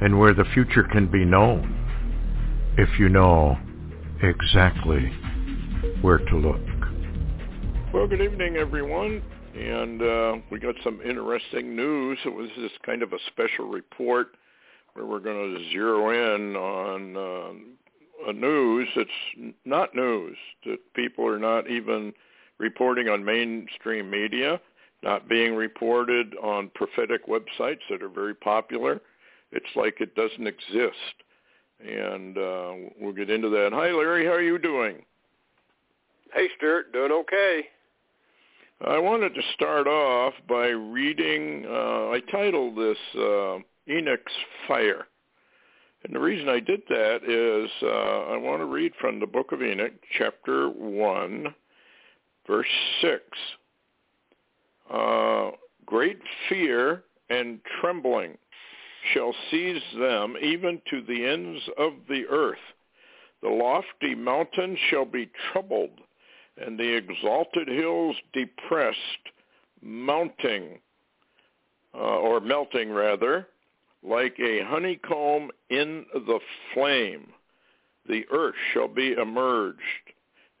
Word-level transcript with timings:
and 0.00 0.18
where 0.18 0.34
the 0.34 0.44
future 0.54 0.84
can 0.84 1.06
be 1.10 1.24
known 1.24 1.74
if 2.76 2.88
you 2.98 3.08
know 3.08 3.58
exactly 4.22 5.12
where 6.02 6.18
to 6.18 6.36
look. 6.36 6.60
Well, 7.92 8.06
good 8.06 8.20
evening, 8.20 8.56
everyone. 8.56 9.22
And 9.54 10.02
uh, 10.02 10.36
we 10.50 10.60
got 10.60 10.76
some 10.84 11.00
interesting 11.00 11.74
news. 11.74 12.18
It 12.24 12.32
was 12.32 12.48
just 12.56 12.80
kind 12.82 13.02
of 13.02 13.12
a 13.12 13.18
special 13.26 13.66
report 13.66 14.36
where 14.92 15.06
we're 15.06 15.18
going 15.18 15.54
to 15.56 15.70
zero 15.70 16.10
in 16.10 16.54
on 16.54 17.16
uh, 17.16 18.30
a 18.30 18.32
news 18.32 18.88
that's 18.94 19.54
not 19.64 19.94
news, 19.94 20.36
that 20.66 20.78
people 20.94 21.26
are 21.26 21.38
not 21.38 21.68
even 21.70 22.12
reporting 22.58 23.08
on 23.08 23.24
mainstream 23.24 24.10
media, 24.10 24.60
not 25.02 25.28
being 25.28 25.54
reported 25.54 26.34
on 26.42 26.70
prophetic 26.74 27.26
websites 27.26 27.80
that 27.90 28.02
are 28.02 28.08
very 28.08 28.34
popular. 28.34 29.00
It's 29.52 29.76
like 29.76 30.00
it 30.00 30.14
doesn't 30.14 30.46
exist. 30.46 31.14
And 31.80 32.36
uh, 32.36 32.72
we'll 33.00 33.12
get 33.12 33.30
into 33.30 33.48
that. 33.50 33.70
Hi, 33.72 33.90
Larry. 33.90 34.26
How 34.26 34.32
are 34.32 34.42
you 34.42 34.58
doing? 34.58 35.04
Hey, 36.32 36.48
Stewart. 36.56 36.92
Doing 36.92 37.12
okay. 37.12 37.66
I 38.86 38.98
wanted 38.98 39.34
to 39.34 39.42
start 39.54 39.86
off 39.86 40.34
by 40.48 40.68
reading, 40.68 41.64
uh, 41.68 42.10
I 42.10 42.20
titled 42.30 42.76
this 42.76 42.98
uh, 43.16 43.58
Enoch's 43.88 44.32
fire. 44.68 45.06
And 46.04 46.14
the 46.14 46.20
reason 46.20 46.48
I 46.48 46.60
did 46.60 46.82
that 46.88 47.24
is 47.24 47.70
uh, 47.82 48.32
I 48.32 48.36
want 48.36 48.60
to 48.60 48.66
read 48.66 48.92
from 49.00 49.18
the 49.18 49.26
book 49.26 49.50
of 49.50 49.62
Enoch, 49.62 49.94
chapter 50.16 50.68
1, 50.68 51.54
verse 52.46 52.66
6. 53.00 53.20
Uh, 54.92 55.50
Great 55.88 56.20
fear 56.50 57.04
and 57.30 57.60
trembling 57.80 58.36
shall 59.12 59.34
seize 59.50 59.82
them 59.98 60.36
even 60.40 60.80
to 60.90 61.02
the 61.02 61.24
ends 61.24 61.62
of 61.78 61.92
the 62.08 62.24
earth. 62.30 62.58
The 63.42 63.48
lofty 63.48 64.14
mountains 64.14 64.78
shall 64.90 65.04
be 65.04 65.30
troubled, 65.52 66.00
and 66.56 66.78
the 66.78 66.96
exalted 66.96 67.68
hills 67.68 68.16
depressed, 68.32 68.98
mounting, 69.80 70.78
uh, 71.94 71.98
or 71.98 72.40
melting 72.40 72.90
rather, 72.90 73.48
like 74.02 74.38
a 74.40 74.64
honeycomb 74.64 75.50
in 75.70 76.04
the 76.12 76.40
flame. 76.74 77.28
The 78.08 78.24
earth 78.30 78.54
shall 78.72 78.88
be 78.88 79.12
emerged, 79.12 79.78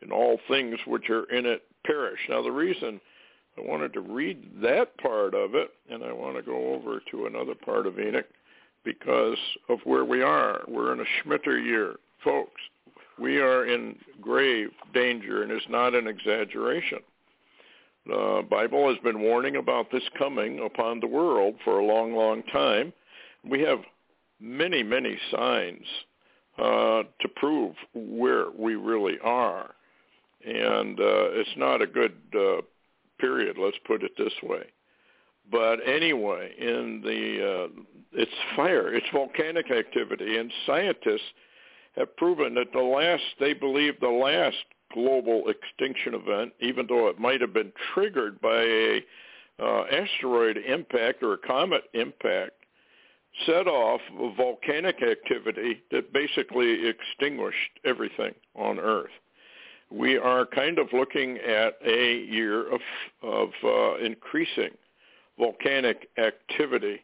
and 0.02 0.12
all 0.12 0.38
things 0.48 0.78
which 0.86 1.10
are 1.10 1.24
in 1.24 1.46
it 1.46 1.62
perish. 1.84 2.20
Now 2.28 2.42
the 2.42 2.52
reason 2.52 3.00
I 3.58 3.68
wanted 3.68 3.92
to 3.94 4.00
read 4.00 4.62
that 4.62 4.96
part 4.98 5.34
of 5.34 5.54
it, 5.54 5.70
and 5.90 6.04
I 6.04 6.12
want 6.12 6.36
to 6.36 6.42
go 6.42 6.74
over 6.74 7.00
to 7.10 7.26
another 7.26 7.54
part 7.54 7.86
of 7.86 7.98
Enoch, 7.98 8.26
because 8.84 9.38
of 9.68 9.80
where 9.84 10.04
we 10.04 10.22
are. 10.22 10.62
We're 10.68 10.92
in 10.92 11.00
a 11.00 11.04
Shmita 11.28 11.64
year. 11.64 11.96
Folks, 12.22 12.60
we 13.18 13.38
are 13.38 13.66
in 13.66 13.96
grave 14.20 14.70
danger, 14.94 15.42
and 15.42 15.50
it's 15.50 15.66
not 15.68 15.94
an 15.94 16.06
exaggeration. 16.06 16.98
The 18.06 18.42
Bible 18.48 18.88
has 18.88 18.98
been 19.02 19.20
warning 19.20 19.56
about 19.56 19.90
this 19.90 20.04
coming 20.16 20.60
upon 20.64 21.00
the 21.00 21.06
world 21.06 21.56
for 21.64 21.78
a 21.78 21.84
long, 21.84 22.14
long 22.14 22.42
time 22.44 22.92
we 23.48 23.60
have 23.62 23.80
many, 24.40 24.82
many 24.82 25.16
signs 25.30 25.84
uh, 26.58 27.02
to 27.20 27.28
prove 27.36 27.74
where 27.94 28.46
we 28.56 28.74
really 28.74 29.18
are. 29.22 29.74
And 30.44 30.98
uh, 30.98 31.30
it's 31.32 31.50
not 31.56 31.82
a 31.82 31.86
good 31.86 32.14
uh, 32.34 32.62
period, 33.18 33.56
let's 33.58 33.78
put 33.86 34.02
it 34.02 34.12
this 34.16 34.32
way. 34.42 34.64
But 35.50 35.76
anyway, 35.86 36.52
in 36.58 37.00
the 37.02 37.64
uh, 37.64 37.82
it's 38.12 38.30
fire, 38.54 38.92
it's 38.92 39.06
volcanic 39.12 39.70
activity, 39.70 40.36
and 40.36 40.52
scientists 40.66 41.32
have 41.96 42.14
proven 42.16 42.54
that 42.54 42.72
the 42.72 42.80
last, 42.80 43.22
they 43.40 43.54
believe 43.54 43.98
the 44.00 44.08
last 44.08 44.56
global 44.92 45.44
extinction 45.48 46.14
event, 46.14 46.52
even 46.60 46.86
though 46.86 47.08
it 47.08 47.18
might 47.18 47.40
have 47.40 47.52
been 47.52 47.72
triggered 47.94 48.40
by 48.40 48.62
a 48.62 49.00
uh, 49.60 49.84
asteroid 49.90 50.56
impact 50.56 51.22
or 51.22 51.34
a 51.34 51.38
comet 51.38 51.84
impact, 51.94 52.52
set 53.46 53.66
off 53.66 54.00
volcanic 54.36 55.02
activity 55.02 55.82
that 55.90 56.12
basically 56.12 56.88
extinguished 56.88 57.78
everything 57.84 58.34
on 58.54 58.78
Earth. 58.78 59.10
We 59.90 60.18
are 60.18 60.44
kind 60.46 60.78
of 60.78 60.88
looking 60.92 61.38
at 61.38 61.74
a 61.84 62.18
year 62.24 62.72
of, 62.72 62.80
of 63.22 63.48
uh, 63.64 63.96
increasing 64.04 64.70
volcanic 65.38 66.08
activity 66.18 67.00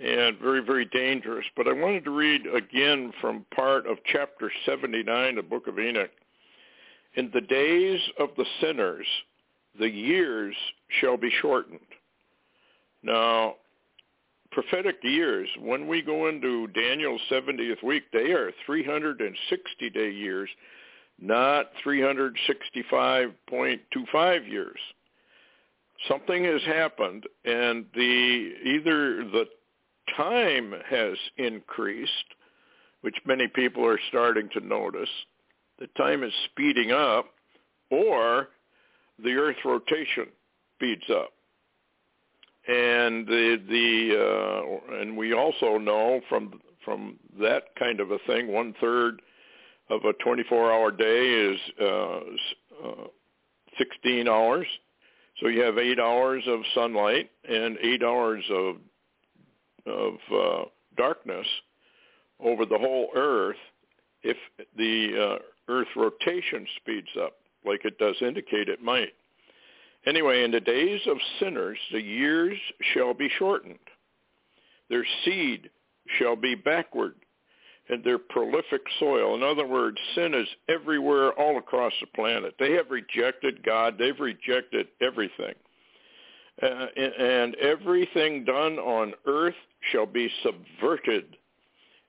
and 0.00 0.38
very, 0.38 0.60
very 0.60 0.86
dangerous. 0.86 1.46
But 1.56 1.68
I 1.68 1.72
wanted 1.72 2.04
to 2.04 2.10
read 2.10 2.42
again 2.46 3.12
from 3.20 3.46
part 3.54 3.86
of 3.86 3.98
chapter 4.12 4.50
79 4.64 5.28
of 5.30 5.36
the 5.36 5.42
book 5.42 5.66
of 5.66 5.78
Enoch. 5.78 6.10
In 7.14 7.30
the 7.32 7.40
days 7.40 8.00
of 8.18 8.30
the 8.36 8.44
sinners, 8.60 9.06
the 9.78 9.88
years 9.88 10.54
shall 11.00 11.16
be 11.16 11.30
shortened. 11.40 11.80
Now, 13.02 13.54
prophetic 14.50 14.96
years, 15.02 15.48
when 15.60 15.86
we 15.86 16.02
go 16.02 16.28
into 16.28 16.66
Daniel's 16.68 17.20
70th 17.30 17.82
week, 17.82 18.04
they 18.12 18.32
are 18.32 18.52
360-day 18.68 20.10
years, 20.10 20.48
not 21.20 21.66
365.25 21.84 24.50
years. 24.50 24.78
Something 26.08 26.44
has 26.44 26.62
happened, 26.62 27.24
and 27.44 27.84
the 27.94 28.52
either 28.64 29.24
the 29.24 29.44
time 30.16 30.72
has 30.88 31.18
increased, 31.38 32.12
which 33.00 33.16
many 33.24 33.48
people 33.48 33.84
are 33.86 33.98
starting 34.08 34.48
to 34.52 34.60
notice, 34.60 35.08
the 35.78 35.88
time 35.96 36.22
is 36.22 36.32
speeding 36.50 36.92
up, 36.92 37.26
or 37.90 38.48
the 39.22 39.32
Earth 39.32 39.56
rotation 39.64 40.26
speeds 40.76 41.08
up 41.10 41.32
and 42.68 43.26
the 43.26 43.60
the 43.68 44.18
uh, 44.18 44.94
and 45.00 45.16
we 45.16 45.32
also 45.32 45.78
know 45.78 46.20
from 46.28 46.60
from 46.84 47.16
that 47.40 47.74
kind 47.78 48.00
of 48.00 48.10
a 48.10 48.18
thing, 48.26 48.52
one 48.52 48.74
third 48.80 49.22
of 49.90 50.00
a 50.04 50.12
24-hour 50.14 50.90
day 50.92 51.52
is 51.52 51.60
uh, 51.80 52.86
uh, 52.88 53.06
16 53.78 54.28
hours. 54.28 54.66
So 55.40 55.48
you 55.48 55.60
have 55.62 55.78
eight 55.78 56.00
hours 56.00 56.42
of 56.46 56.60
sunlight 56.74 57.30
and 57.48 57.76
eight 57.82 58.02
hours 58.02 58.44
of 58.50 58.76
of 59.86 60.14
uh, 60.34 60.64
darkness 60.96 61.46
over 62.40 62.66
the 62.66 62.78
whole 62.78 63.10
Earth. 63.14 63.56
If 64.22 64.36
the 64.76 65.38
uh, 65.38 65.72
Earth 65.72 65.88
rotation 65.94 66.66
speeds 66.76 67.08
up, 67.22 67.34
like 67.64 67.84
it 67.84 67.98
does 67.98 68.16
indicate 68.20 68.68
it 68.68 68.82
might. 68.82 69.12
Anyway, 70.06 70.44
in 70.44 70.50
the 70.50 70.60
days 70.60 71.00
of 71.06 71.16
sinners, 71.40 71.78
the 71.92 72.02
years 72.02 72.56
shall 72.94 73.12
be 73.12 73.28
shortened. 73.38 73.78
Their 74.88 75.04
seed 75.24 75.70
shall 76.18 76.36
be 76.36 76.54
backward, 76.54 77.14
and 77.88 78.02
their 78.02 78.18
prolific 78.18 78.82
soil. 78.98 79.34
In 79.34 79.42
other 79.42 79.66
words, 79.66 79.98
sin 80.14 80.34
is 80.34 80.48
everywhere 80.68 81.32
all 81.32 81.58
across 81.58 81.92
the 82.00 82.06
planet. 82.08 82.54
They 82.58 82.72
have 82.72 82.90
rejected 82.90 83.62
God. 83.64 83.96
They've 83.98 84.18
rejected 84.18 84.88
everything. 85.00 85.54
Uh, 86.60 86.86
and 86.96 87.54
everything 87.56 88.44
done 88.44 88.78
on 88.78 89.12
earth 89.26 89.54
shall 89.92 90.06
be 90.06 90.30
subverted 90.42 91.36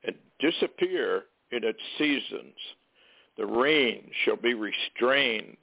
and 0.05 0.15
disappear 0.39 1.25
in 1.51 1.63
its 1.63 1.79
seasons. 1.97 2.55
The 3.37 3.45
rain 3.45 4.09
shall 4.23 4.37
be 4.37 4.53
restrained 4.53 5.57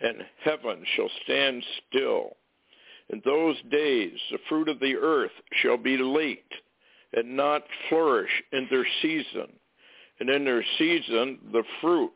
and 0.00 0.24
heaven 0.44 0.84
shall 0.96 1.10
stand 1.24 1.64
still. 1.88 2.36
In 3.08 3.20
those 3.24 3.56
days 3.70 4.18
the 4.30 4.38
fruit 4.48 4.68
of 4.68 4.80
the 4.80 4.96
earth 4.96 5.32
shall 5.62 5.76
be 5.76 5.96
late 5.96 6.52
and 7.12 7.36
not 7.36 7.62
flourish 7.88 8.30
in 8.52 8.66
their 8.70 8.86
season. 9.02 9.48
And 10.20 10.28
in 10.28 10.44
their 10.44 10.64
season 10.78 11.38
the 11.52 11.64
fruits 11.80 12.14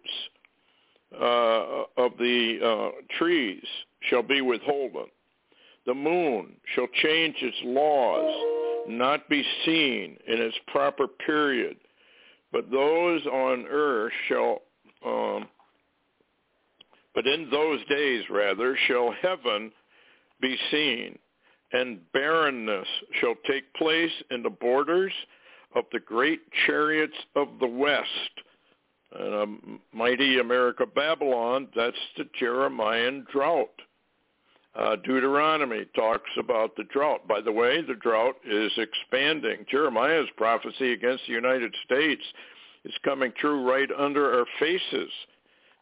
uh, 1.12 1.84
of 1.96 2.12
the 2.18 2.58
uh, 2.62 3.16
trees 3.18 3.64
shall 4.10 4.22
be 4.22 4.40
withholden. 4.40 5.06
The 5.86 5.94
moon 5.94 6.54
shall 6.74 6.88
change 7.02 7.36
its 7.40 7.56
laws 7.64 8.34
not 8.88 9.28
be 9.28 9.44
seen 9.64 10.16
in 10.26 10.40
its 10.40 10.56
proper 10.68 11.06
period, 11.08 11.76
but 12.52 12.70
those 12.70 13.24
on 13.26 13.66
earth 13.70 14.12
shall, 14.28 14.62
um, 15.04 15.48
but 17.14 17.26
in 17.26 17.48
those 17.50 17.80
days 17.86 18.24
rather 18.30 18.76
shall 18.86 19.14
heaven 19.22 19.72
be 20.40 20.56
seen, 20.70 21.18
and 21.74 21.98
barrenness 22.12 22.86
shall 23.20 23.34
take 23.46 23.74
place 23.74 24.12
in 24.30 24.42
the 24.42 24.50
borders 24.50 25.12
of 25.74 25.84
the 25.92 25.98
great 25.98 26.40
chariots 26.66 27.16
of 27.34 27.48
the 27.60 27.66
west. 27.66 28.08
A 29.18 29.46
mighty 29.92 30.38
America 30.38 30.86
Babylon, 30.86 31.68
that's 31.76 31.96
the 32.16 32.24
Jeremiah 32.38 33.10
drought. 33.32 33.70
Uh, 34.76 34.96
Deuteronomy 34.96 35.84
talks 35.94 36.30
about 36.38 36.74
the 36.76 36.84
drought. 36.84 37.26
By 37.28 37.40
the 37.40 37.52
way, 37.52 37.80
the 37.82 37.94
drought 37.94 38.36
is 38.48 38.72
expanding. 38.76 39.66
Jeremiah's 39.70 40.28
prophecy 40.36 40.92
against 40.92 41.24
the 41.26 41.32
United 41.32 41.74
States 41.84 42.22
is 42.84 42.94
coming 43.04 43.32
true 43.38 43.68
right 43.68 43.88
under 43.96 44.38
our 44.38 44.46
faces. 44.58 45.10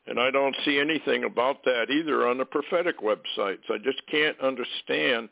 And 0.06 0.18
I 0.18 0.30
don't 0.30 0.56
see 0.64 0.78
anything 0.78 1.24
about 1.24 1.64
that 1.64 1.90
either 1.90 2.26
on 2.28 2.38
the 2.38 2.44
prophetic 2.44 3.00
websites. 3.00 3.70
I 3.70 3.78
just 3.82 4.02
can't 4.10 4.38
understand 4.40 5.28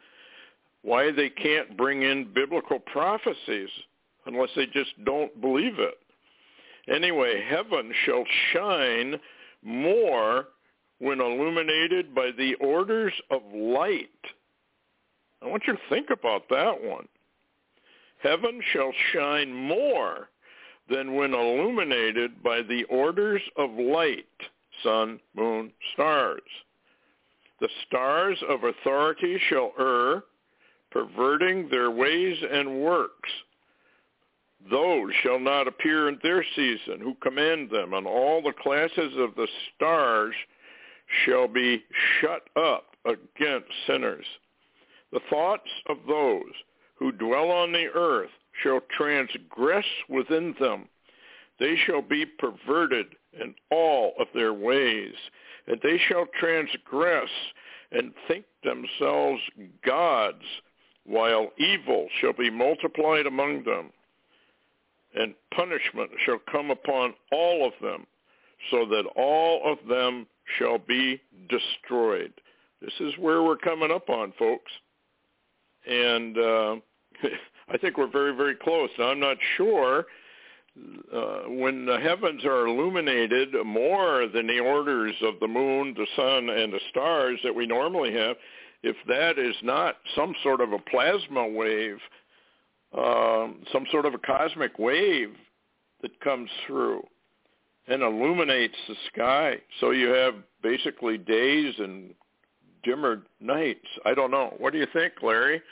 why 0.83 1.11
they 1.13 1.29
can't 1.29 1.77
bring 1.77 2.03
in 2.03 2.33
biblical 2.33 2.79
prophecies 2.79 3.69
unless 4.27 4.51
they 4.57 4.67
just 4.67 4.93
don't 5.05 5.41
believe 5.41 5.79
it. 5.79 5.99
Anyway, 6.89 7.45
heaven 7.49 7.93
shall 8.05 8.25
shine 8.53 9.17
more 9.63 10.47
when 10.99 11.21
illuminated 11.21 12.15
by 12.15 12.31
the 12.37 12.55
orders 12.55 13.13
of 13.31 13.43
light. 13.55 14.09
I 15.43 15.47
want 15.47 15.63
you 15.67 15.75
to 15.75 15.81
think 15.89 16.11
about 16.11 16.49
that 16.51 16.83
one. 16.83 17.09
Heaven 18.23 18.61
shall 18.73 18.93
shine 19.13 19.53
more 19.53 20.29
than 20.91 21.15
when 21.15 21.33
illuminated 21.33 22.43
by 22.43 22.63
the 22.63 22.85
orders 22.85 23.41
of 23.57 23.71
light, 23.73 24.27
sun, 24.83 25.21
moon, 25.35 25.73
stars. 25.95 26.43
The 27.61 27.69
stars 27.87 28.39
of 28.49 28.65
authority 28.65 29.41
shall 29.49 29.73
err, 29.79 30.25
perverting 30.91 31.69
their 31.69 31.91
ways 31.91 32.37
and 32.51 32.81
works. 32.81 33.31
Those 34.71 35.13
shall 35.23 35.39
not 35.39 35.69
appear 35.69 36.09
in 36.09 36.19
their 36.23 36.45
season 36.55 37.01
who 37.01 37.15
command 37.23 37.71
them, 37.71 37.95
and 37.95 38.07
all 38.07 38.43
the 38.43 38.53
classes 38.53 39.15
of 39.17 39.35
the 39.35 39.49
stars 39.75 40.35
shall 41.25 41.49
be 41.49 41.83
shut 42.21 42.49
up 42.57 42.97
against 43.05 43.71
sinners. 43.87 44.27
The 45.13 45.21
thoughts 45.31 45.71
of 45.89 45.97
those 46.07 46.53
who 46.97 47.11
dwell 47.11 47.51
on 47.51 47.73
the 47.73 47.87
earth 47.95 48.31
shall 48.63 48.81
transgress 48.97 49.87
within 50.09 50.55
them. 50.61 50.89
They 51.59 51.77
shall 51.77 52.03
be 52.03 52.27
perverted 52.27 53.07
in 53.41 53.55
all 53.71 54.13
of 54.19 54.27
their 54.35 54.53
ways, 54.53 55.15
and 55.67 55.81
they 55.83 55.99
shall 55.99 56.27
transgress 56.39 57.31
and 57.93 58.13
think 58.29 58.45
themselves 58.63 59.41
gods, 59.85 60.45
while 61.07 61.51
evil 61.59 62.09
shall 62.21 62.33
be 62.33 62.51
multiplied 62.51 63.27
among 63.27 63.65
them, 63.65 63.91
and 65.15 65.35
punishment 65.55 66.11
shall 66.25 66.41
come 66.51 66.71
upon 66.71 67.15
all 67.33 67.67
of 67.67 67.73
them, 67.83 68.07
so 68.71 68.87
that 68.87 69.05
all 69.17 69.63
of 69.71 69.79
them 69.89 70.27
shall 70.59 70.79
be 70.79 71.21
destroyed. 71.49 72.33
This 72.81 72.93
is 73.01 73.15
where 73.19 73.43
we're 73.43 73.57
coming 73.57 73.91
up 73.91 74.09
on, 74.09 74.33
folks. 74.39 74.71
And 75.87 76.39
uh, 76.39 76.77
I 77.69 77.79
think 77.79 77.97
we're 77.97 78.11
very, 78.11 78.35
very 78.35 78.55
close. 78.55 78.91
Now, 78.99 79.11
I'm 79.11 79.21
not 79.21 79.37
sure 79.57 80.07
uh, 81.13 81.41
when 81.49 81.85
the 81.85 81.99
heavens 81.99 82.45
are 82.45 82.67
illuminated 82.67 83.55
more 83.65 84.27
than 84.29 84.47
the 84.47 84.61
orders 84.61 85.15
of 85.23 85.35
the 85.41 85.49
moon, 85.49 85.95
the 85.95 86.07
sun, 86.17 86.49
and 86.49 86.73
the 86.73 86.81
stars 86.91 87.39
that 87.45 87.55
we 87.55 87.67
normally 87.67 88.13
have, 88.15 88.37
if 88.83 88.97
that 89.09 89.39
is 89.39 89.55
not 89.63 89.97
some 90.17 90.35
sort 90.43 90.61
of 90.61 90.73
a 90.73 90.79
plasma 90.79 91.47
wave, 91.49 91.99
um, 92.97 93.63
some 93.73 93.85
sort 93.91 94.07
of 94.07 94.15
a 94.15 94.19
cosmic 94.19 94.79
wave 94.79 95.35
that 96.03 96.19
comes 96.21 96.51
through, 96.67 97.07
and 97.89 98.03
illuminates 98.03 98.77
the 98.89 98.95
sky. 99.13 99.59
So 99.81 99.91
you 99.91 100.09
have 100.09 100.35
basically 100.63 101.19
days 101.19 101.75
and 101.79 102.15
dimmer 102.83 103.23
nights. 103.41 103.87
I 104.05 104.15
don't 104.15 104.31
know. 104.31 104.55
What 104.59 104.73
do 104.73 104.79
you 104.79 104.87
think, 104.93 105.15
Larry? 105.23 105.63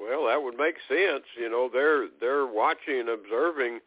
Well, 0.00 0.26
that 0.26 0.42
would 0.42 0.56
make 0.56 0.76
sense. 0.88 1.24
You 1.38 1.48
know, 1.50 1.68
they're 1.72 2.08
they're 2.20 2.46
watching 2.46 3.00
and 3.00 3.08
observing 3.08 3.80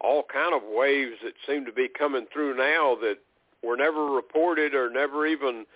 all 0.00 0.24
kind 0.32 0.54
of 0.54 0.62
waves 0.64 1.16
that 1.22 1.34
seem 1.46 1.66
to 1.66 1.72
be 1.72 1.88
coming 1.88 2.26
through 2.32 2.56
now 2.56 2.96
that 3.00 3.16
were 3.62 3.76
never 3.76 4.06
reported 4.06 4.74
or 4.74 4.90
never 4.90 5.26
even 5.26 5.66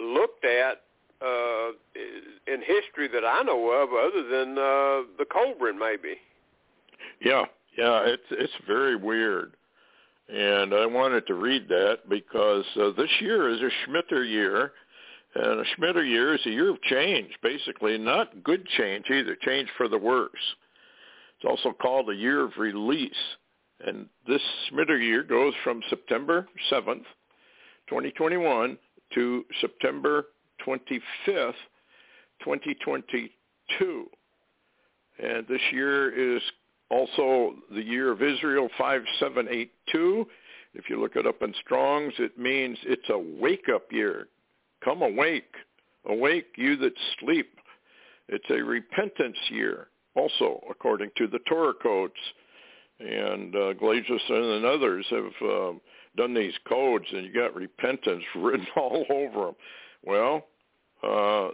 looked 0.00 0.44
at 0.44 0.82
uh, 1.22 1.70
in 2.46 2.60
history 2.60 3.08
that 3.08 3.24
I 3.26 3.42
know 3.42 3.70
of, 3.70 3.90
other 3.92 4.22
than 4.22 4.52
uh, 4.52 5.06
the 5.18 5.26
Kolbrin, 5.30 5.78
maybe. 5.78 6.16
Yeah, 7.20 7.44
yeah, 7.76 8.00
it's 8.04 8.22
it's 8.30 8.52
very 8.66 8.96
weird, 8.96 9.54
and 10.28 10.74
I 10.74 10.86
wanted 10.86 11.26
to 11.26 11.34
read 11.34 11.68
that 11.68 12.08
because 12.08 12.64
uh, 12.80 12.90
this 12.96 13.10
year 13.20 13.50
is 13.50 13.60
a 13.60 13.70
Shmita 13.90 14.28
year, 14.28 14.72
and 15.34 15.60
a 15.60 15.64
Shmita 15.76 16.08
year 16.08 16.34
is 16.34 16.40
a 16.46 16.50
year 16.50 16.70
of 16.70 16.80
change, 16.82 17.30
basically. 17.42 17.98
Not 17.98 18.42
good 18.42 18.66
change 18.78 19.06
either, 19.10 19.36
change 19.42 19.68
for 19.76 19.88
the 19.88 19.98
worse. 19.98 20.30
It's 21.36 21.48
also 21.48 21.72
called 21.72 22.10
a 22.10 22.14
year 22.14 22.44
of 22.44 22.52
release, 22.58 23.12
and 23.86 24.06
this 24.26 24.42
Shmita 24.72 24.98
year 25.00 25.22
goes 25.22 25.54
from 25.62 25.82
September 25.90 26.48
7th, 26.72 27.04
2021 27.88 28.78
to 29.14 29.44
September 29.60 30.26
25th, 30.66 31.54
2022. 32.44 34.06
And 35.22 35.46
this 35.48 35.60
year 35.72 36.36
is 36.36 36.42
also, 36.90 37.54
the 37.72 37.82
year 37.82 38.10
of 38.10 38.22
Israel 38.22 38.68
5782, 38.76 40.26
if 40.74 40.88
you 40.88 41.00
look 41.00 41.16
it 41.16 41.26
up 41.26 41.42
in 41.42 41.54
Strong's, 41.64 42.12
it 42.18 42.38
means 42.38 42.78
it's 42.84 43.08
a 43.10 43.18
wake-up 43.40 43.92
year. 43.92 44.26
Come 44.84 45.02
awake. 45.02 45.52
Awake, 46.06 46.46
you 46.56 46.76
that 46.78 46.92
sleep. 47.20 47.52
It's 48.28 48.48
a 48.50 48.62
repentance 48.62 49.36
year, 49.50 49.88
also, 50.14 50.60
according 50.70 51.10
to 51.18 51.26
the 51.26 51.40
Torah 51.48 51.74
codes. 51.82 52.14
And 53.00 53.54
uh, 53.54 53.74
Glazer 53.74 54.18
and 54.28 54.64
others 54.64 55.06
have 55.10 55.48
uh, 55.48 55.72
done 56.16 56.34
these 56.34 56.54
codes, 56.68 57.06
and 57.12 57.24
you 57.24 57.32
got 57.32 57.54
repentance 57.54 58.24
written 58.36 58.66
all 58.76 59.04
over 59.10 59.46
them. 59.46 59.54
Well, 60.04 60.46
uh, 61.02 61.50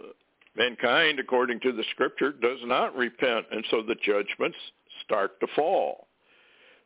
mankind, 0.55 1.19
according 1.19 1.59
to 1.61 1.71
the 1.71 1.83
scripture, 1.91 2.31
does 2.31 2.59
not 2.63 2.95
repent, 2.95 3.45
and 3.51 3.65
so 3.69 3.81
the 3.81 3.95
judgments 3.95 4.57
start 5.03 5.39
to 5.39 5.47
fall. 5.55 6.07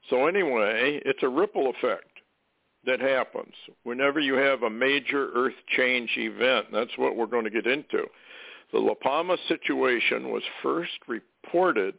So 0.10 0.28
anyway, 0.28 1.02
it's 1.06 1.24
a 1.24 1.30
ripple 1.30 1.70
effect 1.70 2.06
that 2.86 3.00
happens 3.00 3.54
whenever 3.84 4.20
you 4.20 4.34
have 4.34 4.64
a 4.64 4.70
major 4.70 5.30
earth 5.36 5.54
change 5.76 6.10
event. 6.18 6.68
That's 6.72 6.98
what 6.98 7.16
we're 7.16 7.28
going 7.28 7.44
to 7.44 7.52
get 7.52 7.68
into. 7.68 8.06
The 8.74 8.80
La 8.80 8.96
Palma 8.96 9.38
situation 9.48 10.30
was 10.30 10.44
first 10.64 10.92
reported 11.08 11.96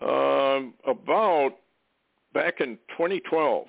um, 0.00 0.74
about 0.86 1.52
back 2.32 2.60
in 2.60 2.76
2012. 2.90 3.66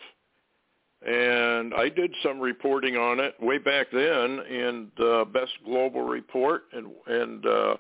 And 1.06 1.74
I 1.76 1.90
did 1.90 2.12
some 2.24 2.40
reporting 2.40 2.98
on 2.98 3.20
it 3.20 3.36
way 3.40 3.60
back 3.60 3.88
then 3.92 4.40
in 4.50 4.92
the 4.98 5.26
Best 5.32 5.52
Global 5.64 6.02
Report 6.02 6.64
and, 6.74 6.88
and 7.06 7.46
uh, 7.46 7.76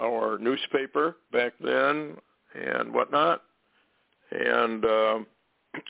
our 0.00 0.38
newspaper 0.38 1.16
back 1.32 1.52
then 1.62 2.16
and 2.54 2.92
whatnot. 2.92 3.42
And 4.32 4.84
uh, 4.84 5.18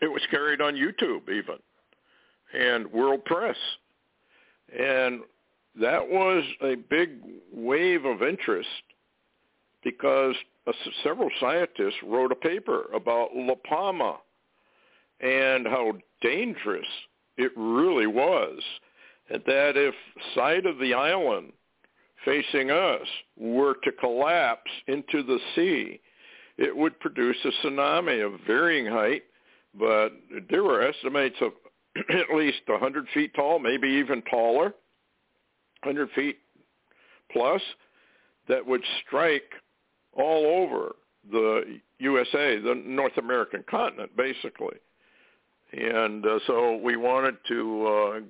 it 0.03 0.13
was 0.13 0.21
carried 0.31 0.61
on 0.61 0.75
YouTube 0.75 1.31
even 1.31 1.57
and 2.53 2.87
WordPress. 2.87 3.57
And 4.79 5.21
that 5.81 6.07
was 6.07 6.45
a 6.63 6.75
big 6.75 7.19
wave 7.51 8.05
of 8.05 8.23
interest 8.23 8.69
because 9.83 10.35
uh, 10.67 10.73
several 11.03 11.31
scientists 11.41 11.97
wrote 12.07 12.31
a 12.31 12.37
paper 12.37 12.85
about 12.95 13.31
La 13.35 13.55
Palma 13.67 14.19
and 15.23 15.67
how 15.67 15.93
dangerous 16.21 16.87
it 17.37 17.53
really 17.57 18.07
was. 18.07 18.61
And 19.31 19.43
that 19.47 19.77
if 19.77 19.95
side 20.35 20.67
of 20.67 20.79
the 20.79 20.95
island 20.95 21.53
facing 22.25 22.71
us 22.71 23.07
were 23.37 23.75
to 23.85 23.93
collapse 23.93 24.71
into 24.87 25.23
the 25.23 25.39
sea, 25.55 26.01
it 26.59 26.77
would 26.77 26.99
produce 27.01 27.37
a 27.45 27.67
tsunami 27.67 28.25
of 28.25 28.41
varying 28.47 28.87
height, 28.87 29.23
but 29.79 30.11
there 30.51 30.63
were 30.63 30.83
estimates 30.83 31.37
of 31.41 31.53
at 32.11 32.37
least 32.37 32.61
100 32.67 33.07
feet 33.15 33.35
tall, 33.35 33.59
maybe 33.59 33.89
even 33.89 34.23
taller, 34.23 34.75
100 35.83 36.11
feet 36.11 36.39
plus. 37.33 37.63
that 38.49 38.67
would 38.67 38.83
strike 39.07 39.53
all 40.13 40.45
over 40.47 40.97
the 41.31 41.81
USA, 41.99 42.59
the 42.59 42.75
North 42.85 43.17
American 43.17 43.65
continent, 43.69 44.15
basically. 44.17 44.77
And 45.73 46.25
uh, 46.27 46.39
so 46.47 46.77
we 46.77 46.97
wanted 46.97 47.37
to 47.49 47.87
uh, 47.87 48.21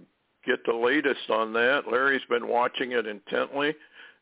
get 0.46 0.64
the 0.66 0.74
latest 0.74 1.30
on 1.30 1.52
that. 1.54 1.82
Larry's 1.90 2.22
been 2.28 2.48
watching 2.48 2.92
it 2.92 3.06
intently, 3.06 3.74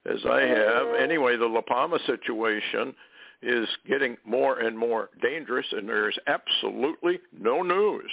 as 0.07 0.19
I 0.29 0.41
have. 0.41 0.95
Anyway, 0.99 1.37
the 1.37 1.47
La 1.47 1.61
Palma 1.61 1.99
situation 2.07 2.95
is 3.43 3.69
getting 3.89 4.17
more 4.25 4.61
and 4.61 4.77
more 4.77 5.11
dangerous, 5.23 5.67
and 5.73 5.89
there 5.89 6.09
is 6.09 6.17
absolutely 6.27 7.21
no 7.39 7.63
news 7.63 8.11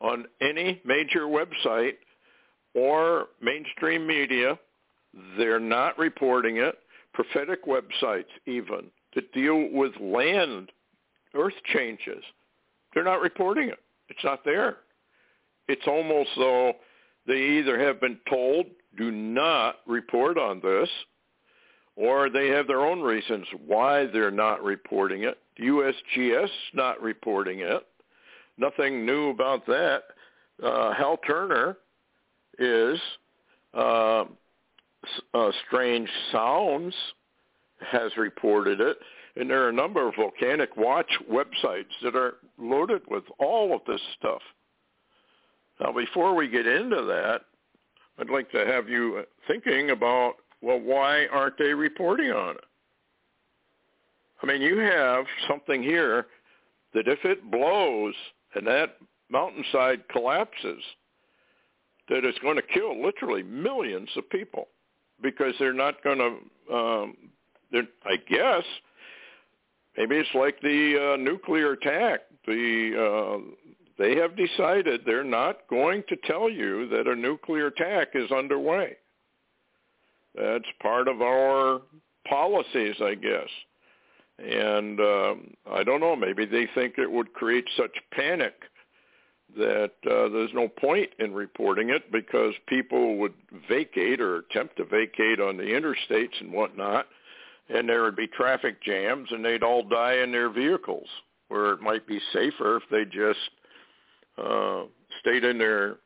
on 0.00 0.26
any 0.40 0.80
major 0.84 1.26
website 1.26 1.94
or 2.74 3.26
mainstream 3.40 4.06
media. 4.06 4.58
They're 5.36 5.60
not 5.60 5.98
reporting 5.98 6.56
it. 6.56 6.76
Prophetic 7.14 7.66
websites 7.66 8.24
even 8.46 8.90
that 9.14 9.32
deal 9.32 9.68
with 9.70 9.92
land 10.00 10.70
earth 11.34 11.54
changes, 11.72 12.24
they're 12.94 13.04
not 13.04 13.20
reporting 13.20 13.68
it. 13.68 13.78
It's 14.08 14.24
not 14.24 14.44
there. 14.44 14.78
It's 15.68 15.86
almost 15.86 16.30
though 16.36 16.74
they 17.26 17.38
either 17.58 17.78
have 17.78 18.00
been 18.00 18.18
told, 18.28 18.66
do 18.98 19.10
not 19.10 19.76
report 19.86 20.38
on 20.38 20.60
this, 20.60 20.88
or 21.96 22.30
they 22.30 22.48
have 22.48 22.66
their 22.66 22.80
own 22.80 23.00
reasons 23.00 23.46
why 23.66 24.06
they're 24.06 24.30
not 24.30 24.62
reporting 24.62 25.24
it. 25.24 25.38
USGS 25.60 26.48
not 26.74 27.00
reporting 27.00 27.60
it. 27.60 27.86
Nothing 28.58 29.06
new 29.06 29.30
about 29.30 29.66
that. 29.66 30.02
Uh, 30.62 30.92
Hal 30.94 31.18
Turner 31.26 31.76
is 32.58 32.98
uh, 33.74 34.24
uh, 35.34 35.50
Strange 35.66 36.08
Sounds 36.30 36.94
has 37.80 38.16
reported 38.16 38.80
it, 38.80 38.98
and 39.36 39.48
there 39.48 39.64
are 39.64 39.70
a 39.70 39.74
number 39.74 40.06
of 40.06 40.14
volcanic 40.14 40.76
watch 40.76 41.10
websites 41.30 41.92
that 42.02 42.14
are 42.14 42.34
loaded 42.58 43.02
with 43.08 43.24
all 43.38 43.74
of 43.74 43.80
this 43.86 44.00
stuff. 44.18 44.42
Now, 45.80 45.92
before 45.92 46.34
we 46.34 46.48
get 46.48 46.66
into 46.66 47.02
that, 47.02 47.42
I'd 48.18 48.30
like 48.30 48.50
to 48.52 48.66
have 48.66 48.88
you 48.88 49.24
thinking 49.48 49.90
about, 49.90 50.34
well, 50.60 50.78
why 50.78 51.26
aren't 51.26 51.58
they 51.58 51.72
reporting 51.72 52.30
on 52.30 52.56
it? 52.56 52.64
I 54.42 54.46
mean, 54.46 54.60
you 54.60 54.78
have 54.78 55.24
something 55.48 55.82
here 55.82 56.26
that 56.94 57.08
if 57.08 57.24
it 57.24 57.50
blows 57.50 58.14
and 58.54 58.66
that 58.66 58.96
mountainside 59.30 60.08
collapses, 60.08 60.82
that 62.08 62.24
it's 62.24 62.38
going 62.40 62.56
to 62.56 62.62
kill 62.62 63.02
literally 63.02 63.42
millions 63.42 64.10
of 64.16 64.28
people 64.30 64.68
because 65.22 65.54
they're 65.58 65.72
not 65.72 66.02
going 66.04 66.18
to, 66.18 66.74
um, 66.74 67.16
I 68.04 68.16
guess, 68.28 68.64
maybe 69.96 70.16
it's 70.16 70.34
like 70.34 70.60
the 70.60 71.14
uh, 71.14 71.16
nuclear 71.16 71.72
attack. 71.72 72.20
The 72.46 73.40
uh, 73.40 73.54
they 73.98 74.16
have 74.16 74.36
decided 74.36 75.02
they're 75.04 75.22
not 75.22 75.68
going 75.68 76.02
to 76.08 76.16
tell 76.26 76.48
you 76.48 76.88
that 76.88 77.06
a 77.06 77.14
nuclear 77.14 77.66
attack 77.66 78.08
is 78.14 78.30
underway. 78.30 78.96
That's 80.34 80.64
part 80.80 81.08
of 81.08 81.20
our 81.20 81.82
policies, 82.28 82.96
I 83.02 83.14
guess. 83.14 83.48
And 84.38 84.98
um, 84.98 85.54
I 85.70 85.84
don't 85.84 86.00
know, 86.00 86.16
maybe 86.16 86.46
they 86.46 86.66
think 86.74 86.94
it 86.98 87.10
would 87.10 87.32
create 87.34 87.68
such 87.76 87.92
panic 88.12 88.54
that 89.56 89.92
uh, 90.06 90.28
there's 90.30 90.54
no 90.54 90.68
point 90.68 91.10
in 91.18 91.34
reporting 91.34 91.90
it 91.90 92.10
because 92.10 92.54
people 92.66 93.18
would 93.18 93.34
vacate 93.68 94.20
or 94.20 94.38
attempt 94.38 94.78
to 94.78 94.84
vacate 94.84 95.40
on 95.40 95.58
the 95.58 95.64
interstates 95.64 96.40
and 96.40 96.50
whatnot, 96.52 97.06
and 97.72 97.88
there 97.88 98.02
would 98.02 98.16
be 98.16 98.26
traffic 98.26 98.82
jams 98.82 99.28
and 99.30 99.44
they'd 99.44 99.62
all 99.62 99.82
die 99.82 100.14
in 100.22 100.32
their 100.32 100.50
vehicles, 100.50 101.08
where 101.48 101.72
it 101.72 101.80
might 101.80 102.06
be 102.06 102.20
safer 102.32 102.76
if 102.76 102.82
they 102.90 103.04
just 103.04 103.38
uh, 104.38 104.82
stayed 105.20 105.44
in 105.44 105.58
their 105.58 105.96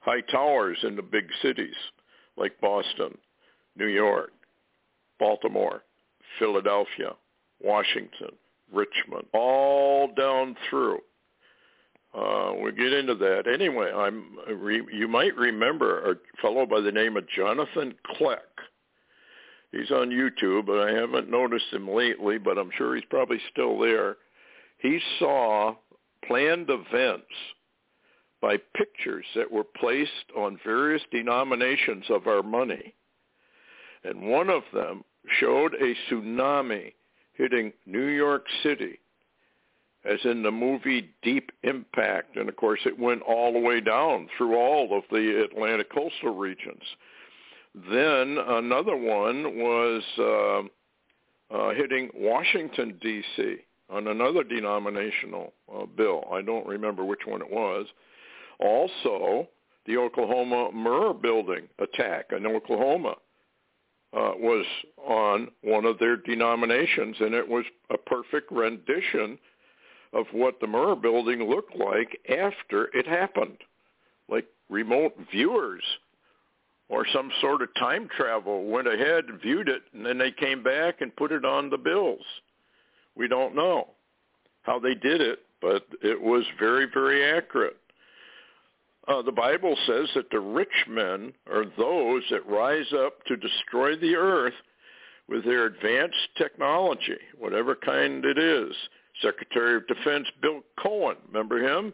high 0.00 0.20
towers 0.20 0.78
in 0.82 0.96
the 0.96 1.02
big 1.02 1.26
cities 1.42 1.74
like 2.36 2.60
Boston, 2.60 3.16
New 3.76 3.86
York, 3.86 4.32
Baltimore, 5.18 5.82
Philadelphia, 6.38 7.12
Washington, 7.62 8.32
Richmond, 8.72 9.26
all 9.32 10.08
down 10.16 10.56
through. 10.68 10.98
Uh, 12.14 12.52
we'll 12.54 12.72
get 12.72 12.92
into 12.92 13.14
that. 13.16 13.48
Anyway, 13.52 13.90
I'm 13.92 14.36
you 14.92 15.08
might 15.08 15.34
remember 15.36 16.12
a 16.12 16.14
fellow 16.40 16.64
by 16.64 16.80
the 16.80 16.92
name 16.92 17.16
of 17.16 17.28
Jonathan 17.28 17.94
Kleck. 18.14 18.38
He's 19.74 19.90
on 19.90 20.10
YouTube, 20.10 20.66
but 20.66 20.78
I 20.78 20.92
haven't 20.92 21.28
noticed 21.28 21.72
him 21.72 21.88
lately, 21.90 22.38
but 22.38 22.58
I'm 22.58 22.70
sure 22.76 22.94
he's 22.94 23.04
probably 23.10 23.40
still 23.50 23.78
there. 23.78 24.16
He 24.78 25.00
saw 25.18 25.74
planned 26.26 26.68
events 26.70 27.26
by 28.40 28.58
pictures 28.76 29.24
that 29.34 29.50
were 29.50 29.64
placed 29.64 30.30
on 30.36 30.60
various 30.64 31.02
denominations 31.10 32.04
of 32.08 32.26
our 32.28 32.42
money. 32.42 32.94
And 34.04 34.30
one 34.30 34.48
of 34.48 34.62
them 34.72 35.02
showed 35.40 35.74
a 35.74 35.94
tsunami 36.08 36.92
hitting 37.32 37.72
New 37.84 38.06
York 38.06 38.44
City, 38.62 39.00
as 40.04 40.20
in 40.24 40.42
the 40.42 40.52
movie 40.52 41.10
Deep 41.22 41.50
Impact. 41.64 42.36
And 42.36 42.48
of 42.48 42.56
course, 42.56 42.80
it 42.86 42.96
went 42.98 43.22
all 43.22 43.52
the 43.52 43.58
way 43.58 43.80
down 43.80 44.28
through 44.36 44.56
all 44.56 44.96
of 44.96 45.02
the 45.10 45.42
Atlantic 45.50 45.92
coastal 45.92 46.36
regions. 46.36 46.82
Then 47.74 48.38
another 48.38 48.96
one 48.96 49.58
was 49.58 50.02
uh, 50.18 51.54
uh, 51.54 51.74
hitting 51.74 52.08
Washington, 52.14 52.98
D.C. 53.00 53.56
on 53.90 54.06
another 54.06 54.44
denominational 54.44 55.52
uh, 55.74 55.86
bill. 55.86 56.24
I 56.32 56.40
don't 56.40 56.66
remember 56.66 57.04
which 57.04 57.26
one 57.26 57.42
it 57.42 57.50
was. 57.50 57.86
Also, 58.60 59.48
the 59.86 59.96
Oklahoma 59.96 60.70
Murrah 60.72 61.20
building 61.20 61.68
attack 61.80 62.26
in 62.30 62.46
Oklahoma 62.46 63.16
uh, 64.12 64.32
was 64.38 64.64
on 65.04 65.48
one 65.62 65.84
of 65.84 65.98
their 65.98 66.16
denominations, 66.16 67.16
and 67.18 67.34
it 67.34 67.48
was 67.48 67.64
a 67.90 67.98
perfect 67.98 68.52
rendition 68.52 69.36
of 70.12 70.26
what 70.32 70.60
the 70.60 70.66
Murrah 70.66 71.00
building 71.00 71.42
looked 71.42 71.74
like 71.76 72.20
after 72.28 72.88
it 72.94 73.06
happened, 73.06 73.58
like 74.28 74.46
remote 74.70 75.14
viewers 75.32 75.82
or 76.88 77.06
some 77.12 77.30
sort 77.40 77.62
of 77.62 77.74
time 77.74 78.08
travel 78.16 78.66
went 78.66 78.86
ahead 78.86 79.24
and 79.28 79.40
viewed 79.40 79.68
it, 79.68 79.82
and 79.92 80.04
then 80.04 80.18
they 80.18 80.30
came 80.30 80.62
back 80.62 81.00
and 81.00 81.16
put 81.16 81.32
it 81.32 81.44
on 81.44 81.70
the 81.70 81.78
bills. 81.78 82.24
We 83.16 83.28
don't 83.28 83.54
know 83.54 83.88
how 84.62 84.78
they 84.78 84.94
did 84.94 85.20
it, 85.20 85.40
but 85.60 85.86
it 86.02 86.20
was 86.20 86.44
very, 86.58 86.86
very 86.92 87.24
accurate. 87.24 87.76
Uh, 89.06 89.22
the 89.22 89.32
Bible 89.32 89.76
says 89.86 90.08
that 90.14 90.30
the 90.30 90.40
rich 90.40 90.86
men 90.88 91.32
are 91.50 91.64
those 91.76 92.22
that 92.30 92.46
rise 92.46 92.90
up 92.94 93.22
to 93.26 93.36
destroy 93.36 93.96
the 93.96 94.14
earth 94.14 94.54
with 95.28 95.44
their 95.44 95.66
advanced 95.66 96.16
technology, 96.36 97.18
whatever 97.38 97.74
kind 97.74 98.24
it 98.24 98.38
is. 98.38 98.74
Secretary 99.22 99.76
of 99.76 99.86
Defense 99.86 100.26
Bill 100.42 100.60
Cohen, 100.82 101.16
remember 101.28 101.58
him? 101.58 101.92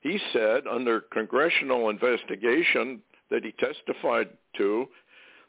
He 0.00 0.18
said 0.32 0.66
under 0.66 1.00
congressional 1.12 1.90
investigation 1.90 3.00
that 3.30 3.44
he 3.44 3.52
testified 3.52 4.28
to 4.56 4.86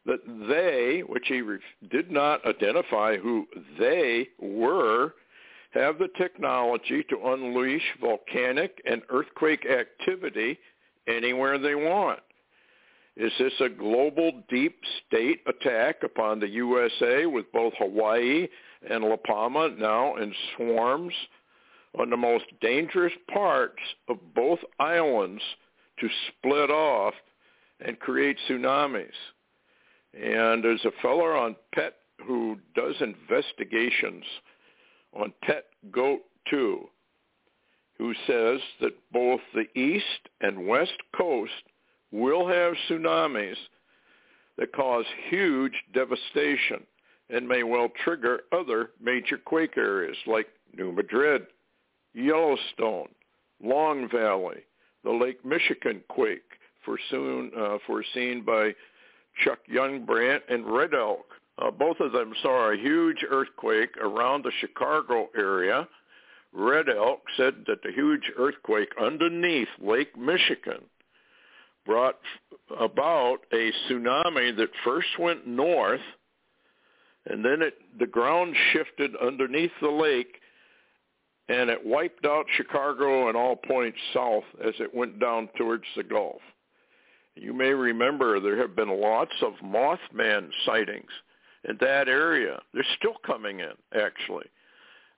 that 0.05 0.19
they, 0.47 1.03
which 1.07 1.25
he 1.27 1.41
re- 1.41 1.59
did 1.91 2.11
not 2.11 2.45
identify 2.45 3.17
who 3.17 3.47
they 3.77 4.27
were, 4.39 5.13
have 5.71 5.99
the 5.99 6.09
technology 6.17 7.03
to 7.09 7.27
unleash 7.27 7.83
volcanic 7.99 8.81
and 8.85 9.01
earthquake 9.09 9.65
activity 9.65 10.57
anywhere 11.07 11.57
they 11.57 11.75
want. 11.75 12.19
Is 13.15 13.31
this 13.37 13.53
a 13.59 13.69
global 13.69 14.41
deep 14.49 14.79
state 15.07 15.41
attack 15.45 16.03
upon 16.03 16.39
the 16.39 16.49
USA 16.49 17.25
with 17.25 17.51
both 17.51 17.73
Hawaii 17.77 18.47
and 18.89 19.03
La 19.03 19.17
Palma 19.17 19.69
now 19.77 20.15
in 20.15 20.33
swarms 20.55 21.13
on 21.99 22.09
the 22.09 22.17
most 22.17 22.45
dangerous 22.61 23.13
parts 23.33 23.81
of 24.07 24.17
both 24.33 24.59
islands 24.79 25.41
to 25.99 26.07
split 26.29 26.69
off 26.69 27.13
and 27.85 27.99
create 27.99 28.37
tsunamis? 28.47 29.11
And 30.13 30.63
there's 30.63 30.85
a 30.85 31.01
fellow 31.01 31.27
on 31.27 31.55
PET 31.73 31.93
who 32.25 32.57
does 32.75 32.95
investigations 32.99 34.23
on 35.13 35.33
Pet 35.41 35.65
Goat 35.91 36.21
2 36.49 36.87
who 38.01 38.15
says 38.25 38.59
that 38.81 38.97
both 39.11 39.41
the 39.53 39.79
east 39.79 40.29
and 40.41 40.67
west 40.67 40.97
coast 41.15 41.51
will 42.11 42.47
have 42.47 42.73
tsunamis 42.89 43.55
that 44.57 44.73
cause 44.73 45.05
huge 45.29 45.75
devastation 45.93 46.83
and 47.29 47.47
may 47.47 47.61
well 47.61 47.89
trigger 48.03 48.41
other 48.51 48.89
major 48.99 49.37
quake 49.37 49.77
areas 49.77 50.17
like 50.25 50.47
New 50.75 50.91
Madrid, 50.91 51.45
Yellowstone, 52.15 53.09
Long 53.63 54.09
Valley, 54.09 54.63
the 55.03 55.11
Lake 55.11 55.45
Michigan 55.45 56.01
quake 56.09 56.41
foreseen, 56.85 57.51
uh, 57.57 57.77
foreseen 57.85 58.43
by 58.43 58.73
Chuck 59.43 59.59
Youngbrandt 59.71 60.41
and 60.49 60.65
Red 60.65 60.93
Elk 60.93 61.25
Uh, 61.57 61.69
both 61.69 61.99
of 61.99 62.11
them 62.11 62.33
saw 62.41 62.71
a 62.71 62.77
huge 62.77 63.23
earthquake 63.29 63.95
around 63.97 64.43
the 64.43 64.51
Chicago 64.59 65.29
area. 65.35 65.87
Red 66.53 66.89
Elk 66.89 67.21
said 67.37 67.65
that 67.67 67.83
the 67.83 67.91
huge 67.91 68.31
earthquake 68.37 68.89
underneath 68.99 69.67
Lake 69.79 70.17
Michigan 70.17 70.83
brought 71.85 72.19
about 72.79 73.39
a 73.53 73.71
tsunami 73.71 74.55
that 74.55 74.69
first 74.83 75.07
went 75.19 75.45
north 75.47 76.01
and 77.25 77.43
then 77.43 77.61
it 77.61 77.75
the 77.99 78.07
ground 78.07 78.55
shifted 78.71 79.15
underneath 79.17 79.71
the 79.81 79.89
lake 79.89 80.39
and 81.49 81.69
it 81.69 81.85
wiped 81.85 82.25
out 82.25 82.45
Chicago 82.55 83.27
and 83.27 83.37
all 83.37 83.55
points 83.55 83.97
south 84.13 84.43
as 84.63 84.73
it 84.79 84.93
went 84.93 85.19
down 85.19 85.49
towards 85.57 85.85
the 85.95 86.03
Gulf. 86.03 86.41
You 87.35 87.53
may 87.53 87.73
remember 87.73 88.39
there 88.39 88.57
have 88.57 88.75
been 88.75 89.01
lots 89.01 89.33
of 89.41 89.53
Mothman 89.63 90.49
sightings 90.65 91.09
in 91.67 91.77
that 91.79 92.07
area. 92.07 92.59
They're 92.73 92.85
still 92.97 93.15
coming 93.25 93.59
in, 93.59 93.73
actually. 93.95 94.47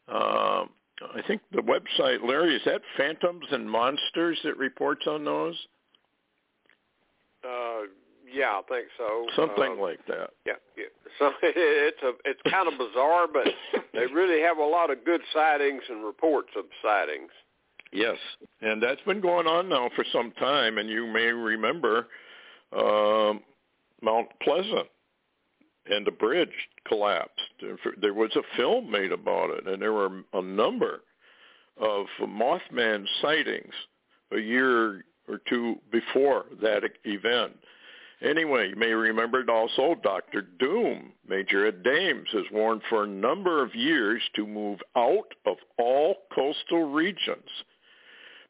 Um, 0.08 0.70
I 1.16 1.22
think 1.28 1.42
the 1.52 1.62
website, 1.62 2.28
Larry, 2.28 2.56
is 2.56 2.62
that 2.66 2.82
Phantoms 2.98 3.46
and 3.52 3.70
Monsters 3.70 4.40
that 4.44 4.58
reports 4.58 5.06
on 5.08 5.26
those? 5.26 5.56
Uh, 7.44 7.82
yeah, 8.32 8.60
I 8.60 8.62
think 8.70 8.88
so. 8.98 9.26
Something 9.36 9.76
uh, 9.78 9.82
like 9.82 10.06
that. 10.08 10.30
Yeah, 10.46 10.54
yeah. 10.78 10.86
So 11.20 11.32
it's 11.44 12.02
a 12.04 12.12
it's 12.26 12.42
kind 12.50 12.68
of 12.68 12.78
bizarre, 12.78 13.28
but 13.32 13.48
they 13.94 14.06
really 14.08 14.42
have 14.42 14.58
a 14.58 14.64
lot 14.64 14.92
of 14.92 15.04
good 15.06 15.22
sightings 15.34 15.84
and 15.90 16.04
reports 16.04 16.50
of 16.58 16.66
sightings. 16.82 17.32
Yes, 17.94 18.18
and 18.62 18.82
that's 18.82 19.02
been 19.02 19.22
going 19.22 19.46
on 19.46 19.70
now 19.70 19.90
for 19.96 20.04
some 20.12 20.32
time, 20.40 20.80
and 20.80 20.90
you 20.90 21.06
may 21.06 21.28
remember 21.28 22.08
um, 22.76 23.42
Mount 24.02 24.28
Pleasant 24.42 24.88
and 25.86 26.06
the 26.06 26.12
bridge 26.12 26.50
collapsed. 26.88 27.40
There 28.02 28.16
was 28.16 28.36
a 28.36 28.58
film 28.58 28.90
made 28.90 29.12
about 29.12 29.52
it, 29.52 29.68
and 29.68 29.80
there 29.80 29.94
were 29.94 30.24
a 30.34 30.42
number 30.42 31.02
of 31.80 32.08
Mothman 32.20 33.06
sightings 33.22 33.74
a 34.32 34.40
year 34.40 35.06
or 35.28 35.40
two 35.48 35.76
before 35.92 36.46
that 36.64 36.82
event. 37.04 37.54
Anyway, 38.24 38.70
you 38.70 38.76
may 38.76 38.94
remember 38.94 39.44
also 39.52 39.96
Dr. 40.02 40.42
Doom, 40.42 41.12
Major 41.28 41.68
Ed 41.68 41.84
Dames, 41.84 42.30
has 42.32 42.46
warned 42.52 42.82
for 42.90 43.04
a 43.04 43.08
number 43.08 43.62
of 43.62 43.76
years 43.76 44.22
to 44.36 44.48
move 44.48 44.80
out 44.96 45.28
of 45.46 45.58
all 45.78 46.16
coastal 46.34 46.92
regions 46.92 47.50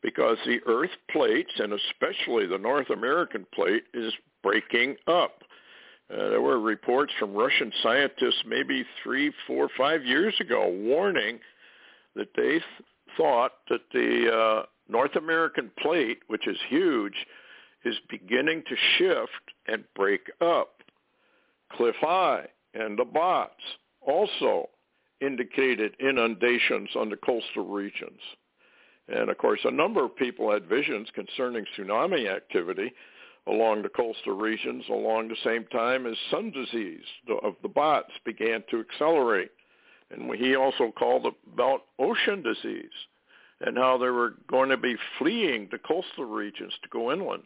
because 0.04 0.38
the 0.46 0.60
Earth 0.68 0.92
plates, 1.10 1.52
and 1.58 1.74
especially 1.74 2.46
the 2.46 2.58
North 2.58 2.90
American 2.90 3.48
plate, 3.56 3.86
is 3.94 4.14
breaking 4.44 4.98
up. 5.08 5.42
Uh, 6.14 6.30
there 6.30 6.42
were 6.42 6.60
reports 6.60 7.14
from 7.18 7.34
Russian 7.34 7.72
scientists 7.82 8.44
maybe 8.46 8.86
three, 9.02 9.32
four, 9.48 9.70
five 9.78 10.04
years 10.04 10.36
ago 10.40 10.68
warning 10.68 11.40
that 12.16 12.28
they 12.36 12.44
th- 12.44 12.64
thought 13.18 13.54
that 13.70 13.82
the 13.94 14.30
uh, 14.32 14.66
North 14.90 15.16
American 15.16 15.72
plate, 15.80 16.20
which 16.28 16.48
is 16.48 16.58
huge, 16.68 17.16
is 17.86 17.96
beginning 18.10 18.64
to 18.68 18.76
shift 18.98 19.54
and 19.68 19.84
break 19.96 20.30
up. 20.42 20.84
Cliff 21.72 21.96
High 22.00 22.48
and 22.74 23.00
the 23.00 23.06
bots 23.06 23.54
also 24.02 24.70
indicated 25.22 25.96
inundations 26.00 26.90
on 26.96 27.10
the 27.10 27.16
coastal 27.16 27.68
regions. 27.68 28.20
And 29.08 29.30
of 29.30 29.38
course, 29.38 29.60
a 29.64 29.72
number 29.72 30.04
of 30.04 30.16
people 30.16 30.52
had 30.52 30.66
visions 30.66 31.10
concerning 31.14 31.66
tsunami 31.78 32.34
activity 32.34 32.94
along 33.48 33.82
the 33.82 33.90
coastal 33.90 34.34
regions 34.34 34.86
along 34.90 35.28
the 35.28 35.36
same 35.44 35.66
time 35.66 36.06
as 36.06 36.16
sun 36.32 36.52
disease 36.52 37.04
of 37.44 37.56
the 37.62 37.68
bots 37.68 38.12
began 38.24 38.64
to 38.70 38.80
accelerate. 38.80 39.52
And 40.12 40.34
he 40.36 40.56
also 40.56 40.92
called 40.98 41.28
about 41.52 41.82
ocean 42.00 42.42
disease 42.42 42.86
and 43.62 43.78
how 43.78 43.98
they 43.98 44.10
were 44.10 44.36
going 44.48 44.70
to 44.70 44.78
be 44.78 44.96
fleeing 45.18 45.68
the 45.72 45.78
coastal 45.78 46.26
regions 46.26 46.74
to 46.84 46.90
go 46.90 47.12
inland. 47.12 47.44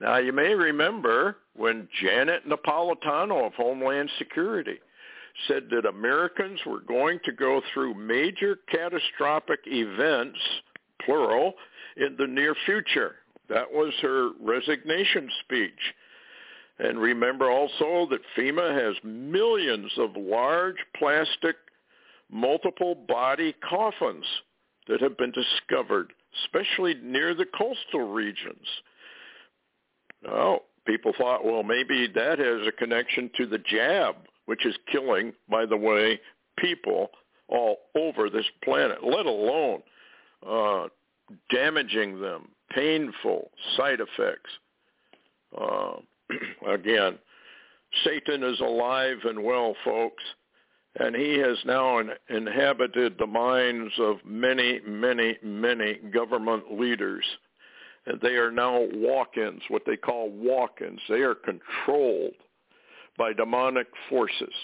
Now, 0.00 0.18
you 0.18 0.32
may 0.32 0.54
remember 0.54 1.36
when 1.54 1.88
Janet 2.02 2.46
Napolitano 2.46 3.46
of 3.46 3.54
Homeland 3.54 4.10
Security 4.18 4.80
said 5.48 5.64
that 5.70 5.86
Americans 5.86 6.60
were 6.66 6.80
going 6.80 7.18
to 7.24 7.32
go 7.32 7.60
through 7.72 7.94
major 7.94 8.58
catastrophic 8.70 9.60
events, 9.66 10.38
plural, 11.04 11.54
in 11.96 12.16
the 12.18 12.26
near 12.26 12.54
future. 12.66 13.16
That 13.48 13.70
was 13.70 13.92
her 14.02 14.30
resignation 14.40 15.28
speech. 15.44 15.94
And 16.78 16.98
remember 16.98 17.50
also 17.50 18.06
that 18.10 18.20
FEMA 18.36 18.74
has 18.74 18.96
millions 19.04 19.92
of 19.98 20.16
large 20.16 20.76
plastic 20.96 21.56
multiple 22.30 22.94
body 22.94 23.54
coffins 23.68 24.24
that 24.88 25.00
have 25.00 25.16
been 25.18 25.32
discovered, 25.32 26.12
especially 26.44 26.94
near 27.02 27.34
the 27.34 27.44
coastal 27.44 28.10
regions. 28.10 28.66
Oh, 30.26 30.60
people 30.86 31.12
thought, 31.16 31.44
well, 31.44 31.62
maybe 31.62 32.08
that 32.14 32.38
has 32.38 32.66
a 32.66 32.72
connection 32.72 33.30
to 33.36 33.46
the 33.46 33.58
jab, 33.58 34.16
which 34.46 34.66
is 34.66 34.74
killing, 34.90 35.32
by 35.48 35.66
the 35.66 35.76
way, 35.76 36.20
people 36.58 37.10
all 37.48 37.78
over 37.94 38.30
this 38.30 38.46
planet, 38.64 38.98
let 39.04 39.26
alone 39.26 39.82
uh, 40.46 40.86
damaging 41.50 42.20
them, 42.20 42.48
painful 42.70 43.50
side 43.76 44.00
effects. 44.00 44.50
Uh, 45.58 45.94
again, 46.68 47.18
Satan 48.04 48.42
is 48.42 48.58
alive 48.60 49.18
and 49.24 49.42
well, 49.42 49.74
folks, 49.84 50.22
and 50.98 51.14
he 51.14 51.38
has 51.38 51.58
now 51.64 51.98
in, 51.98 52.10
inhabited 52.28 53.16
the 53.18 53.26
minds 53.26 53.92
of 53.98 54.16
many, 54.24 54.80
many, 54.86 55.38
many 55.42 55.94
government 56.12 56.78
leaders 56.78 57.24
and 58.06 58.20
they 58.20 58.34
are 58.34 58.50
now 58.50 58.80
walk-ins, 58.94 59.62
what 59.68 59.82
they 59.86 59.96
call 59.96 60.30
walk-ins. 60.30 61.00
They 61.08 61.20
are 61.20 61.34
controlled 61.34 62.34
by 63.18 63.32
demonic 63.32 63.86
forces. 64.08 64.54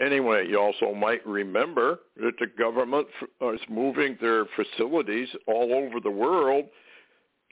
Anyway, 0.00 0.46
you 0.48 0.58
also 0.58 0.94
might 0.94 1.26
remember 1.26 2.00
that 2.16 2.38
the 2.38 2.46
government 2.46 3.08
is 3.40 3.60
moving 3.68 4.16
their 4.20 4.44
facilities 4.54 5.28
all 5.46 5.74
over 5.74 5.98
the 6.00 6.10
world 6.10 6.66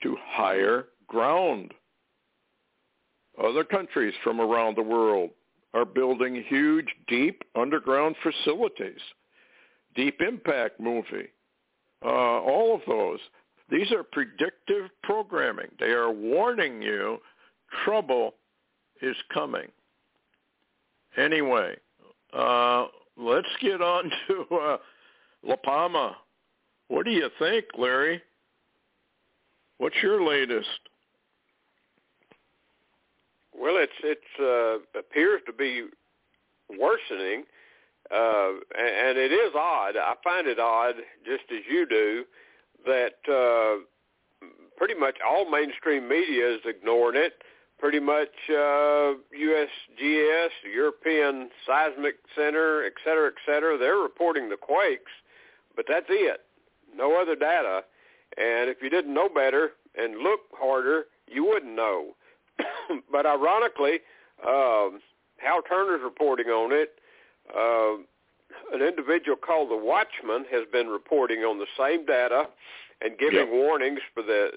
to 0.03 0.15
higher 0.23 0.85
ground. 1.07 1.73
Other 3.43 3.63
countries 3.63 4.13
from 4.23 4.39
around 4.39 4.77
the 4.77 4.83
world 4.83 5.31
are 5.73 5.85
building 5.85 6.43
huge, 6.47 6.87
deep 7.07 7.43
underground 7.55 8.15
facilities. 8.23 9.01
Deep 9.95 10.21
Impact 10.21 10.79
movie, 10.79 11.29
uh, 12.05 12.07
all 12.07 12.75
of 12.75 12.81
those. 12.87 13.19
These 13.69 13.91
are 13.91 14.03
predictive 14.03 14.89
programming. 15.03 15.67
They 15.79 15.87
are 15.87 16.11
warning 16.11 16.81
you 16.81 17.17
trouble 17.83 18.35
is 19.01 19.15
coming. 19.33 19.67
Anyway, 21.17 21.75
uh, 22.33 22.85
let's 23.17 23.47
get 23.59 23.81
on 23.81 24.11
to 24.27 24.55
uh, 24.55 24.77
La 25.43 25.55
Palma. 25.55 26.15
What 26.89 27.05
do 27.05 27.11
you 27.11 27.29
think, 27.39 27.65
Larry? 27.77 28.21
What's 29.79 29.95
your 30.01 30.23
latest? 30.23 30.67
Well, 33.59 33.75
it's 33.77 33.91
it 34.03 34.21
uh, 34.39 34.99
appears 34.99 35.41
to 35.47 35.53
be 35.53 35.85
worsening, 36.79 37.43
uh, 38.13 38.49
and, 38.77 39.09
and 39.09 39.17
it 39.17 39.31
is 39.31 39.53
odd. 39.55 39.97
I 39.97 40.13
find 40.23 40.47
it 40.47 40.59
odd, 40.59 40.95
just 41.25 41.43
as 41.51 41.63
you 41.69 41.87
do, 41.87 42.23
that 42.85 43.15
uh, 43.27 44.47
pretty 44.77 44.93
much 44.93 45.15
all 45.27 45.49
mainstream 45.49 46.07
media 46.07 46.53
is 46.53 46.61
ignoring 46.65 47.19
it. 47.19 47.33
Pretty 47.79 47.99
much 47.99 48.29
uh, 48.49 49.13
USGS, 49.37 50.49
European 50.73 51.49
Seismic 51.65 52.15
Center, 52.35 52.83
et 52.83 52.93
cetera, 53.03 53.27
et 53.27 53.35
cetera, 53.45 53.77
they're 53.77 53.97
reporting 53.97 54.49
the 54.49 54.57
quakes, 54.57 55.11
but 55.75 55.85
that's 55.87 56.07
it. 56.09 56.41
No 56.95 57.21
other 57.21 57.35
data. 57.35 57.81
And 58.35 58.69
if 58.69 58.77
you 58.81 58.89
didn't 58.89 59.13
know 59.13 59.29
better 59.29 59.71
and 59.95 60.17
look 60.17 60.39
harder, 60.53 61.05
you 61.27 61.45
wouldn't 61.45 61.75
know. 61.75 62.15
but 63.11 63.25
ironically, 63.27 63.99
um, 64.45 64.99
Hal 65.37 65.61
Turner's 65.67 66.01
reporting 66.03 66.47
on 66.47 66.71
it. 66.71 66.95
Uh, 67.55 68.01
an 68.73 68.81
individual 68.81 69.37
called 69.37 69.69
the 69.69 69.77
Watchman 69.77 70.45
has 70.51 70.63
been 70.71 70.87
reporting 70.87 71.39
on 71.39 71.59
the 71.59 71.67
same 71.77 72.05
data 72.05 72.45
and 73.01 73.17
giving 73.17 73.39
yep. 73.39 73.49
warnings 73.51 73.99
for 74.13 74.23
the 74.23 74.49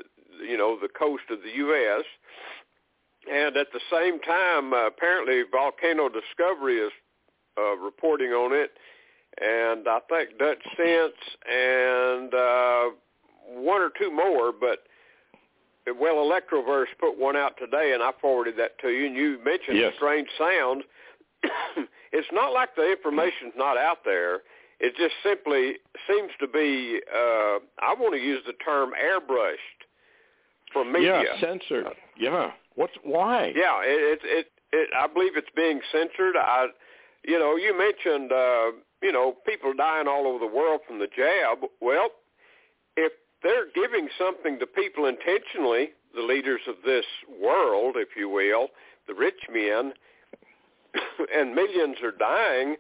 you 0.43 0.57
know 0.57 0.79
the 0.81 0.89
coast 0.89 1.25
of 1.31 1.41
the 1.43 1.51
U.S. 1.57 2.05
And 3.31 3.57
at 3.57 3.67
the 3.73 3.81
same 3.91 4.21
time, 4.21 4.73
uh, 4.73 4.87
apparently 4.87 5.43
Volcano 5.51 6.09
Discovery 6.09 6.79
is 6.79 6.93
uh, 7.59 7.77
reporting 7.77 8.31
on 8.31 8.53
it, 8.53 8.73
and 9.41 9.87
I 9.87 10.01
think 10.09 10.39
Dutch 10.39 10.63
Sense 10.77 11.13
and 11.51 12.33
uh, 12.33 12.85
one 13.49 13.83
or 13.83 13.91
two 13.99 14.11
more, 14.11 14.53
but 14.53 14.85
well, 15.99 16.17
Electroverse 16.17 16.87
put 16.99 17.19
one 17.19 17.37
out 17.37 17.57
today, 17.59 17.93
and 17.95 18.03
I 18.03 18.11
forwarded 18.21 18.57
that 18.59 18.79
to 18.81 18.89
you. 18.89 19.07
And 19.07 19.17
you 19.17 19.39
mentioned 19.45 19.77
yes. 19.77 19.93
strange 19.97 20.29
sounds. 20.39 20.85
it's 22.13 22.29
not 22.33 22.53
like 22.53 22.77
the 22.77 22.91
information's 22.91 23.55
not 23.57 23.77
out 23.77 23.99
there. 24.05 24.41
It 24.79 24.95
just 24.97 25.15
simply 25.23 25.75
seems 26.09 26.31
to 26.41 26.47
be, 26.47 27.01
uh, 27.13 27.59
I 27.81 27.95
want 27.99 28.15
to 28.15 28.21
use 28.21 28.43
the 28.47 28.55
term 28.65 28.93
airbrushed 28.93 29.85
from 30.73 30.93
media. 30.93 31.23
Yeah, 31.25 31.41
censored. 31.41 31.87
Yeah. 32.19 32.51
What's 32.75 32.95
why? 33.03 33.53
Yeah, 33.55 33.81
it, 33.83 34.21
it, 34.21 34.21
it, 34.25 34.47
it 34.73 34.91
I 34.99 35.07
believe 35.07 35.37
it's 35.37 35.51
being 35.55 35.81
censored. 35.93 36.37
I, 36.37 36.67
you 37.25 37.39
know, 37.39 37.57
you 37.57 37.77
mentioned, 37.77 38.33
uh, 38.33 38.73
you 39.03 39.13
know, 39.13 39.35
people 39.47 39.73
dying 39.77 40.09
all 40.09 40.27
over 40.27 40.39
the 40.39 40.53
world 40.53 40.81
from 40.87 40.99
the 40.99 41.09
jab. 41.09 41.69
Well, 41.81 42.09
if 42.97 43.13
they're 43.43 43.71
giving 43.75 44.09
something 44.19 44.59
to 44.59 44.67
people 44.67 45.07
intentionally, 45.07 45.91
the 46.15 46.23
leaders 46.23 46.61
of 46.69 46.77
this 46.85 47.05
world, 47.43 47.97
if 47.97 48.09
you 48.17 48.29
will, 48.29 48.69
the 49.07 49.15
rich 49.15 49.41
men, 49.53 49.93
and 51.37 51.55
millions 51.55 51.97
are 52.03 52.13
dying, 52.13 52.77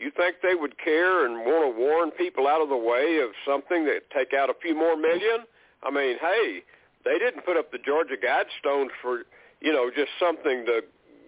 you 0.00 0.10
think 0.16 0.36
they 0.42 0.54
would 0.54 0.78
care 0.78 1.26
and 1.26 1.44
want 1.44 1.74
to 1.74 1.80
warn 1.80 2.10
people 2.12 2.46
out 2.46 2.62
of 2.62 2.68
the 2.68 2.76
way 2.76 3.20
of 3.22 3.30
something 3.46 3.84
that 3.84 4.10
take 4.14 4.32
out 4.32 4.50
a 4.50 4.54
few 4.62 4.74
more 4.74 4.96
million? 4.96 5.44
I 5.82 5.90
mean, 5.90 6.16
hey, 6.20 6.62
they 7.08 7.18
didn't 7.18 7.44
put 7.44 7.56
up 7.56 7.72
the 7.72 7.78
Georgia 7.78 8.14
Guidestones 8.16 8.88
for, 9.00 9.22
you 9.60 9.72
know, 9.72 9.90
just 9.94 10.10
something 10.20 10.64
to 10.66 10.80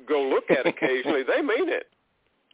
go 0.08 0.22
look 0.22 0.50
at 0.50 0.66
occasionally. 0.66 1.22
they 1.26 1.40
mean 1.40 1.68
it. 1.68 1.86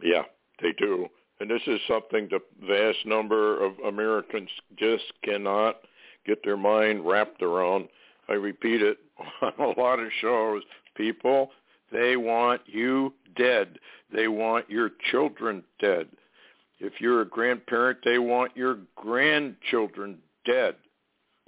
Yeah, 0.02 0.22
they 0.62 0.72
do. 0.78 1.08
And 1.40 1.50
this 1.50 1.62
is 1.66 1.80
something 1.88 2.28
the 2.30 2.40
vast 2.66 3.04
number 3.04 3.62
of 3.62 3.72
Americans 3.86 4.48
just 4.76 5.04
cannot 5.24 5.76
get 6.24 6.42
their 6.44 6.56
mind 6.56 7.06
wrapped 7.06 7.42
around. 7.42 7.88
I 8.28 8.34
repeat 8.34 8.82
it 8.82 8.98
on 9.42 9.52
a 9.58 9.80
lot 9.80 9.98
of 9.98 10.08
shows. 10.20 10.62
People, 10.96 11.50
they 11.92 12.16
want 12.16 12.62
you 12.66 13.12
dead. 13.36 13.78
They 14.14 14.28
want 14.28 14.70
your 14.70 14.90
children 15.10 15.62
dead. 15.80 16.08
If 16.78 17.00
you're 17.00 17.22
a 17.22 17.28
grandparent, 17.28 17.98
they 18.04 18.18
want 18.18 18.56
your 18.56 18.78
grandchildren 18.96 20.18
dead. 20.44 20.76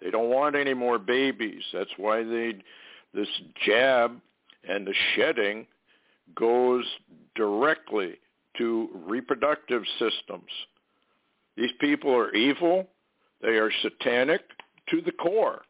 They 0.03 0.11
don't 0.11 0.31
want 0.31 0.57
any 0.57 0.75
more 0.75 0.99
babies. 0.99 1.63
That's 1.73 1.91
why 1.97 2.23
they 2.23 2.55
this 3.15 3.29
jab 3.65 4.21
and 4.69 4.87
the 4.87 4.95
shedding 5.15 5.67
goes 6.35 6.85
directly 7.35 8.19
to 8.59 8.89
reproductive 9.07 9.83
systems. 9.99 10.51
These 11.57 11.71
people 11.81 12.15
are 12.15 12.33
evil. 12.35 12.87
They 13.41 13.57
are 13.57 13.71
satanic 13.83 14.43
to 14.91 15.01
the 15.01 15.13
core. 15.13 15.63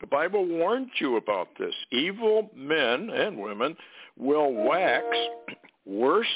The 0.00 0.06
Bible 0.06 0.46
warns 0.46 0.90
you 0.98 1.16
about 1.16 1.48
this. 1.58 1.74
Evil 1.90 2.50
men 2.54 3.10
and 3.10 3.38
women 3.38 3.76
will 4.18 4.52
wax 4.52 5.04
worse 5.86 6.26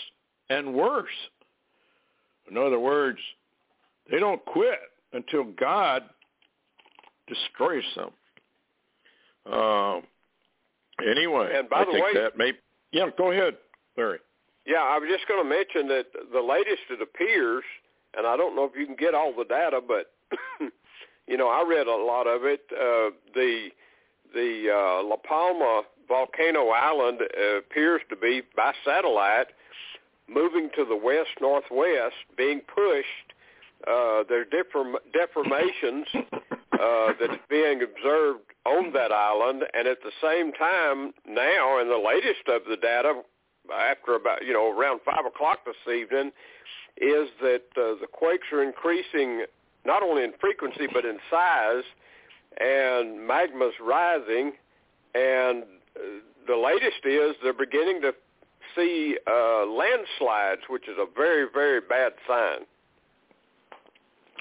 and 0.49 0.75
worse. 0.75 1.09
In 2.51 2.57
other 2.57 2.79
words, 2.79 3.19
they 4.11 4.19
don't 4.19 4.45
quit 4.47 4.79
until 5.13 5.45
God 5.45 6.03
destroys 7.31 7.85
them. 7.97 8.11
Uh, 9.47 10.01
anyway, 11.09 11.53
and 11.55 11.69
by 11.69 11.79
I 11.79 11.85
the 11.85 11.93
think 11.93 12.05
way, 12.05 12.15
that 12.15 12.37
may. 12.37 12.53
Yeah, 12.93 13.07
go 13.17 13.31
ahead, 13.31 13.55
Larry. 13.97 14.19
Yeah, 14.67 14.83
I 14.83 14.99
was 14.99 15.09
just 15.11 15.27
going 15.27 15.43
to 15.43 15.49
mention 15.49 15.89
that 15.89 16.07
the 16.33 16.41
latest 16.41 16.83
it 16.91 17.01
appears, 17.01 17.65
and 18.17 18.27
I 18.27 18.37
don't 18.37 18.55
know 18.55 18.65
if 18.65 18.73
you 18.79 18.85
can 18.85 18.97
get 18.97 19.15
all 19.15 19.33
the 19.37 19.45
data, 19.45 19.81
but 19.87 20.13
you 21.27 21.37
know 21.37 21.49
I 21.49 21.65
read 21.67 21.87
a 21.87 21.97
lot 21.97 22.27
of 22.27 22.45
it. 22.45 22.61
Uh, 22.71 23.15
the 23.35 23.69
the 24.35 24.69
uh, 24.71 25.09
La 25.09 25.17
Palma 25.17 25.83
volcano 26.09 26.69
island 26.69 27.21
appears 27.59 28.03
to 28.11 28.17
be 28.17 28.43
by 28.57 28.73
satellite 28.85 29.47
moving 30.29 30.71
to 30.77 30.85
the 30.85 30.97
west 30.97 31.31
northwest, 31.41 32.15
being 32.37 32.61
pushed. 32.61 33.35
Uh, 33.87 34.23
there 34.29 34.43
are 34.43 34.45
deform- 34.45 35.01
deformations 35.15 36.05
uh, 36.81 37.13
that 37.21 37.31
is 37.31 37.41
being 37.51 37.83
observed 37.83 38.41
on 38.65 38.93
that 38.93 39.13
island, 39.13 39.65
and 39.75 39.87
at 39.87 39.99
the 40.03 40.13
same 40.23 40.53
time 40.53 41.13
now, 41.29 41.79
and 41.79 41.91
the 41.91 41.99
latest 41.99 42.49
of 42.49 42.63
the 42.69 42.77
data, 42.77 43.21
after 43.75 44.15
about 44.15 44.45
you 44.47 44.53
know 44.53 44.71
around 44.71 45.01
five 45.05 45.27
o'clock 45.27 45.59
this 45.67 45.95
evening, 45.95 46.31
is 46.97 47.29
that 47.43 47.65
uh, 47.77 48.01
the 48.01 48.07
quakes 48.11 48.47
are 48.53 48.63
increasing 48.63 49.45
not 49.85 50.03
only 50.03 50.25
in 50.25 50.33
frequency 50.41 50.87
but 50.93 51.05
in 51.05 51.19
size, 51.31 51.85
and 52.59 53.19
magma's 53.29 53.75
rising, 53.83 54.53
and 55.15 55.65
uh, 55.97 56.01
the 56.47 56.57
latest 56.57 57.05
is 57.05 57.37
they're 57.43 57.53
beginning 57.53 58.01
to 58.01 58.15
see 58.75 59.19
uh, 59.27 59.67
landslides, 59.67 60.63
which 60.71 60.89
is 60.89 60.97
a 60.99 61.07
very 61.15 61.47
very 61.53 61.81
bad 61.81 62.13
sign. 62.27 62.61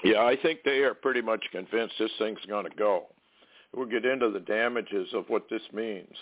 Yeah, 0.02 0.22
I 0.24 0.36
think 0.40 0.60
they 0.64 0.78
are 0.78 0.94
pretty 0.94 1.20
much 1.20 1.44
convinced 1.52 1.94
this 1.98 2.10
thing's 2.18 2.44
going 2.48 2.64
to 2.64 2.76
go. 2.76 3.06
We'll 3.74 3.86
get 3.86 4.04
into 4.04 4.30
the 4.30 4.40
damages 4.40 5.08
of 5.14 5.24
what 5.28 5.48
this 5.50 5.62
means 5.72 6.14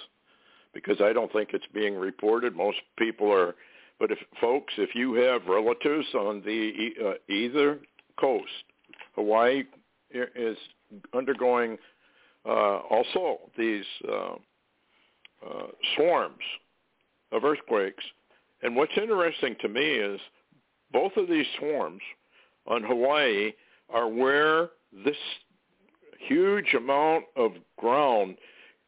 because 0.74 1.00
I 1.00 1.12
don't 1.12 1.32
think 1.32 1.50
it's 1.52 1.64
being 1.72 1.94
reported. 1.94 2.54
Most 2.54 2.78
people 2.98 3.32
are, 3.32 3.54
but 3.98 4.10
if 4.10 4.18
folks, 4.40 4.74
if 4.76 4.94
you 4.94 5.14
have 5.14 5.46
relatives 5.46 6.06
on 6.14 6.42
the 6.44 6.90
uh, 7.04 7.32
either 7.32 7.78
coast, 8.18 8.44
Hawaii 9.14 9.64
is 10.10 10.56
undergoing 11.14 11.78
uh, 12.46 12.78
also 12.90 13.38
these 13.56 13.84
uh, 14.10 14.34
uh, 15.46 15.66
swarms 15.96 16.42
of 17.32 17.44
earthquakes. 17.44 18.04
And 18.62 18.74
what's 18.74 18.92
interesting 18.96 19.56
to 19.60 19.68
me 19.68 19.82
is 19.82 20.20
both 20.92 21.12
of 21.16 21.28
these 21.28 21.46
swarms 21.58 22.02
on 22.66 22.82
Hawaii 22.82 23.52
are 23.92 24.08
where 24.08 24.70
this 25.04 25.16
huge 26.18 26.74
amount 26.74 27.24
of 27.36 27.52
ground 27.78 28.36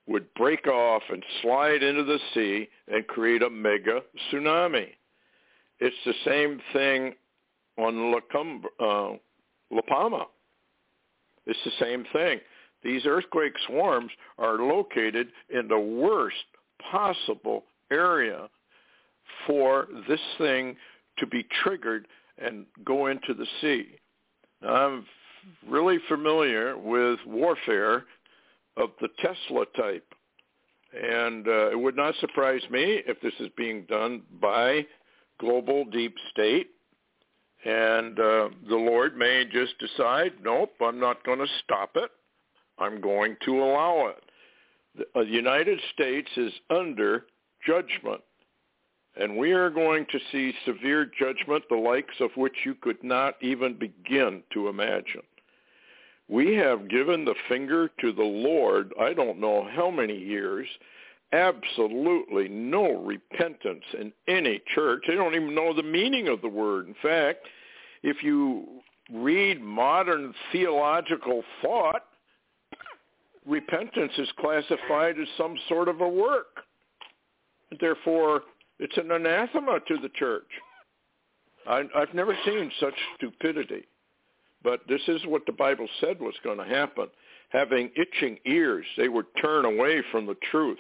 would 0.06 0.32
break 0.34 0.66
off 0.66 1.02
and 1.10 1.24
slide 1.42 1.82
into 1.82 2.04
the 2.04 2.18
sea 2.34 2.68
and 2.88 3.06
create 3.06 3.42
a 3.42 3.50
mega 3.50 4.00
tsunami. 4.32 4.88
It's 5.78 5.96
the 6.04 6.14
same 6.24 6.60
thing 6.72 7.14
on 7.78 8.10
La, 8.10 8.18
uh, 8.80 9.16
La 9.70 9.82
Palma. 9.88 10.26
It's 11.46 11.58
the 11.64 11.70
same 11.78 12.04
thing. 12.12 12.40
These 12.82 13.06
earthquake 13.06 13.54
swarms 13.66 14.10
are 14.38 14.58
located 14.58 15.28
in 15.48 15.68
the 15.68 15.78
worst 15.78 16.36
possible 16.90 17.64
area 17.90 18.48
for 19.46 19.88
this 20.08 20.20
thing 20.38 20.76
to 21.18 21.26
be 21.26 21.46
triggered 21.62 22.08
and 22.38 22.66
go 22.84 23.06
into 23.06 23.34
the 23.34 23.46
sea. 23.60 23.96
I'm 24.66 25.06
really 25.68 25.98
familiar 26.08 26.76
with 26.76 27.18
warfare 27.26 28.04
of 28.76 28.90
the 29.00 29.08
Tesla 29.18 29.64
type. 29.76 30.06
And 30.92 31.46
uh, 31.46 31.70
it 31.70 31.78
would 31.78 31.96
not 31.96 32.14
surprise 32.16 32.62
me 32.70 33.02
if 33.06 33.20
this 33.20 33.32
is 33.38 33.48
being 33.56 33.84
done 33.88 34.22
by 34.40 34.86
global 35.38 35.84
deep 35.84 36.14
state. 36.30 36.70
And 37.64 38.18
uh, 38.18 38.48
the 38.68 38.76
Lord 38.76 39.16
may 39.16 39.44
just 39.52 39.74
decide, 39.78 40.32
nope, 40.42 40.72
I'm 40.80 40.98
not 40.98 41.24
going 41.24 41.38
to 41.38 41.46
stop 41.62 41.90
it. 41.94 42.10
I'm 42.78 43.00
going 43.00 43.36
to 43.44 43.62
allow 43.62 44.08
it. 44.08 44.24
The 44.96 45.20
uh, 45.20 45.22
United 45.22 45.78
States 45.92 46.28
is 46.36 46.52
under 46.70 47.26
judgment. 47.66 48.22
And 49.16 49.36
we 49.36 49.52
are 49.52 49.70
going 49.70 50.06
to 50.12 50.18
see 50.30 50.54
severe 50.64 51.10
judgment, 51.18 51.64
the 51.68 51.76
likes 51.76 52.14
of 52.20 52.30
which 52.36 52.54
you 52.64 52.74
could 52.74 53.02
not 53.02 53.34
even 53.42 53.74
begin 53.78 54.42
to 54.52 54.68
imagine. 54.68 55.22
We 56.28 56.54
have 56.54 56.88
given 56.88 57.24
the 57.24 57.34
finger 57.48 57.90
to 58.00 58.12
the 58.12 58.22
Lord, 58.22 58.92
I 59.00 59.12
don't 59.12 59.40
know 59.40 59.68
how 59.74 59.90
many 59.90 60.16
years, 60.16 60.68
absolutely 61.32 62.48
no 62.48 63.02
repentance 63.02 63.84
in 63.98 64.12
any 64.28 64.62
church. 64.74 65.04
They 65.06 65.14
don't 65.14 65.34
even 65.34 65.54
know 65.54 65.74
the 65.74 65.82
meaning 65.82 66.28
of 66.28 66.40
the 66.40 66.48
word. 66.48 66.86
In 66.86 66.94
fact, 67.02 67.46
if 68.04 68.22
you 68.22 68.80
read 69.12 69.60
modern 69.60 70.32
theological 70.52 71.42
thought, 71.62 72.04
repentance 73.46 74.12
is 74.18 74.28
classified 74.38 75.18
as 75.20 75.26
some 75.36 75.56
sort 75.68 75.88
of 75.88 76.00
a 76.00 76.08
work. 76.08 76.46
Therefore, 77.80 78.42
it's 78.80 78.96
an 78.96 79.10
anathema 79.10 79.78
to 79.86 79.98
the 79.98 80.08
church. 80.08 80.48
I, 81.66 81.82
I've 81.94 82.14
never 82.14 82.34
seen 82.46 82.72
such 82.80 82.94
stupidity. 83.16 83.84
But 84.62 84.80
this 84.88 85.02
is 85.06 85.20
what 85.26 85.44
the 85.46 85.52
Bible 85.52 85.86
said 86.00 86.18
was 86.18 86.34
going 86.42 86.58
to 86.58 86.64
happen. 86.64 87.06
Having 87.50 87.90
itching 87.96 88.38
ears, 88.46 88.86
they 88.96 89.08
would 89.08 89.26
turn 89.40 89.64
away 89.64 90.02
from 90.10 90.26
the 90.26 90.36
truth 90.50 90.78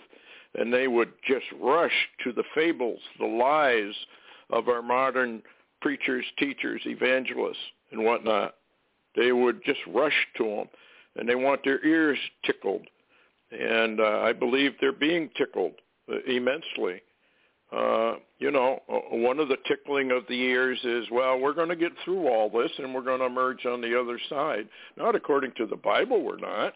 and 0.54 0.72
they 0.72 0.88
would 0.88 1.12
just 1.26 1.44
rush 1.60 1.92
to 2.24 2.32
the 2.32 2.44
fables, 2.54 3.00
the 3.18 3.26
lies 3.26 3.94
of 4.50 4.68
our 4.68 4.82
modern 4.82 5.42
preachers, 5.80 6.24
teachers, 6.38 6.80
evangelists, 6.86 7.56
and 7.92 8.02
whatnot. 8.02 8.54
They 9.14 9.32
would 9.32 9.62
just 9.64 9.80
rush 9.88 10.26
to 10.38 10.44
them 10.44 10.68
and 11.16 11.28
they 11.28 11.34
want 11.34 11.64
their 11.64 11.84
ears 11.84 12.18
tickled. 12.44 12.86
And 13.52 14.00
uh, 14.00 14.22
I 14.24 14.32
believe 14.32 14.72
they're 14.80 14.92
being 14.92 15.28
tickled 15.36 15.74
uh, 16.10 16.16
immensely 16.26 17.02
uh, 17.72 18.14
you 18.38 18.50
know, 18.50 18.80
uh, 18.88 19.16
one 19.16 19.38
of 19.38 19.48
the 19.48 19.56
tickling 19.68 20.10
of 20.10 20.24
the 20.28 20.40
ears 20.40 20.78
is, 20.82 21.06
well, 21.12 21.38
we're 21.38 21.52
going 21.52 21.68
to 21.68 21.76
get 21.76 21.92
through 22.04 22.28
all 22.28 22.50
this 22.50 22.70
and 22.78 22.94
we're 22.94 23.02
going 23.02 23.20
to 23.20 23.26
emerge 23.26 23.64
on 23.64 23.80
the 23.80 23.98
other 23.98 24.18
side. 24.28 24.68
Not 24.96 25.14
according 25.14 25.52
to 25.58 25.66
the 25.66 25.76
Bible, 25.76 26.22
we're 26.22 26.38
not. 26.38 26.74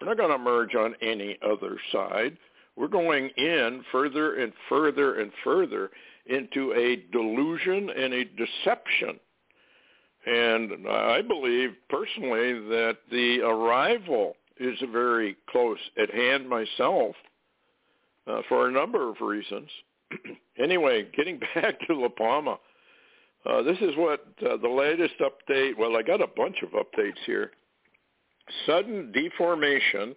We're 0.00 0.08
not 0.08 0.16
going 0.16 0.30
to 0.30 0.36
emerge 0.36 0.74
on 0.74 0.94
any 1.02 1.38
other 1.44 1.76
side. 1.90 2.36
We're 2.76 2.88
going 2.88 3.28
in 3.36 3.84
further 3.90 4.36
and 4.36 4.52
further 4.68 5.20
and 5.20 5.32
further 5.42 5.90
into 6.26 6.72
a 6.74 6.96
delusion 7.12 7.90
and 7.90 8.14
a 8.14 8.24
deception. 8.24 9.18
And 10.24 10.88
I 10.88 11.22
believe 11.22 11.70
personally 11.90 12.52
that 12.68 12.98
the 13.10 13.40
arrival 13.40 14.34
is 14.58 14.78
very 14.92 15.36
close 15.50 15.78
at 16.00 16.10
hand 16.10 16.48
myself 16.48 17.16
uh, 18.26 18.42
for 18.48 18.68
a 18.68 18.72
number 18.72 19.08
of 19.08 19.16
reasons. 19.20 19.68
anyway, 20.58 21.06
getting 21.16 21.40
back 21.54 21.78
to 21.86 21.94
La 21.94 22.08
Palma, 22.08 22.58
uh, 23.44 23.62
this 23.62 23.78
is 23.80 23.96
what 23.96 24.26
uh, 24.48 24.56
the 24.56 24.68
latest 24.68 25.14
update. 25.20 25.76
Well, 25.76 25.96
I 25.96 26.02
got 26.02 26.20
a 26.20 26.28
bunch 26.28 26.62
of 26.62 26.70
updates 26.70 27.18
here. 27.26 27.50
Sudden 28.66 29.12
deformation 29.12 30.14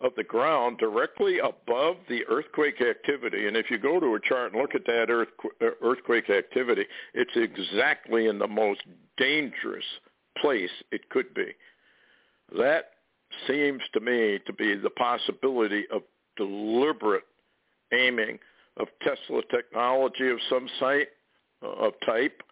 of 0.00 0.12
the 0.16 0.24
ground 0.24 0.78
directly 0.78 1.38
above 1.38 1.96
the 2.08 2.24
earthquake 2.28 2.80
activity. 2.80 3.46
And 3.46 3.56
if 3.56 3.70
you 3.70 3.78
go 3.78 3.98
to 4.00 4.14
a 4.14 4.20
chart 4.20 4.52
and 4.52 4.60
look 4.60 4.74
at 4.74 4.84
that 4.86 5.10
uh, 5.10 5.66
earthquake 5.82 6.30
activity, 6.30 6.84
it's 7.14 7.30
exactly 7.34 8.26
in 8.26 8.38
the 8.38 8.48
most 8.48 8.82
dangerous 9.16 9.84
place 10.38 10.70
it 10.90 11.08
could 11.10 11.32
be. 11.34 11.46
That 12.58 12.90
seems 13.48 13.80
to 13.94 14.00
me 14.00 14.38
to 14.46 14.52
be 14.52 14.76
the 14.76 14.90
possibility 14.90 15.84
of 15.92 16.02
deliberate 16.36 17.24
aiming 17.92 18.38
of 18.76 18.88
Tesla 19.02 19.42
technology 19.50 20.28
of 20.28 20.38
some 20.50 20.68
site 20.80 21.08
uh, 21.62 21.68
of 21.68 21.92
type. 22.04 22.42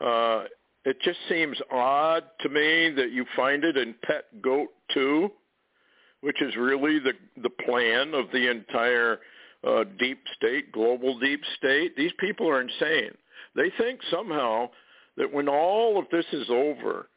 Uh, 0.00 0.44
it 0.84 0.96
just 1.02 1.18
seems 1.28 1.56
odd 1.70 2.24
to 2.40 2.48
me 2.48 2.90
that 2.90 3.12
you 3.12 3.24
find 3.36 3.64
it 3.64 3.76
in 3.76 3.94
Pet 4.04 4.42
Goat 4.42 4.68
2, 4.94 5.30
which 6.22 6.40
is 6.42 6.56
really 6.56 6.98
the 6.98 7.12
the 7.42 7.50
plan 7.50 8.14
of 8.14 8.26
the 8.32 8.50
entire 8.50 9.20
uh, 9.66 9.84
deep 9.98 10.20
state, 10.36 10.72
global 10.72 11.18
deep 11.18 11.40
state. 11.56 11.96
These 11.96 12.12
people 12.18 12.48
are 12.48 12.60
insane. 12.60 13.12
They 13.54 13.70
think 13.78 14.00
somehow 14.10 14.70
that 15.16 15.32
when 15.32 15.48
all 15.48 15.98
of 15.98 16.06
this 16.10 16.26
is 16.32 16.48
over, 16.48 17.08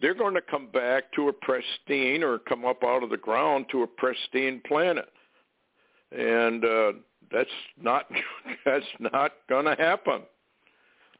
they're 0.00 0.14
going 0.14 0.34
to 0.34 0.42
come 0.42 0.68
back 0.72 1.12
to 1.14 1.28
a 1.28 1.32
pristine 1.32 2.22
or 2.22 2.38
come 2.38 2.64
up 2.64 2.82
out 2.84 3.02
of 3.02 3.10
the 3.10 3.16
ground 3.16 3.66
to 3.70 3.82
a 3.82 3.86
pristine 3.86 4.60
planet 4.66 5.08
and 6.16 6.64
uh, 6.64 6.92
that's 7.32 7.50
not 7.80 8.06
that's 8.64 8.86
not 9.00 9.32
going 9.48 9.64
to 9.64 9.74
happen. 9.74 10.22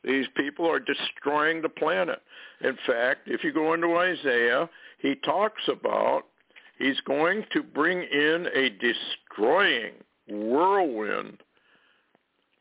These 0.05 0.27
people 0.37 0.71
are 0.71 0.81
destroying 0.81 1.63
the 1.63 1.69
planet. 1.69 2.21
In 2.61 2.77
fact, 2.87 3.23
if 3.27 3.43
you 3.43 3.53
go 3.53 3.73
into 3.73 3.97
Isaiah, 3.97 4.69
he 4.99 5.15
talks 5.15 5.63
about 5.69 6.25
he's 6.79 7.01
going 7.07 7.45
to 7.53 7.63
bring 7.63 8.03
in 8.03 8.47
a 8.55 8.71
destroying 8.71 9.95
whirlwind 10.29 11.43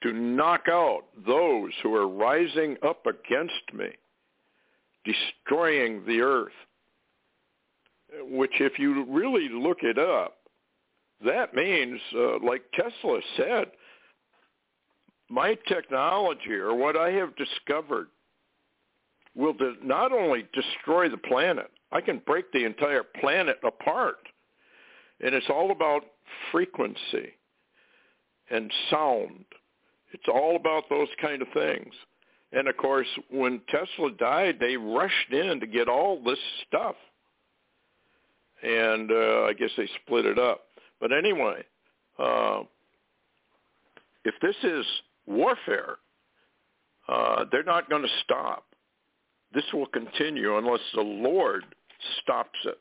to 0.04 0.14
knock 0.14 0.64
out 0.70 1.04
those 1.26 1.72
who 1.82 1.94
are 1.96 2.08
rising 2.08 2.78
up 2.86 3.06
against 3.06 3.74
me, 3.74 3.90
destroying 5.06 6.04
the 6.06 6.22
earth. 6.22 6.52
Which, 8.30 8.54
if 8.60 8.78
you 8.78 9.06
really 9.06 9.50
look 9.50 9.80
it 9.82 9.98
up, 9.98 10.36
that 11.26 11.54
means, 11.54 12.00
uh, 12.16 12.40
like 12.40 12.64
Tesla 12.74 13.20
said, 13.38 13.72
my 15.30 15.58
technology 15.68 16.52
or 16.52 16.76
what 16.76 16.96
I 16.96 17.12
have 17.12 17.36
discovered 17.36 18.08
will 19.36 19.54
de- 19.54 19.76
not 19.84 20.12
only 20.12 20.46
destroy 20.54 21.10
the 21.10 21.18
planet, 21.18 21.72
I 21.92 22.02
can 22.02 22.22
break 22.26 22.52
the 22.52 22.66
entire 22.66 23.04
planet 23.04 23.58
apart. 23.64 24.18
And 25.22 25.34
it's 25.34 25.50
all 25.50 25.72
about 25.72 26.04
frequency 26.52 27.34
and 28.50 28.72
sound. 28.90 29.46
It's 30.12 30.28
all 30.32 30.56
about 30.56 30.90
those 30.90 31.08
kind 31.22 31.42
of 31.42 31.48
things. 31.54 31.94
And 32.52 32.68
of 32.68 32.78
course, 32.78 33.08
when 33.32 33.62
Tesla 33.70 34.12
died, 34.12 34.58
they 34.60 34.78
rushed 34.78 35.32
in 35.32 35.60
to 35.60 35.68
get 35.68 35.88
all 35.88 36.22
this 36.24 36.40
stuff. 36.68 36.96
And 38.62 39.12
uh, 39.12 39.44
I 39.44 39.54
guess 39.54 39.72
they 39.76 39.90
split 40.04 40.26
it 40.26 40.38
up. 40.38 40.62
But 41.00 41.12
anyway, 41.12 41.64
uh, 42.18 42.62
if 44.26 44.36
this 44.42 44.56
is 44.64 44.86
warfare, 45.26 45.98
uh, 47.08 47.46
they're 47.52 47.64
not 47.64 47.90
going 47.90 48.04
to 48.04 48.22
stop. 48.24 48.66
This 49.54 49.66
will 49.74 49.88
continue 49.88 50.58
unless 50.58 50.80
the 50.96 51.02
Lord 51.02 51.66
stops 52.22 52.60
it. 52.66 52.78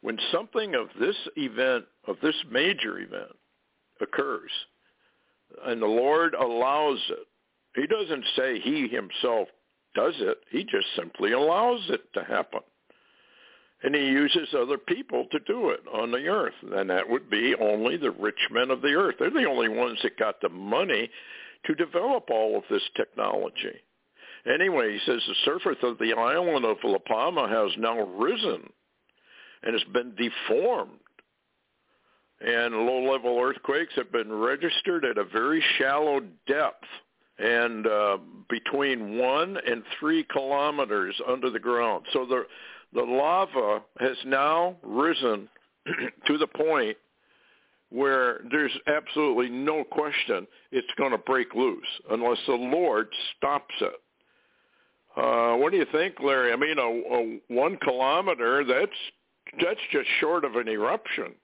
When 0.00 0.18
something 0.32 0.74
of 0.74 0.88
this 1.00 1.16
event, 1.36 1.84
of 2.06 2.16
this 2.22 2.36
major 2.50 3.00
event, 3.00 3.32
occurs, 4.00 4.50
and 5.66 5.82
the 5.82 5.86
Lord 5.86 6.34
allows 6.34 7.00
it, 7.10 7.26
he 7.74 7.86
doesn't 7.86 8.24
say 8.36 8.60
he 8.60 8.88
himself 8.88 9.48
does 9.94 10.14
it. 10.18 10.38
He 10.50 10.62
just 10.62 10.86
simply 10.96 11.32
allows 11.32 11.80
it 11.88 12.00
to 12.14 12.22
happen 12.22 12.60
and 13.82 13.94
he 13.94 14.06
uses 14.06 14.48
other 14.56 14.78
people 14.78 15.26
to 15.30 15.38
do 15.40 15.70
it 15.70 15.80
on 15.92 16.10
the 16.10 16.26
earth. 16.26 16.54
And 16.72 16.90
that 16.90 17.08
would 17.08 17.30
be 17.30 17.54
only 17.60 17.96
the 17.96 18.10
rich 18.10 18.48
men 18.50 18.70
of 18.70 18.82
the 18.82 18.94
earth. 18.94 19.16
They're 19.18 19.30
the 19.30 19.48
only 19.48 19.68
ones 19.68 19.98
that 20.02 20.18
got 20.18 20.40
the 20.40 20.48
money 20.48 21.08
to 21.66 21.74
develop 21.74 22.28
all 22.30 22.56
of 22.56 22.64
this 22.70 22.82
technology. 22.96 23.76
Anyway, 24.52 24.92
he 24.92 24.98
says 25.06 25.22
the 25.26 25.34
surface 25.44 25.78
of 25.82 25.98
the 25.98 26.12
island 26.14 26.64
of 26.64 26.78
La 26.82 26.98
Palma 26.98 27.48
has 27.48 27.70
now 27.78 28.00
risen 28.00 28.68
and 29.62 29.72
has 29.74 29.84
been 29.92 30.14
deformed. 30.16 30.98
And 32.40 32.74
low-level 32.74 33.38
earthquakes 33.40 33.94
have 33.96 34.12
been 34.12 34.32
registered 34.32 35.04
at 35.04 35.18
a 35.18 35.24
very 35.24 35.62
shallow 35.78 36.20
depth 36.46 36.84
and 37.38 37.86
uh, 37.86 38.18
between 38.48 39.18
one 39.18 39.56
and 39.66 39.82
three 39.98 40.24
kilometers 40.24 41.20
under 41.28 41.50
the 41.50 41.58
ground. 41.58 42.06
So 42.12 42.26
the 42.26 42.44
the 42.92 43.02
lava 43.02 43.82
has 44.00 44.16
now 44.24 44.76
risen 44.82 45.48
to 46.26 46.38
the 46.38 46.46
point 46.46 46.96
where 47.90 48.40
there's 48.50 48.76
absolutely 48.86 49.48
no 49.48 49.82
question 49.84 50.46
it's 50.72 50.88
going 50.96 51.10
to 51.10 51.18
break 51.18 51.54
loose 51.54 51.86
unless 52.10 52.38
the 52.46 52.52
Lord 52.52 53.08
stops 53.36 53.74
it. 53.80 53.94
Uh, 55.16 55.56
what 55.56 55.72
do 55.72 55.78
you 55.78 55.86
think, 55.90 56.16
Larry? 56.22 56.52
I 56.52 56.56
mean, 56.56 56.78
a, 56.78 56.82
a 56.82 57.38
one 57.48 57.76
kilometer, 57.78 58.64
that's, 58.64 58.92
that's 59.62 59.80
just 59.90 60.06
short 60.20 60.44
of 60.44 60.54
an 60.56 60.68
eruption. 60.68 61.34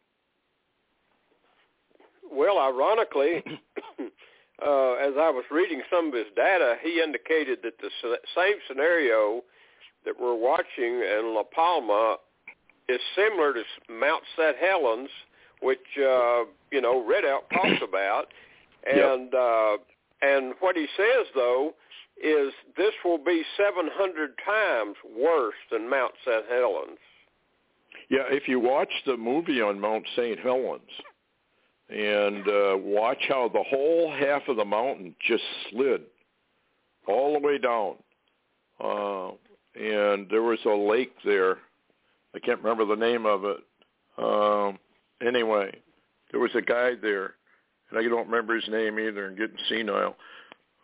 Well, 2.30 2.58
ironically, 2.58 3.42
uh, 3.98 4.92
as 4.94 5.14
I 5.16 5.30
was 5.30 5.44
reading 5.50 5.82
some 5.90 6.08
of 6.08 6.14
his 6.14 6.26
data, 6.36 6.76
he 6.82 7.00
indicated 7.02 7.60
that 7.62 7.78
the 7.80 7.90
same 8.36 8.54
scenario 8.68 9.42
that 10.04 10.14
we're 10.20 10.36
watching 10.36 11.02
in 11.02 11.34
La 11.34 11.42
Palma 11.42 12.16
is 12.88 13.00
similar 13.16 13.52
to 13.54 13.62
Mount 13.88 14.22
St. 14.36 14.56
Helens, 14.56 15.10
which 15.62 15.78
uh, 15.98 16.44
you 16.70 16.80
know 16.80 17.04
Ridout 17.04 17.48
talks 17.52 17.82
about, 17.88 18.26
and 18.86 19.30
yep. 19.32 19.40
uh, 19.40 19.76
and 20.22 20.54
what 20.60 20.76
he 20.76 20.86
says 20.96 21.26
though 21.34 21.74
is 22.22 22.52
this 22.76 22.92
will 23.04 23.18
be 23.18 23.42
700 23.56 24.30
times 24.46 24.96
worse 25.18 25.54
than 25.72 25.90
Mount 25.90 26.12
St. 26.24 26.44
Helens. 26.48 26.98
Yeah, 28.08 28.24
if 28.28 28.46
you 28.46 28.60
watch 28.60 28.90
the 29.06 29.16
movie 29.16 29.60
on 29.60 29.80
Mount 29.80 30.04
St. 30.14 30.38
Helens 30.38 30.82
and 31.88 32.48
uh, 32.48 32.76
watch 32.78 33.18
how 33.28 33.48
the 33.48 33.62
whole 33.68 34.12
half 34.12 34.42
of 34.48 34.56
the 34.56 34.64
mountain 34.64 35.14
just 35.26 35.42
slid 35.70 36.02
all 37.06 37.34
the 37.34 37.40
way 37.40 37.58
down. 37.58 37.96
Uh, 38.80 39.32
and 39.74 40.28
there 40.30 40.42
was 40.42 40.58
a 40.66 40.70
lake 40.70 41.14
there. 41.24 41.58
I 42.34 42.38
can't 42.40 42.62
remember 42.62 42.84
the 42.84 43.00
name 43.00 43.26
of 43.26 43.44
it. 43.44 43.58
Um, 44.18 44.78
anyway, 45.26 45.76
there 46.30 46.40
was 46.40 46.50
a 46.54 46.62
guy 46.62 46.92
there, 47.00 47.34
and 47.90 47.98
I 47.98 48.02
don't 48.02 48.28
remember 48.28 48.54
his 48.54 48.68
name 48.68 48.98
either. 48.98 49.26
I'm 49.26 49.36
getting 49.36 49.56
senile. 49.68 50.16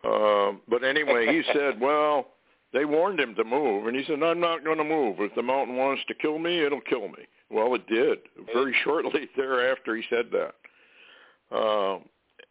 Um, 0.03 0.61
but 0.67 0.83
anyway, 0.83 1.27
he 1.27 1.43
said, 1.53 1.79
"Well, 1.79 2.27
they 2.73 2.85
warned 2.85 3.19
him 3.19 3.35
to 3.35 3.43
move, 3.43 3.87
and 3.87 3.95
he 3.95 4.03
said, 4.05 4.21
"I'm 4.23 4.39
not 4.39 4.63
going 4.63 4.77
to 4.77 4.83
move. 4.83 5.17
If 5.19 5.35
the 5.35 5.43
mountain 5.43 5.75
wants 5.77 6.03
to 6.07 6.13
kill 6.15 6.39
me, 6.39 6.63
it'll 6.63 6.81
kill 6.81 7.07
me." 7.07 7.27
Well, 7.49 7.75
it 7.75 7.85
did. 7.87 8.19
Very 8.53 8.75
shortly 8.83 9.29
thereafter, 9.35 9.95
he 9.95 10.03
said 10.09 10.27
that, 10.31 11.55
um, 11.55 12.03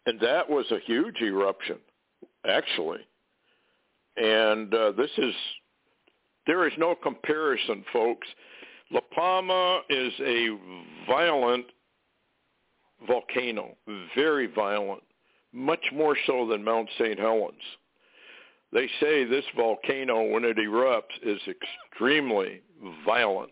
and 0.07 0.20
that 0.20 0.48
was 0.48 0.66
a 0.70 0.79
huge 0.87 1.20
eruption, 1.22 1.79
actually. 2.46 3.00
And 4.16 4.74
uh, 4.74 4.92
this 4.92 5.11
is 5.16 5.35
there 6.46 6.66
is 6.66 6.72
no 6.79 6.94
comparison, 6.94 7.85
folks. 7.92 8.26
La 8.90 9.00
Palma 9.14 9.83
is 9.88 10.12
a 10.20 10.48
violent 11.07 11.66
volcano, 13.07 13.76
very 14.14 14.46
violent, 14.46 15.03
much 15.53 15.85
more 15.92 16.16
so 16.26 16.46
than 16.46 16.64
Mount 16.64 16.88
St. 16.98 17.18
Helens. 17.18 17.55
They 18.72 18.88
say 19.00 19.24
this 19.24 19.44
volcano, 19.57 20.22
when 20.31 20.44
it 20.44 20.57
erupts, 20.57 21.03
is 21.22 21.40
extremely 21.48 22.62
violent. 23.05 23.50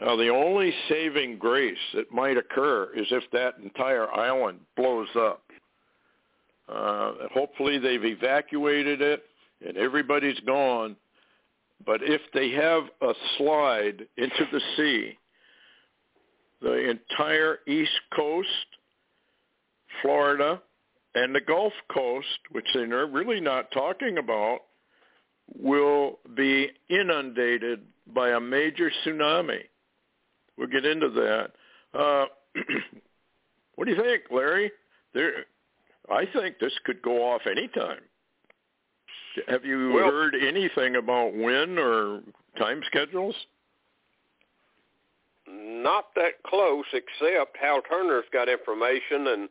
Now, 0.00 0.16
the 0.16 0.28
only 0.28 0.72
saving 0.88 1.38
grace 1.38 1.78
that 1.94 2.12
might 2.12 2.36
occur 2.36 2.90
is 2.94 3.06
if 3.10 3.24
that 3.32 3.58
entire 3.62 4.10
island 4.12 4.60
blows 4.76 5.08
up. 5.16 5.42
Uh, 6.68 7.12
hopefully 7.32 7.78
they've 7.78 8.04
evacuated 8.04 9.00
it 9.00 9.24
and 9.66 9.76
everybody's 9.76 10.38
gone. 10.40 10.94
But 11.84 12.02
if 12.02 12.20
they 12.34 12.50
have 12.50 12.84
a 13.00 13.14
slide 13.36 14.06
into 14.16 14.48
the 14.52 14.60
sea, 14.76 15.18
the 16.60 16.90
entire 16.90 17.58
East 17.66 18.00
Coast, 18.14 18.48
Florida, 20.02 20.60
and 21.14 21.34
the 21.34 21.40
Gulf 21.40 21.72
Coast, 21.92 22.26
which 22.50 22.66
they're 22.74 23.06
really 23.06 23.40
not 23.40 23.70
talking 23.70 24.18
about, 24.18 24.60
will 25.56 26.18
be 26.36 26.68
inundated 26.90 27.80
by 28.14 28.30
a 28.30 28.40
major 28.40 28.90
tsunami. 29.04 29.60
We'll 30.56 30.68
get 30.68 30.84
into 30.84 31.10
that. 31.10 31.50
Uh, 31.98 32.26
what 33.76 33.86
do 33.86 33.92
you 33.92 34.02
think, 34.02 34.24
Larry? 34.30 34.70
There, 35.14 35.44
I 36.10 36.24
think 36.32 36.58
this 36.58 36.72
could 36.84 37.00
go 37.02 37.22
off 37.22 37.42
anytime. 37.46 38.00
Have 39.48 39.64
you 39.64 39.92
well, 39.92 40.10
heard 40.10 40.34
anything 40.34 40.96
about 40.96 41.34
when 41.34 41.78
or 41.78 42.20
time 42.58 42.82
schedules? 42.86 43.34
Not 45.46 46.06
that 46.16 46.42
close, 46.46 46.84
except 46.92 47.56
Hal 47.60 47.80
Turner's 47.88 48.24
got 48.32 48.48
information, 48.48 49.28
and 49.28 49.48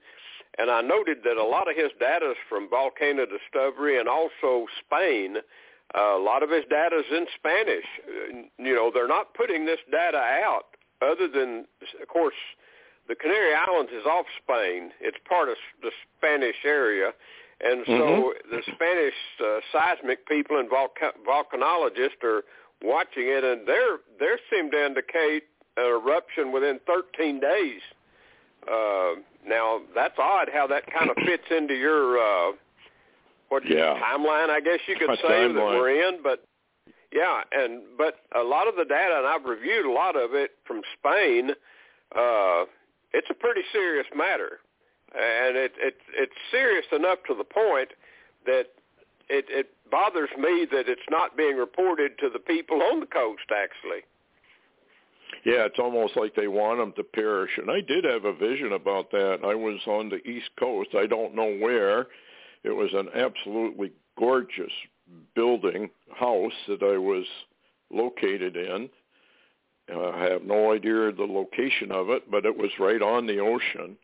and 0.59 0.71
I 0.71 0.81
noted 0.81 1.19
that 1.23 1.37
a 1.37 1.43
lot 1.43 1.69
of 1.69 1.75
his 1.75 1.91
data 1.99 2.31
is 2.31 2.37
from 2.49 2.69
Volcano 2.69 3.25
Discovery 3.25 3.99
and 3.99 4.09
also 4.09 4.65
Spain. 4.85 5.37
Uh, 5.95 6.17
a 6.17 6.21
lot 6.21 6.43
of 6.43 6.49
his 6.49 6.63
data 6.69 6.97
is 6.97 7.05
in 7.11 7.27
Spanish. 7.35 7.85
Uh, 8.03 8.41
you 8.57 8.73
know, 8.75 8.91
they're 8.93 9.07
not 9.07 9.33
putting 9.35 9.65
this 9.65 9.79
data 9.91 10.17
out 10.17 10.75
other 11.01 11.27
than, 11.27 11.65
of 12.01 12.07
course, 12.07 12.35
the 13.07 13.15
Canary 13.15 13.53
Islands 13.53 13.91
is 13.91 14.05
off 14.05 14.25
Spain. 14.43 14.91
It's 14.99 15.17
part 15.29 15.49
of 15.49 15.55
the 15.81 15.91
Spanish 16.17 16.57
area. 16.65 17.11
And 17.59 17.83
so 17.87 17.91
mm-hmm. 17.91 18.55
the 18.55 18.61
Spanish 18.75 19.13
uh, 19.43 19.59
seismic 19.71 20.27
people 20.27 20.59
and 20.59 20.69
volca- 20.69 21.17
volcanologists 21.27 22.23
are 22.23 22.43
watching 22.83 23.23
it, 23.27 23.43
and 23.43 23.67
they're 23.67 23.97
they 24.19 24.35
seem 24.51 24.69
to 24.71 24.85
indicate 24.85 25.43
an 25.75 25.85
eruption 25.85 26.51
within 26.51 26.79
13 26.85 27.39
days. 27.39 27.81
Uh, 28.71 29.13
now 29.47 29.79
that's 29.95 30.15
odd 30.19 30.49
how 30.53 30.67
that 30.67 30.83
kind 30.91 31.09
of 31.09 31.15
fits 31.25 31.43
into 31.49 31.73
your 31.73 32.19
uh, 32.19 32.51
what 33.49 33.63
yeah. 33.67 33.99
timeline, 34.03 34.49
I 34.49 34.59
guess 34.63 34.79
you 34.87 34.95
could 34.95 35.17
say 35.21 35.27
timeline. 35.27 35.55
that 35.55 35.61
we're 35.61 36.09
in. 36.09 36.19
But 36.21 36.43
yeah, 37.11 37.41
and 37.51 37.81
but 37.97 38.15
a 38.35 38.43
lot 38.43 38.67
of 38.67 38.75
the 38.75 38.85
data, 38.85 39.15
and 39.17 39.27
I've 39.27 39.45
reviewed 39.45 39.85
a 39.85 39.91
lot 39.91 40.15
of 40.15 40.33
it 40.33 40.51
from 40.65 40.81
Spain. 40.99 41.51
Uh, 42.15 42.65
it's 43.13 43.27
a 43.29 43.33
pretty 43.33 43.61
serious 43.71 44.05
matter, 44.15 44.59
and 45.17 45.57
it, 45.57 45.73
it 45.77 45.97
it's 46.13 46.33
serious 46.51 46.85
enough 46.91 47.19
to 47.27 47.35
the 47.35 47.43
point 47.43 47.89
that 48.45 48.67
it, 49.29 49.45
it 49.49 49.69
bothers 49.91 50.29
me 50.37 50.67
that 50.71 50.87
it's 50.87 51.01
not 51.09 51.35
being 51.35 51.57
reported 51.57 52.17
to 52.19 52.29
the 52.31 52.39
people 52.39 52.81
on 52.83 52.99
the 52.99 53.05
coast. 53.05 53.49
Actually. 53.51 54.03
Yeah, 55.45 55.65
it's 55.65 55.79
almost 55.79 56.15
like 56.17 56.35
they 56.35 56.47
want 56.47 56.79
them 56.79 56.93
to 56.97 57.03
perish. 57.03 57.51
And 57.57 57.69
I 57.69 57.81
did 57.81 58.03
have 58.03 58.25
a 58.25 58.33
vision 58.33 58.73
about 58.73 59.11
that. 59.11 59.39
I 59.43 59.55
was 59.55 59.79
on 59.85 60.09
the 60.09 60.25
East 60.27 60.49
Coast. 60.59 60.89
I 60.93 61.05
don't 61.05 61.35
know 61.35 61.57
where. 61.57 62.07
It 62.63 62.71
was 62.71 62.89
an 62.93 63.09
absolutely 63.15 63.91
gorgeous 64.17 64.71
building 65.35 65.89
house 66.13 66.53
that 66.67 66.83
I 66.83 66.97
was 66.97 67.25
located 67.91 68.57
in. 68.57 68.89
Uh, 69.93 70.09
I 70.09 70.23
have 70.25 70.43
no 70.43 70.73
idea 70.73 71.11
the 71.11 71.23
location 71.23 71.91
of 71.91 72.09
it, 72.09 72.29
but 72.29 72.45
it 72.45 72.57
was 72.57 72.71
right 72.79 73.01
on 73.01 73.25
the 73.25 73.39
ocean. 73.39 73.97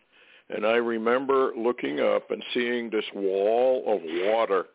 And 0.49 0.65
I 0.65 0.75
remember 0.75 1.51
looking 1.57 1.99
up 1.99 2.31
and 2.31 2.43
seeing 2.53 2.89
this 2.89 3.05
wall 3.15 3.83
of 3.87 4.01
water 4.03 4.65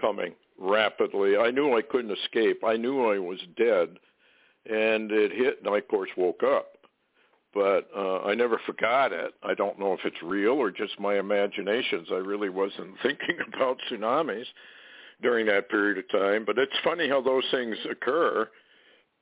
coming 0.00 0.34
rapidly. 0.58 1.36
I 1.36 1.50
knew 1.50 1.76
I 1.76 1.82
couldn't 1.82 2.16
escape. 2.24 2.62
I 2.64 2.76
knew 2.76 3.10
I 3.10 3.18
was 3.18 3.38
dead. 3.56 3.96
And 4.68 5.10
it 5.10 5.32
hit, 5.32 5.58
and 5.64 5.74
I, 5.74 5.78
of 5.78 5.88
course, 5.88 6.10
woke 6.16 6.42
up. 6.42 6.72
But 7.52 7.88
uh, 7.96 8.20
I 8.20 8.34
never 8.34 8.60
forgot 8.66 9.12
it. 9.12 9.32
I 9.42 9.54
don't 9.54 9.78
know 9.78 9.94
if 9.94 10.00
it's 10.04 10.22
real 10.22 10.52
or 10.52 10.70
just 10.70 11.00
my 11.00 11.18
imaginations. 11.18 12.08
I 12.12 12.16
really 12.16 12.50
wasn't 12.50 12.94
thinking 13.02 13.38
about 13.54 13.78
tsunamis 13.90 14.44
during 15.22 15.46
that 15.46 15.68
period 15.70 15.98
of 15.98 16.08
time. 16.10 16.44
But 16.44 16.58
it's 16.58 16.72
funny 16.84 17.08
how 17.08 17.20
those 17.20 17.44
things 17.50 17.76
occur 17.90 18.48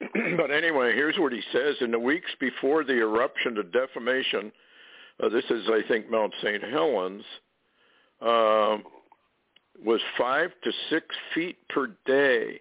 but 0.36 0.50
anyway, 0.50 0.94
here's 0.94 1.18
what 1.18 1.32
he 1.32 1.42
says. 1.52 1.74
In 1.80 1.90
the 1.90 1.98
weeks 1.98 2.30
before 2.38 2.84
the 2.84 2.98
eruption 2.98 3.58
of 3.58 3.72
defamation, 3.72 4.52
uh, 5.22 5.28
this 5.28 5.44
is, 5.50 5.64
I 5.68 5.80
think, 5.88 6.10
Mount 6.10 6.32
St. 6.42 6.62
Helens, 6.62 7.24
uh, 8.20 8.78
was 9.84 10.00
five 10.16 10.50
to 10.64 10.72
six 10.90 11.06
feet 11.34 11.56
per 11.68 11.88
day, 12.06 12.60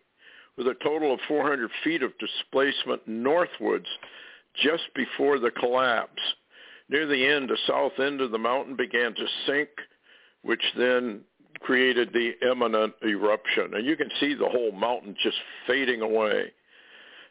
with 0.57 0.67
a 0.67 0.75
total 0.83 1.13
of 1.13 1.19
400 1.27 1.69
feet 1.83 2.03
of 2.03 2.11
displacement 2.17 3.07
northwards 3.07 3.87
just 4.55 4.83
before 4.95 5.39
the 5.39 5.51
collapse. 5.51 6.21
Near 6.89 7.05
the 7.05 7.27
end, 7.27 7.49
the 7.49 7.57
south 7.67 7.99
end 7.99 8.21
of 8.21 8.31
the 8.31 8.37
mountain 8.37 8.75
began 8.75 9.13
to 9.13 9.25
sink, 9.45 9.69
which 10.43 10.63
then 10.77 11.21
created 11.59 12.13
the 12.13 12.33
imminent 12.49 12.93
eruption. 13.03 13.73
And 13.73 13.85
you 13.85 13.95
can 13.95 14.09
see 14.19 14.33
the 14.33 14.49
whole 14.49 14.71
mountain 14.71 15.15
just 15.21 15.37
fading 15.65 16.01
away. 16.01 16.51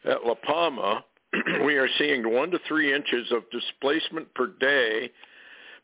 At 0.05 0.25
La 0.25 0.35
Palma, 0.35 1.03
we 1.65 1.75
are 1.75 1.89
seeing 1.97 2.33
one 2.33 2.51
to 2.51 2.59
three 2.67 2.93
inches 2.93 3.31
of 3.31 3.49
displacement 3.51 4.33
per 4.33 4.47
day, 4.59 5.11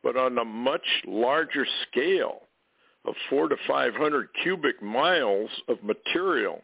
but 0.02 0.18
on 0.18 0.38
a 0.38 0.46
much 0.46 0.86
larger 1.06 1.66
scale 1.90 2.44
of 3.06 3.16
four 3.30 3.50
to 3.50 3.56
500 3.68 4.30
cubic 4.42 4.82
miles 4.82 5.50
of 5.68 5.84
material, 5.84 6.62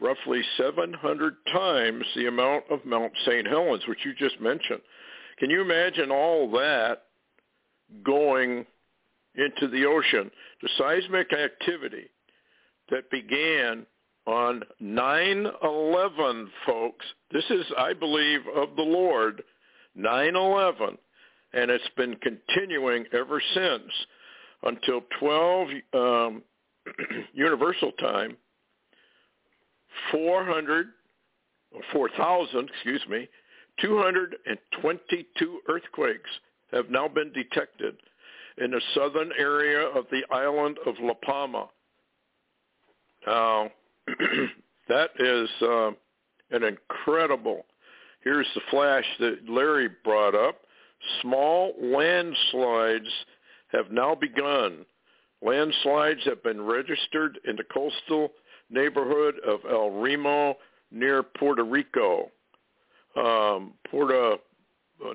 roughly 0.00 0.42
700 0.56 1.34
times 1.52 2.04
the 2.16 2.26
amount 2.26 2.64
of 2.70 2.84
Mount 2.84 3.12
St. 3.24 3.46
Helens, 3.46 3.86
which 3.86 4.04
you 4.04 4.14
just 4.14 4.40
mentioned. 4.40 4.80
Can 5.38 5.50
you 5.50 5.60
imagine 5.60 6.10
all 6.10 6.50
that 6.52 7.02
going 8.02 8.66
into 9.36 9.68
the 9.68 9.86
ocean? 9.86 10.30
The 10.62 10.68
seismic 10.76 11.32
activity 11.32 12.10
that 12.90 13.10
began 13.10 13.86
on 14.26 14.62
9-11, 14.82 16.46
folks. 16.66 17.06
This 17.32 17.44
is, 17.50 17.64
I 17.76 17.92
believe, 17.92 18.40
of 18.54 18.76
the 18.76 18.82
Lord, 18.82 19.42
9-11, 19.98 20.96
and 21.52 21.70
it's 21.70 21.88
been 21.96 22.16
continuing 22.16 23.06
ever 23.12 23.42
since 23.54 23.90
until 24.62 25.02
12 25.18 25.68
um, 25.94 26.42
Universal 27.32 27.92
Time, 27.92 28.36
400, 30.12 30.88
4,000, 31.92 32.68
excuse 32.68 33.02
me, 33.08 33.28
222 33.80 35.60
earthquakes 35.68 36.30
have 36.72 36.90
now 36.90 37.08
been 37.08 37.32
detected 37.32 37.96
in 38.58 38.70
the 38.72 38.80
southern 38.94 39.30
area 39.38 39.80
of 39.80 40.04
the 40.10 40.22
island 40.30 40.78
of 40.86 40.94
La 41.00 41.14
Palma. 41.14 41.68
Now, 43.26 43.70
that 44.88 45.10
is 45.18 45.48
uh, 45.62 45.90
an 46.50 46.64
incredible. 46.64 47.64
Here's 48.22 48.48
the 48.54 48.60
flash 48.70 49.04
that 49.20 49.48
Larry 49.48 49.88
brought 50.04 50.34
up. 50.34 50.60
Small 51.22 51.74
landslides 51.80 53.08
have 53.68 53.90
now 53.90 54.14
begun. 54.14 54.84
Landslides 55.42 56.20
have 56.24 56.42
been 56.42 56.60
registered 56.60 57.38
in 57.46 57.56
the 57.56 57.64
coastal 57.64 58.32
neighborhood 58.68 59.36
of 59.46 59.60
El 59.70 59.90
Remo 59.90 60.56
near 60.90 61.22
Puerto 61.22 61.64
Rico. 61.64 62.30
Um, 63.16 63.72
Puerto, 63.90 64.38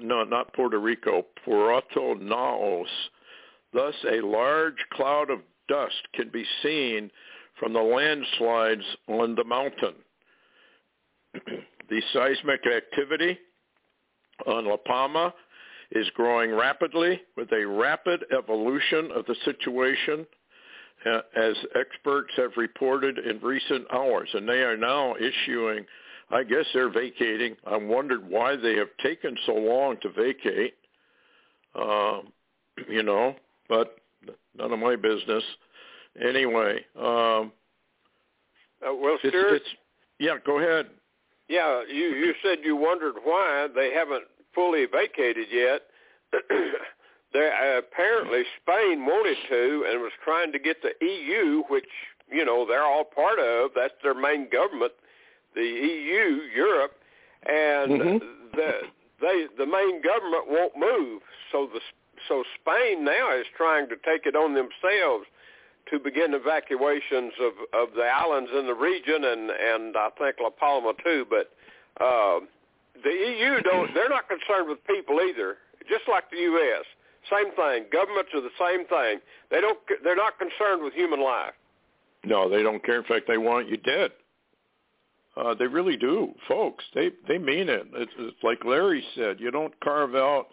no, 0.02 0.24
not 0.24 0.54
Puerto 0.54 0.80
Rico, 0.80 1.26
Puerto 1.44 2.16
Naos. 2.16 2.88
Thus, 3.74 3.94
a 4.10 4.22
large 4.22 4.78
cloud 4.94 5.30
of 5.30 5.40
dust 5.68 6.08
can 6.14 6.30
be 6.30 6.46
seen 6.64 7.12
from 7.60 7.74
the 7.74 7.82
landslides 7.82 8.84
on 9.08 9.36
the 9.36 9.44
mountain. 9.44 9.96
the 11.34 12.02
seismic 12.14 12.62
activity 12.68 13.38
on 14.46 14.66
La 14.66 14.78
Palma 14.78 15.34
is 15.92 16.08
growing 16.16 16.52
rapidly 16.52 17.22
with 17.38 17.52
a 17.52 17.66
rapid 17.66 18.26
evolution 18.38 19.12
of 19.16 19.26
the 19.26 19.36
situation 19.46 20.26
uh, 21.06 21.22
as 21.36 21.56
experts 21.80 22.32
have 22.36 22.52
reported 22.58 23.20
in 23.20 23.40
recent 23.42 23.86
hours. 23.94 24.30
And 24.34 24.50
they 24.50 24.62
are 24.62 24.78
now 24.78 25.16
issuing, 25.16 25.86
I 26.32 26.44
guess 26.44 26.66
they're 26.74 26.92
vacating. 26.92 27.56
I 27.66 27.78
wondered 27.78 28.28
why 28.28 28.56
they 28.56 28.76
have 28.76 28.90
taken 29.04 29.38
so 29.46 29.54
long 29.54 29.98
to 30.02 30.10
vacate, 30.10 30.74
uh, 31.76 32.22
you 32.90 33.04
know, 33.04 33.36
but 33.70 33.98
None 34.58 34.72
of 34.72 34.80
my 34.80 34.96
business. 34.96 35.44
Anyway, 36.22 36.86
um, 36.98 37.52
uh, 38.82 38.94
well, 38.94 39.18
it's, 39.22 39.28
Stewart, 39.30 39.54
it's 39.54 39.66
yeah. 40.20 40.38
Go 40.46 40.60
ahead. 40.60 40.88
Yeah, 41.48 41.84
you 41.88 42.08
you 42.16 42.34
said 42.44 42.60
you 42.64 42.76
wondered 42.76 43.16
why 43.24 43.68
they 43.74 43.92
haven't 43.94 44.24
fully 44.54 44.86
vacated 44.86 45.48
yet. 45.52 45.82
they 47.34 47.50
uh, 47.50 47.80
apparently 47.80 48.44
Spain 48.62 49.06
wanted 49.06 49.38
to 49.50 49.86
and 49.90 50.02
was 50.02 50.12
trying 50.24 50.52
to 50.54 50.60
get 50.60 50.78
the 50.82 50.94
EU, 51.06 51.64
which 51.70 51.86
you 52.32 52.46
know 52.46 52.66
they're 52.66 52.84
all 52.84 53.04
part 53.04 53.40
of. 53.40 53.72
That's 53.76 53.94
their 54.02 54.16
main 54.16 54.48
government, 54.50 54.94
the 55.54 55.62
EU, 55.62 56.42
Europe, 56.56 56.94
and 57.44 57.92
Mhm. 57.92 58.20
the 58.56 58.82
they 59.22 59.48
the 59.58 59.66
main 59.66 60.02
government 60.02 60.48
won't 60.48 60.78
move. 60.78 61.22
So 61.52 61.68
the 61.74 61.82
so 62.28 62.44
Spain 62.60 63.04
now 63.04 63.36
is 63.36 63.46
trying 63.56 63.90
to 63.90 63.96
take 63.98 64.26
it 64.26 64.36
on 64.36 64.54
themselves 64.54 65.28
to 65.92 66.00
begin 66.00 66.34
evacuations 66.34 67.34
of 67.42 67.54
of 67.74 67.96
the 67.96 68.04
islands 68.04 68.50
in 68.58 68.66
the 68.66 68.74
region 68.74 69.24
and 69.24 69.50
and 69.50 69.98
I 69.98 70.10
think 70.18 70.38
La 70.42 70.50
Palma 70.50 70.94
too. 71.04 71.26
But 71.30 71.52
uh, 72.04 72.40
the 73.04 73.12
EU 73.12 73.62
don't 73.62 73.94
they're 73.94 74.10
not 74.10 74.28
concerned 74.28 74.70
with 74.70 74.80
people 74.86 75.20
either. 75.22 75.58
Just 75.88 76.10
like 76.10 76.30
the 76.32 76.38
U.S. 76.38 76.86
Same 77.30 77.54
thing. 77.56 77.86
Governments 77.92 78.32
are 78.34 78.42
the 78.42 78.58
same 78.60 78.86
thing. 78.88 79.20
They 79.52 79.62
don't 79.62 79.78
they're 80.04 80.16
not 80.16 80.38
concerned 80.40 80.84
with 80.84 80.94
human 80.94 81.22
life. 81.22 81.54
No, 82.24 82.50
they 82.50 82.64
don't 82.64 82.84
care. 82.84 82.98
In 82.98 83.04
fact, 83.04 83.26
they 83.28 83.38
want 83.38 83.70
you 83.70 83.78
dead. 83.78 84.12
Uh, 85.38 85.54
they 85.54 85.68
really 85.68 85.98
do, 85.98 86.34
folks. 86.48 86.84
They 86.94 87.12
they 87.28 87.38
mean 87.38 87.70
it. 87.70 87.88
It's, 87.94 88.12
it's 88.18 88.44
like 88.44 88.64
Larry 88.66 89.04
said. 89.16 89.40
You 89.40 89.52
don't 89.52 89.78
carve 89.82 90.16
out 90.16 90.48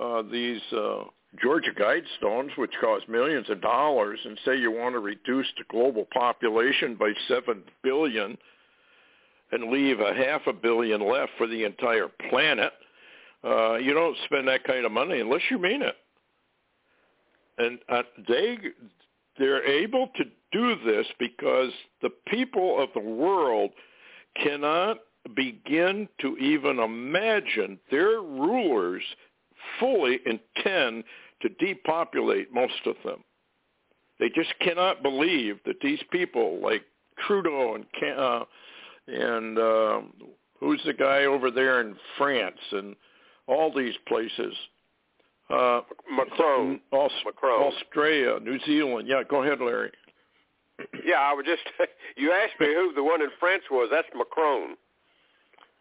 uh, 0.00 0.22
these 0.22 0.60
uh, 0.72 1.04
Georgia 1.40 1.70
Guidestones, 1.70 2.56
which 2.56 2.72
cost 2.80 3.08
millions 3.08 3.48
of 3.50 3.60
dollars, 3.60 4.18
and 4.24 4.38
say 4.44 4.56
you 4.56 4.72
want 4.72 4.94
to 4.94 4.98
reduce 4.98 5.46
the 5.56 5.64
global 5.68 6.06
population 6.12 6.96
by 6.96 7.12
seven 7.28 7.62
billion, 7.82 8.36
and 9.52 9.70
leave 9.70 10.00
a 10.00 10.14
half 10.14 10.42
a 10.46 10.52
billion 10.52 11.00
left 11.00 11.32
for 11.38 11.46
the 11.46 11.64
entire 11.64 12.08
planet. 12.28 12.72
Uh, 13.44 13.76
you 13.76 13.94
don't 13.94 14.16
spend 14.24 14.48
that 14.48 14.64
kind 14.64 14.84
of 14.84 14.92
money 14.92 15.20
unless 15.20 15.42
you 15.50 15.58
mean 15.58 15.82
it. 15.82 15.96
And 17.58 17.78
uh, 17.88 18.02
they 18.28 18.58
they're 19.38 19.64
able 19.64 20.08
to 20.16 20.24
do 20.52 20.76
this 20.84 21.06
because 21.18 21.70
the 22.02 22.10
people 22.28 22.82
of 22.82 22.90
the 22.94 23.00
world 23.00 23.70
cannot 24.42 24.98
begin 25.34 26.08
to 26.20 26.36
even 26.38 26.78
imagine 26.78 27.78
their 27.90 28.20
rulers 28.20 29.02
fully 29.78 30.20
intend 30.26 31.04
to 31.42 31.48
depopulate 31.58 32.52
most 32.52 32.86
of 32.86 32.96
them. 33.04 33.22
They 34.18 34.28
just 34.28 34.52
cannot 34.60 35.02
believe 35.02 35.58
that 35.64 35.80
these 35.80 36.00
people 36.10 36.60
like 36.62 36.82
Trudeau 37.26 37.74
and 37.76 38.18
uh, 38.18 38.44
and 39.06 39.58
uh, 39.58 40.00
who's 40.58 40.80
the 40.84 40.92
guy 40.92 41.24
over 41.24 41.50
there 41.50 41.80
in 41.80 41.96
France 42.18 42.60
and 42.72 42.94
all 43.46 43.72
these 43.74 43.94
places, 44.06 44.54
uh, 45.48 45.80
Macron. 46.10 46.80
Aust- 46.92 47.14
Macron. 47.24 47.72
Australia, 47.72 48.38
New 48.40 48.58
Zealand. 48.66 49.08
Yeah, 49.08 49.22
go 49.28 49.42
ahead, 49.42 49.60
Larry. 49.60 49.90
Yeah, 51.04 51.16
I 51.20 51.32
was 51.32 51.44
just 51.46 51.62
you 52.16 52.32
asked 52.32 52.60
me 52.60 52.68
who 52.68 52.92
the 52.94 53.02
one 53.02 53.22
in 53.22 53.28
France 53.40 53.64
was. 53.70 53.88
That's 53.90 54.08
Macron. 54.14 54.76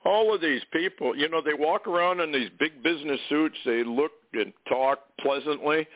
All 0.06 0.34
of 0.34 0.42
these 0.42 0.62
people, 0.72 1.16
you 1.16 1.30
know, 1.30 1.42
they 1.42 1.54
walk 1.54 1.88
around 1.88 2.22
in 2.22 2.32
these 2.32 2.50
big 2.60 2.82
business 2.84 3.20
suits. 3.28 3.58
They 3.66 3.84
look 3.84 4.12
and 4.34 4.54
talk 4.68 5.00
pleasantly, 5.20 5.88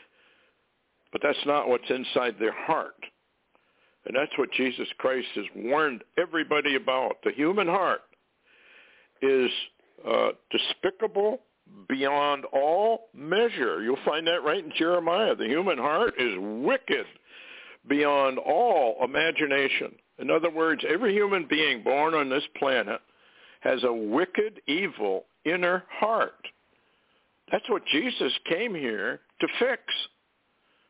but 1.11 1.21
that's 1.23 1.45
not 1.45 1.69
what's 1.69 1.89
inside 1.89 2.35
their 2.39 2.53
heart. 2.53 2.95
And 4.05 4.15
that's 4.15 4.37
what 4.37 4.51
Jesus 4.51 4.87
Christ 4.97 5.27
has 5.35 5.45
warned 5.55 6.03
everybody 6.17 6.75
about. 6.75 7.17
The 7.23 7.31
human 7.31 7.67
heart 7.67 8.01
is 9.21 9.49
uh, 10.05 10.29
despicable 10.51 11.39
beyond 11.87 12.43
all 12.51 13.05
measure. 13.13 13.81
You'll 13.81 13.95
find 14.03 14.27
that 14.27 14.43
right 14.43 14.63
in 14.63 14.73
Jeremiah. 14.77 15.35
The 15.35 15.47
human 15.47 15.77
heart 15.77 16.15
is 16.19 16.33
wicked 16.37 17.05
beyond 17.87 18.37
all 18.39 18.97
imagination. 19.03 19.93
In 20.19 20.29
other 20.29 20.49
words, 20.49 20.83
every 20.87 21.13
human 21.13 21.47
being 21.49 21.83
born 21.83 22.13
on 22.13 22.29
this 22.29 22.43
planet 22.57 22.99
has 23.63 23.83
a 23.83 23.93
wicked, 23.93 24.61
evil 24.67 25.25
inner 25.45 25.83
heart. 25.89 26.47
That's 27.51 27.67
what 27.69 27.85
Jesus 27.91 28.33
came 28.49 28.75
here 28.75 29.21
to 29.39 29.47
fix. 29.59 29.81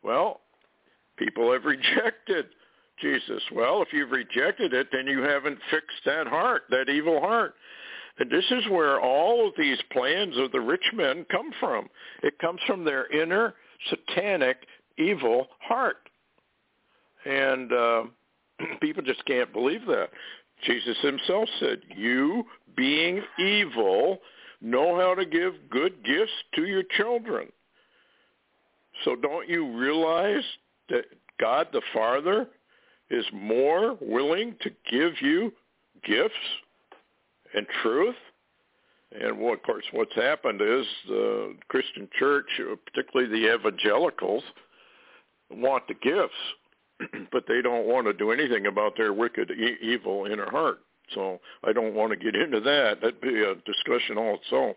Well, 0.04 0.42
people 1.18 1.52
have 1.52 1.66
rejected 1.66 2.46
Jesus. 3.02 3.44
Well, 3.54 3.82
if 3.82 3.90
you've 3.92 4.12
rejected 4.12 4.74
it, 4.74 4.88
then 4.92 5.08
you 5.08 5.22
haven't 5.22 5.60
fixed 5.70 6.06
that 6.06 6.28
heart, 6.28 6.64
that 6.70 6.90
evil 6.90 7.20
heart. 7.20 7.56
And 8.20 8.30
this 8.30 8.46
is 8.52 8.64
where 8.70 9.02
all 9.02 9.48
of 9.48 9.54
these 9.58 9.80
plans 9.92 10.38
of 10.38 10.52
the 10.52 10.62
rich 10.62 10.86
men 10.94 11.26
come 11.32 11.52
from. 11.60 11.90
It 12.22 12.38
comes 12.40 12.60
from 12.68 12.84
their 12.84 13.12
inner 13.12 13.56
satanic 13.90 14.58
evil 14.98 15.48
heart. 15.60 15.98
And 17.26 17.74
uh, 17.74 18.04
people 18.82 19.04
just 19.04 19.26
can't 19.26 19.52
believe 19.52 19.86
that. 19.88 20.10
Jesus 20.66 20.98
himself 21.02 21.50
said, 21.60 21.82
you 21.96 22.46
being 22.76 23.22
evil 23.40 24.20
know 24.62 24.96
how 24.98 25.14
to 25.14 25.26
give 25.26 25.54
good 25.70 26.04
gifts 26.04 26.32
to 26.56 26.66
your 26.66 26.84
children. 26.98 27.52
So 29.04 29.16
don't 29.16 29.50
you 29.50 29.78
realize 29.78 30.44
that 30.90 31.06
God 31.40 31.68
the 31.74 31.82
Father 31.94 32.48
is 33.10 33.26
more 33.34 33.98
willing 34.02 34.56
to 34.62 34.70
give 34.90 35.14
you 35.22 35.52
gifts 36.06 36.34
and 37.54 37.68
truth? 37.82 38.16
And 39.12 39.40
well, 39.40 39.54
of 39.54 39.64
course, 39.64 39.84
what's 39.92 40.16
happened 40.16 40.62
is 40.62 40.86
the 41.08 41.56
Christian 41.68 42.08
church, 42.18 42.48
uh, 42.60 42.76
particularly 42.86 43.30
the 43.30 43.54
evangelicals, 43.54 44.44
want 45.52 45.88
the 45.88 45.94
gifts, 45.94 46.34
but 47.32 47.46
they 47.48 47.62
don't 47.62 47.88
want 47.88 48.08
to 48.08 48.14
do 48.14 48.32
anything 48.32 48.68
about 48.68 48.98
their 48.98 49.14
wicked, 49.14 49.52
e- 49.52 49.78
evil 49.82 50.26
inner 50.26 50.50
heart. 50.50 50.80
So 51.14 51.40
I 51.64 51.74
don't 51.74 51.94
want 51.94 52.12
to 52.12 52.18
get 52.18 52.36
into 52.36 52.60
that. 52.62 53.02
That'd 53.02 53.22
be 53.22 53.44
a 53.44 53.56
discussion 53.56 54.18
also. 54.18 54.76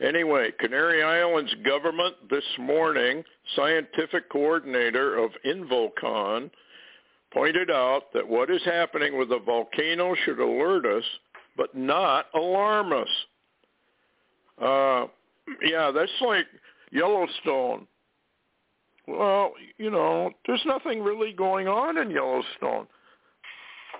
Anyway, 0.00 0.50
Canary 0.58 1.02
Islands 1.02 1.54
government 1.64 2.14
this 2.30 2.44
morning, 2.58 3.22
scientific 3.54 4.30
coordinator 4.30 5.16
of 5.18 5.30
Involcan, 5.44 6.50
pointed 7.32 7.70
out 7.70 8.12
that 8.14 8.26
what 8.26 8.50
is 8.50 8.62
happening 8.64 9.16
with 9.16 9.28
the 9.28 9.38
volcano 9.38 10.14
should 10.24 10.40
alert 10.40 10.86
us, 10.86 11.04
but 11.56 11.74
not 11.74 12.26
alarm 12.34 12.92
us. 12.92 13.08
Uh, 14.60 15.06
yeah, 15.62 15.90
that's 15.90 16.10
like 16.20 16.46
Yellowstone. 16.90 17.86
Well, 19.06 19.52
you 19.78 19.90
know, 19.90 20.30
there's 20.46 20.62
nothing 20.64 21.02
really 21.02 21.32
going 21.32 21.68
on 21.68 21.98
in 21.98 22.10
Yellowstone. 22.10 22.86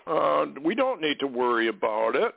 Uh, 0.07 0.47
we 0.63 0.75
don't 0.75 1.01
need 1.01 1.19
to 1.21 1.27
worry 1.27 1.69
about 1.69 2.15
it. 2.15 2.35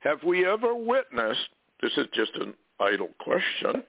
Have 0.00 0.22
we 0.22 0.46
ever 0.46 0.74
witnessed, 0.74 1.48
this 1.82 1.92
is 1.96 2.06
just 2.14 2.34
an 2.36 2.54
idle 2.80 3.10
question, 3.18 3.82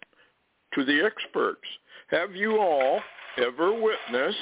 to 0.74 0.86
the 0.86 1.04
experts, 1.06 1.66
have 2.10 2.36
you 2.36 2.58
all 2.58 3.00
ever 3.38 3.72
witnessed 3.72 4.38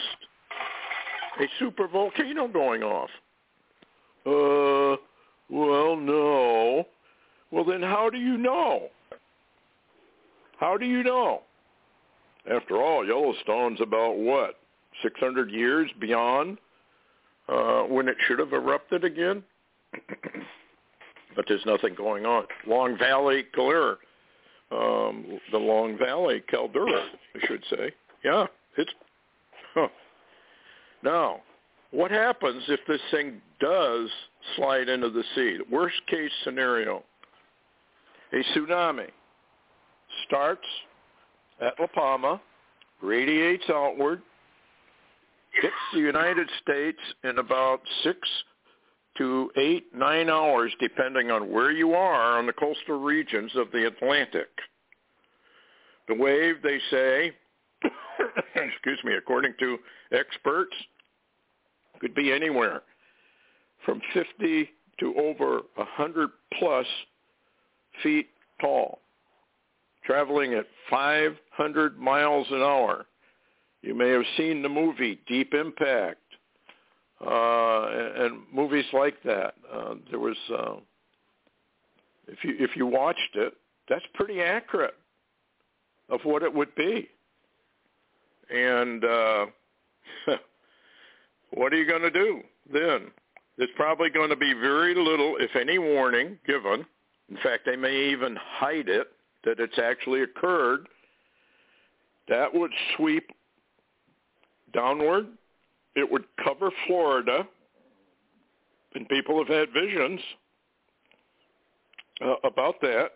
a 1.39 1.45
super 1.59 1.87
volcano 1.87 2.47
going 2.47 2.83
off? 2.83 3.09
Uh, 4.25 4.97
well, 5.49 5.95
no. 5.95 6.85
Well, 7.51 7.63
then 7.63 7.81
how 7.81 8.09
do 8.09 8.17
you 8.17 8.37
know? 8.37 8.89
How 10.59 10.77
do 10.77 10.85
you 10.85 11.03
know? 11.03 11.41
After 12.51 12.81
all, 12.81 13.05
Yellowstone's 13.05 13.81
about 13.81 14.17
what, 14.17 14.55
600 15.03 15.51
years 15.51 15.89
beyond 15.99 16.57
uh, 17.49 17.81
when 17.83 18.07
it 18.07 18.15
should 18.27 18.39
have 18.39 18.53
erupted 18.53 19.03
again? 19.03 19.43
but 21.35 21.45
there's 21.47 21.65
nothing 21.65 21.93
going 21.95 22.25
on. 22.25 22.45
Long 22.65 22.97
Valley 22.97 23.45
caldera, 23.53 23.97
um, 24.71 25.39
the 25.51 25.57
Long 25.57 25.97
Valley 25.97 26.41
caldera, 26.49 27.03
I 27.35 27.47
should 27.47 27.63
say. 27.69 27.91
Yeah, 28.23 28.47
it's. 28.77 28.91
Huh. 29.73 29.87
Now, 31.03 31.41
what 31.91 32.11
happens 32.11 32.63
if 32.67 32.79
this 32.87 33.01
thing 33.11 33.41
does 33.59 34.09
slide 34.55 34.89
into 34.89 35.09
the 35.09 35.23
sea? 35.35 35.57
The 35.57 35.65
worst 35.75 35.95
case 36.07 36.31
scenario. 36.43 37.03
A 38.33 38.57
tsunami 38.57 39.07
starts 40.25 40.67
at 41.61 41.73
La 41.79 41.87
Palma, 41.87 42.41
radiates 43.01 43.65
outward, 43.69 44.21
hits 45.61 45.73
the 45.93 45.99
United 45.99 46.47
States 46.61 46.99
in 47.23 47.39
about 47.39 47.81
six 48.03 48.19
to 49.17 49.49
eight, 49.57 49.85
nine 49.95 50.29
hours, 50.29 50.71
depending 50.79 51.31
on 51.31 51.51
where 51.51 51.71
you 51.71 51.93
are 51.93 52.37
on 52.37 52.45
the 52.45 52.53
coastal 52.53 52.99
regions 52.99 53.51
of 53.55 53.71
the 53.71 53.87
Atlantic. 53.87 54.49
The 56.07 56.13
wave, 56.13 56.57
they 56.61 56.79
say, 56.91 57.31
excuse 58.55 58.99
me, 59.03 59.13
according 59.15 59.53
to 59.59 59.77
experts, 60.11 60.75
could 61.99 62.13
be 62.13 62.31
anywhere 62.31 62.83
from 63.85 64.01
50 64.13 64.69
to 64.99 65.15
over 65.17 65.61
100 65.75 66.29
plus 66.59 66.85
feet 68.03 68.29
tall, 68.61 68.99
traveling 70.07 70.53
at 70.53 70.65
500 70.89 71.99
miles 71.99 72.47
an 72.49 72.61
hour. 72.61 73.05
You 73.83 73.93
may 73.93 74.09
have 74.09 74.23
seen 74.37 74.63
the 74.63 74.69
movie 74.69 75.19
Deep 75.27 75.53
Impact 75.53 76.21
uh, 77.21 77.87
and, 78.15 78.39
movies 78.51 78.85
like 78.93 79.21
that. 79.23 79.53
Uh, 79.71 79.95
there 80.09 80.19
was, 80.19 80.37
uh, 80.51 80.75
if 82.27 82.43
you 82.43 82.55
if 82.59 82.75
you 82.75 82.87
watched 82.87 83.35
it, 83.35 83.53
that's 83.89 84.05
pretty 84.13 84.41
accurate 84.41 84.95
of 86.09 86.21
what 86.23 86.41
it 86.41 86.53
would 86.53 86.73
be. 86.75 87.07
And 88.49 89.03
uh, 89.03 89.45
what 91.51 91.73
are 91.73 91.77
you 91.77 91.87
going 91.87 92.01
to 92.01 92.11
do 92.11 92.41
then? 92.71 93.11
There's 93.57 93.69
probably 93.75 94.09
going 94.09 94.29
to 94.29 94.35
be 94.35 94.53
very 94.53 94.95
little, 94.95 95.35
if 95.39 95.55
any, 95.55 95.79
warning 95.79 96.37
given. 96.45 96.85
In 97.29 97.37
fact, 97.43 97.65
they 97.65 97.75
may 97.75 98.11
even 98.11 98.37
hide 98.39 98.87
it 98.87 99.07
that 99.47 99.61
it's 99.61 99.79
actually 99.79 100.23
occurred. 100.23 100.87
That 102.27 102.53
would 102.53 102.71
sweep 102.97 103.31
downward. 104.73 105.27
It 105.95 106.11
would 106.11 106.25
cover 106.43 106.69
Florida, 106.85 107.47
and 108.93 109.07
people 109.07 109.37
have 109.37 109.47
had 109.47 109.69
visions 109.71 110.19
uh, 112.21 112.35
about 112.43 112.81
that 112.81 113.11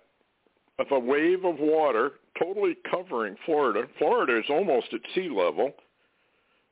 of 0.80 0.88
a 0.92 1.00
wave 1.00 1.44
of 1.44 1.60
water 1.60 2.12
totally 2.42 2.78
covering 2.90 3.36
Florida. 3.46 3.84
Florida 3.98 4.40
is 4.40 4.46
almost 4.50 4.88
at 4.94 5.02
sea 5.14 5.30
level. 5.30 5.74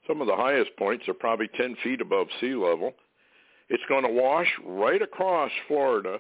Some 0.08 0.22
of 0.22 0.28
the 0.28 0.36
highest 0.38 0.72
points 0.78 1.08
are 1.10 1.14
probably 1.14 1.50
10 1.58 1.76
feet 1.84 2.00
above 2.00 2.28
sea 2.40 2.56
level. 2.56 2.94
It's 3.68 3.84
going 3.90 4.06
to 4.06 4.10
wash 4.10 4.48
right 4.66 5.02
across 5.02 5.52
Florida, 5.68 6.18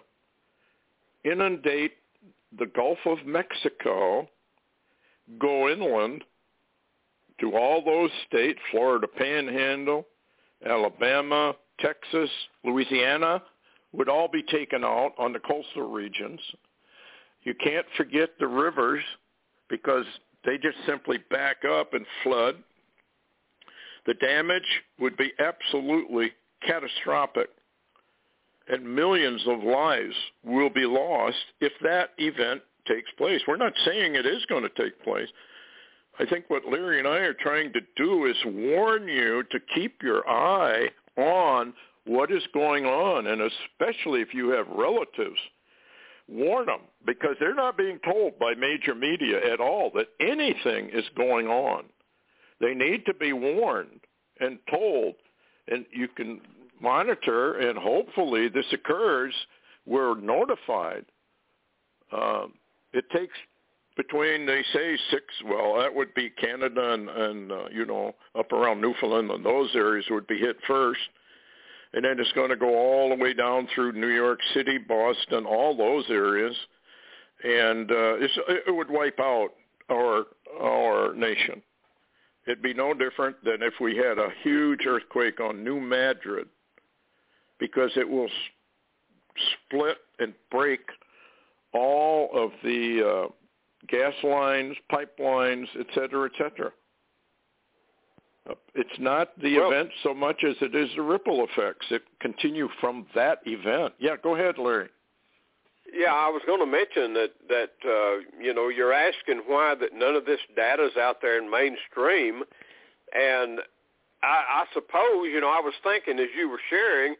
inundate 1.23 1.93
the 2.57 2.65
Gulf 2.65 2.99
of 3.05 3.25
Mexico, 3.25 4.27
go 5.39 5.69
inland 5.69 6.23
to 7.39 7.55
all 7.55 7.83
those 7.83 8.09
states, 8.27 8.59
Florida 8.71 9.07
Panhandle, 9.07 10.05
Alabama, 10.65 11.55
Texas, 11.79 12.29
Louisiana, 12.65 13.41
would 13.93 14.09
all 14.09 14.27
be 14.27 14.43
taken 14.43 14.83
out 14.83 15.13
on 15.17 15.33
the 15.33 15.39
coastal 15.39 15.89
regions. 15.89 16.39
You 17.43 17.53
can't 17.53 17.85
forget 17.95 18.31
the 18.39 18.47
rivers 18.47 19.03
because 19.69 20.05
they 20.45 20.57
just 20.57 20.77
simply 20.85 21.17
back 21.29 21.63
up 21.65 21.93
and 21.93 22.05
flood. 22.23 22.55
The 24.05 24.13
damage 24.15 24.83
would 24.99 25.15
be 25.17 25.31
absolutely 25.39 26.31
catastrophic 26.65 27.49
and 28.69 28.95
millions 28.95 29.41
of 29.47 29.63
lives 29.63 30.15
will 30.43 30.69
be 30.69 30.85
lost 30.85 31.37
if 31.59 31.73
that 31.81 32.11
event 32.17 32.61
takes 32.87 33.09
place. 33.17 33.41
We're 33.47 33.57
not 33.57 33.73
saying 33.85 34.15
it 34.15 34.25
is 34.25 34.45
going 34.47 34.63
to 34.63 34.81
take 34.81 35.03
place. 35.03 35.27
I 36.19 36.25
think 36.25 36.45
what 36.49 36.67
Larry 36.69 36.99
and 36.99 37.07
I 37.07 37.17
are 37.17 37.33
trying 37.33 37.73
to 37.73 37.81
do 37.95 38.25
is 38.25 38.35
warn 38.45 39.07
you 39.07 39.43
to 39.51 39.59
keep 39.73 40.01
your 40.03 40.27
eye 40.29 40.89
on 41.17 41.73
what 42.05 42.31
is 42.31 42.43
going 42.53 42.85
on, 42.85 43.27
and 43.27 43.41
especially 43.41 44.21
if 44.21 44.33
you 44.33 44.49
have 44.49 44.67
relatives, 44.67 45.39
warn 46.27 46.65
them 46.65 46.81
because 47.05 47.35
they're 47.39 47.55
not 47.55 47.77
being 47.77 47.99
told 48.03 48.37
by 48.37 48.53
major 48.53 48.93
media 48.95 49.39
at 49.51 49.59
all 49.59 49.91
that 49.95 50.07
anything 50.19 50.89
is 50.91 51.05
going 51.15 51.47
on. 51.47 51.85
They 52.59 52.73
need 52.73 53.05
to 53.05 53.13
be 53.13 53.33
warned 53.33 54.01
and 54.39 54.59
told, 54.69 55.15
and 55.67 55.85
you 55.91 56.07
can 56.07 56.41
monitor, 56.81 57.53
and 57.59 57.77
hopefully 57.77 58.49
this 58.49 58.65
occurs. 58.71 59.33
We're 59.85 60.19
notified. 60.19 61.05
Um, 62.11 62.53
it 62.93 63.05
takes 63.11 63.33
between 63.95 64.45
they 64.45 64.63
say 64.73 64.97
six. 65.11 65.25
Well, 65.45 65.77
that 65.79 65.93
would 65.93 66.13
be 66.13 66.29
Canada 66.29 66.93
and, 66.93 67.09
and 67.09 67.51
uh, 67.51 67.65
you 67.71 67.85
know 67.85 68.15
up 68.37 68.51
around 68.51 68.81
Newfoundland 68.81 69.29
and 69.31 69.45
those 69.45 69.69
areas 69.75 70.05
would 70.09 70.27
be 70.27 70.37
hit 70.37 70.57
first, 70.67 71.01
and 71.93 72.05
then 72.05 72.19
it's 72.19 72.31
going 72.31 72.49
to 72.49 72.55
go 72.55 72.75
all 72.75 73.09
the 73.09 73.21
way 73.21 73.33
down 73.33 73.67
through 73.73 73.93
New 73.93 74.07
York 74.07 74.39
City, 74.53 74.77
Boston, 74.77 75.45
all 75.45 75.75
those 75.75 76.05
areas, 76.09 76.55
and 77.43 77.91
uh, 77.91 78.15
it 78.19 78.73
would 78.73 78.89
wipe 78.89 79.19
out 79.19 79.49
our 79.91 80.25
our 80.61 81.13
nation. 81.13 81.61
It'd 82.47 82.63
be 82.63 82.73
no 82.73 82.93
different 82.93 83.43
than 83.43 83.61
if 83.61 83.73
we 83.79 83.95
had 83.95 84.17
a 84.17 84.29
huge 84.43 84.85
earthquake 84.87 85.39
on 85.39 85.63
New 85.63 85.79
Madrid 85.79 86.47
because 87.59 87.91
it 87.95 88.07
will 88.07 88.29
split 89.67 89.97
and 90.19 90.33
break 90.51 90.81
all 91.73 92.29
of 92.33 92.51
the 92.63 93.27
uh, 93.27 93.27
gas 93.87 94.13
lines, 94.23 94.75
pipelines, 94.91 95.67
et 95.79 95.87
cetera, 95.93 96.29
et 96.29 96.37
cetera. 96.37 96.71
It's 98.73 98.99
not 98.99 99.39
the 99.39 99.57
well, 99.57 99.71
event 99.71 99.89
so 100.01 100.13
much 100.13 100.43
as 100.43 100.55
it 100.61 100.73
is 100.73 100.89
the 100.95 101.03
ripple 101.03 101.45
effects 101.45 101.85
that 101.91 102.01
continue 102.19 102.67
from 102.79 103.05
that 103.13 103.39
event. 103.45 103.93
Yeah, 103.99 104.15
go 104.21 104.35
ahead, 104.35 104.57
Larry. 104.57 104.89
Yeah, 105.93 106.13
I 106.13 106.29
was 106.29 106.41
going 106.45 106.59
to 106.59 106.65
mention 106.65 107.13
that 107.13 107.31
that 107.47 107.71
uh, 107.85 108.41
you 108.41 108.53
know 108.53 108.69
you're 108.69 108.93
asking 108.93 109.41
why 109.47 109.75
that 109.79 109.93
none 109.93 110.15
of 110.15 110.25
this 110.25 110.39
data 110.55 110.85
is 110.85 110.97
out 110.97 111.17
there 111.21 111.37
in 111.37 111.49
mainstream, 111.49 112.43
and 113.13 113.59
I, 114.23 114.43
I 114.49 114.65
suppose 114.73 115.27
you 115.31 115.41
know 115.41 115.49
I 115.49 115.61
was 115.63 115.73
thinking 115.83 116.19
as 116.19 116.29
you 116.37 116.49
were 116.49 116.61
sharing 116.69 117.15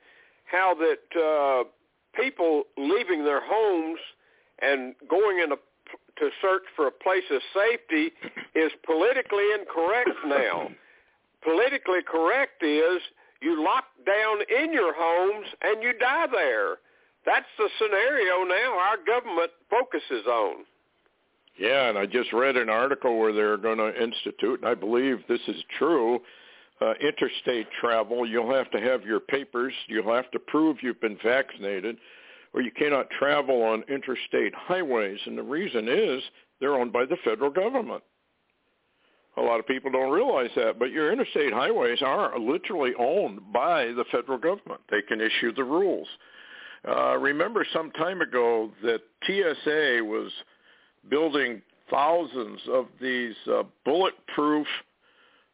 how 0.51 0.75
that 0.75 1.19
uh, 1.19 1.63
people 2.21 2.63
leaving 2.77 3.23
their 3.23 3.41
homes 3.43 3.99
and 4.61 4.95
going 5.09 5.39
in 5.39 5.51
a, 5.51 5.55
to 5.55 6.29
search 6.41 6.63
for 6.75 6.87
a 6.87 6.91
place 6.91 7.23
of 7.31 7.41
safety 7.53 8.11
is 8.55 8.71
politically 8.85 9.45
incorrect 9.59 10.09
now. 10.25 10.69
politically 11.43 11.99
correct 12.05 12.63
is 12.63 13.01
you 13.41 13.63
lock 13.63 13.85
down 14.05 14.39
in 14.49 14.73
your 14.73 14.93
homes 14.95 15.47
and 15.61 15.81
you 15.81 15.93
die 15.97 16.27
there. 16.31 16.77
That's 17.25 17.45
the 17.57 17.69
scenario 17.79 18.43
now 18.43 18.77
our 18.77 18.97
government 19.05 19.51
focuses 19.69 20.25
on. 20.27 20.65
Yeah, 21.57 21.89
and 21.89 21.97
I 21.97 22.05
just 22.05 22.31
read 22.31 22.55
an 22.55 22.69
article 22.69 23.19
where 23.19 23.33
they're 23.33 23.57
going 23.57 23.77
to 23.77 24.01
institute, 24.01 24.61
and 24.61 24.69
I 24.69 24.75
believe 24.75 25.19
this 25.27 25.41
is 25.47 25.57
true, 25.77 26.21
uh, 26.81 26.93
interstate 27.01 27.67
travel, 27.79 28.25
you'll 28.25 28.53
have 28.53 28.71
to 28.71 28.79
have 28.79 29.03
your 29.03 29.19
papers. 29.19 29.73
You'll 29.87 30.13
have 30.13 30.31
to 30.31 30.39
prove 30.39 30.77
you've 30.81 31.01
been 31.01 31.17
vaccinated, 31.23 31.97
or 32.53 32.61
you 32.61 32.71
cannot 32.71 33.09
travel 33.11 33.61
on 33.63 33.83
interstate 33.89 34.53
highways. 34.55 35.19
And 35.25 35.37
the 35.37 35.43
reason 35.43 35.87
is 35.89 36.23
they're 36.59 36.75
owned 36.75 36.93
by 36.93 37.05
the 37.05 37.17
federal 37.23 37.49
government. 37.49 38.03
A 39.37 39.41
lot 39.41 39.59
of 39.59 39.67
people 39.67 39.91
don't 39.91 40.11
realize 40.11 40.49
that, 40.55 40.79
but 40.79 40.91
your 40.91 41.13
interstate 41.13 41.53
highways 41.53 42.01
are 42.01 42.37
literally 42.37 42.93
owned 42.99 43.39
by 43.53 43.85
the 43.85 44.03
federal 44.11 44.37
government. 44.37 44.81
They 44.89 45.01
can 45.01 45.21
issue 45.21 45.53
the 45.53 45.63
rules. 45.63 46.07
Uh, 46.87 47.17
remember 47.17 47.65
some 47.71 47.91
time 47.91 48.21
ago 48.21 48.71
that 48.83 49.01
TSA 49.25 50.03
was 50.03 50.31
building 51.09 51.61
thousands 51.91 52.59
of 52.69 52.87
these 53.01 53.35
uh, 53.51 53.63
bulletproof 53.85 54.67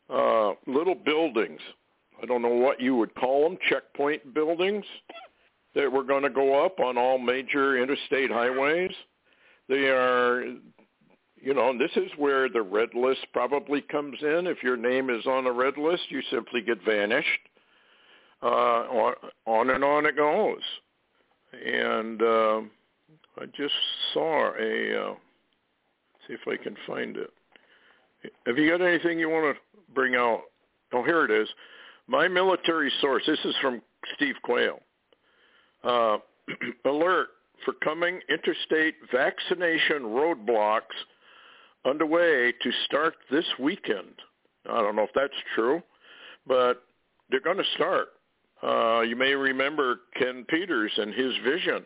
uh, 0.10 0.54
little 0.68 0.96
buildings. 0.96 1.60
I 2.22 2.26
don't 2.26 2.42
know 2.42 2.50
what 2.50 2.80
you 2.80 2.96
would 2.96 3.14
call 3.16 3.44
them, 3.44 3.58
checkpoint 3.70 4.34
buildings 4.34 4.86
that 5.76 5.92
were 5.92 6.04
going 6.04 6.24
to 6.24 6.30
go 6.30 6.66
up 6.66 6.80
on 6.80 6.98
all 6.98 7.18
major 7.18 7.78
interstate 7.82 8.32
highways. 8.32 8.92
They 9.68 9.88
are, 9.90 10.44
you 11.42 11.54
know, 11.54 11.70
and 11.70 11.80
this 11.80 11.92
is 11.96 12.12
where 12.18 12.50
the 12.50 12.62
red 12.62 12.90
list 12.94 13.26
probably 13.34 13.82
comes 13.82 14.18
in. 14.22 14.48
If 14.48 14.64
your 14.64 14.78
name 14.78 15.10
is 15.10 15.26
on 15.26 15.48
a 15.48 15.52
red 15.52 15.78
list, 15.78 16.04
you 16.10 16.22
simply 16.32 16.62
get 16.62 16.84
vanished. 16.86 17.28
Uh, 18.42 18.86
on, 18.92 19.14
on 19.46 19.70
and 19.72 19.84
on 19.84 20.06
it 20.06 20.16
goes. 20.16 20.62
And 21.54 22.22
uh, 22.22 22.62
I 23.40 23.46
just 23.58 23.74
saw 24.14 24.52
a, 24.60 25.10
uh, 25.10 25.14
see 26.28 26.34
if 26.34 26.48
I 26.48 26.62
can 26.62 26.76
find 26.86 27.18
it. 27.18 27.32
Have 28.46 28.58
you 28.58 28.70
got 28.70 28.86
anything 28.86 29.20
you 29.20 29.30
want 29.30 29.56
to 29.56 29.62
bring 29.96 30.16
out? 30.16 30.42
Oh, 30.94 31.04
here 31.04 31.26
it 31.26 31.32
is. 31.32 31.48
My 32.08 32.28
military 32.28 32.92
source. 33.02 33.24
This 33.26 33.40
is 33.46 33.56
from 33.62 33.82
Steve 34.16 34.36
Quayle. 34.44 34.80
Uh, 35.84 36.18
alert 36.86 37.30
for 37.64 37.74
coming 37.84 38.20
interstate 38.30 38.96
vaccination 39.12 40.04
roadblocks 40.04 40.82
underway 41.86 42.54
to 42.62 42.72
start 42.86 43.16
this 43.32 43.46
weekend. 43.60 44.14
I 44.70 44.82
don't 44.82 44.96
know 44.96 45.04
if 45.04 45.14
that's 45.16 45.34
true, 45.56 45.82
but 46.48 46.84
they're 47.30 47.40
going 47.40 47.58
to 47.58 47.64
start. 47.76 48.10
Uh, 48.64 49.02
you 49.02 49.16
may 49.16 49.34
remember 49.34 50.02
Ken 50.18 50.46
Peters 50.48 50.92
and 50.98 51.14
his 51.14 51.34
vision. 51.44 51.86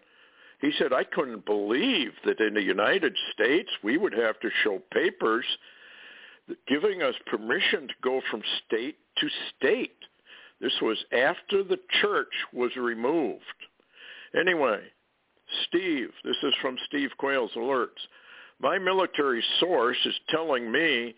He 0.62 0.72
said, 0.78 0.93
I 0.93 1.03
couldn't 1.03 1.45
believe 1.45 2.12
that 2.26 2.39
in 2.39 2.53
the 2.53 2.62
United 2.62 3.16
States 3.34 3.70
we 3.84 3.97
would 3.97 4.14
have 4.14 4.39
to 4.41 4.49
show 4.64 4.82
papers 4.93 5.45
giving 6.68 7.02
us 7.02 7.16
permission 7.28 7.88
to 7.88 7.93
go 8.04 8.22
from 8.30 8.41
state 8.66 8.97
to 9.18 9.28
state. 9.58 9.97
This 10.62 10.74
was 10.82 10.97
after 11.14 11.64
the 11.64 11.80
church 12.02 12.34
was 12.54 12.76
removed. 12.76 13.43
Anyway, 14.39 14.82
Steve, 15.68 16.10
this 16.24 16.36
is 16.43 16.54
from 16.62 16.78
Steve 16.88 17.10
Quayle's 17.18 17.52
alerts. 17.56 18.02
My 18.62 18.78
military 18.78 19.43
source 19.60 19.97
is 20.06 20.14
telling 20.30 20.72
me 20.72 21.16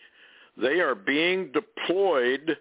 they 0.57 0.79
are 0.79 0.95
being 0.95 1.51
deployed 1.51 2.57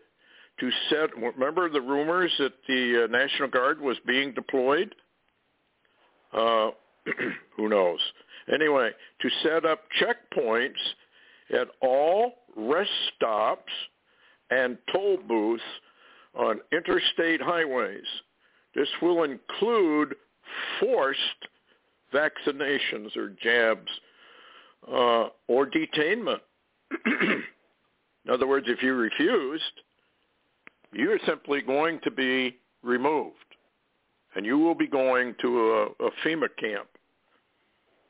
to 0.58 0.70
set, 0.88 1.16
remember 1.16 1.70
the 1.70 1.80
rumors 1.80 2.32
that 2.38 2.52
the 2.68 3.04
uh, 3.04 3.06
National 3.06 3.48
Guard 3.48 3.80
was 3.80 3.96
being 4.06 4.32
deployed? 4.32 4.94
Uh, 6.32 6.70
who 7.56 7.68
knows? 7.68 8.00
Anyway, 8.52 8.90
to 9.20 9.28
set 9.42 9.64
up 9.64 9.80
checkpoints 10.00 10.72
at 11.52 11.68
all 11.80 12.34
rest 12.56 12.90
stops 13.16 13.72
and 14.50 14.76
toll 14.92 15.18
booths 15.28 15.62
on 16.34 16.60
interstate 16.72 17.40
highways. 17.40 18.04
This 18.74 18.88
will 19.02 19.24
include 19.24 20.14
forced 20.78 21.20
vaccinations 22.12 23.16
or 23.16 23.30
jabs 23.42 23.88
uh, 24.88 25.28
or 25.48 25.66
detainment. 25.66 26.40
In 27.06 28.30
other 28.30 28.46
words, 28.46 28.66
if 28.68 28.82
you 28.82 28.94
refused, 28.94 29.64
you're 30.92 31.18
simply 31.26 31.62
going 31.62 32.00
to 32.02 32.10
be 32.10 32.56
removed, 32.82 33.36
and 34.34 34.44
you 34.44 34.58
will 34.58 34.74
be 34.74 34.86
going 34.86 35.34
to 35.40 35.70
a, 36.00 36.06
a 36.06 36.10
FEMA 36.24 36.48
camp 36.58 36.88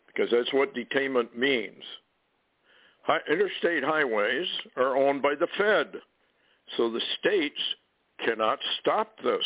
because 0.07 0.31
that's 0.31 0.53
what 0.53 0.75
detainment 0.75 1.35
means. 1.37 1.83
Interstate 3.31 3.85
highways 3.85 4.47
are 4.77 4.97
owned 4.97 5.23
by 5.23 5.35
the 5.35 5.49
Fed, 5.59 6.01
so 6.77 6.91
the 6.91 7.01
states 7.19 7.61
cannot 8.25 8.59
stop 8.81 9.17
this. 9.23 9.45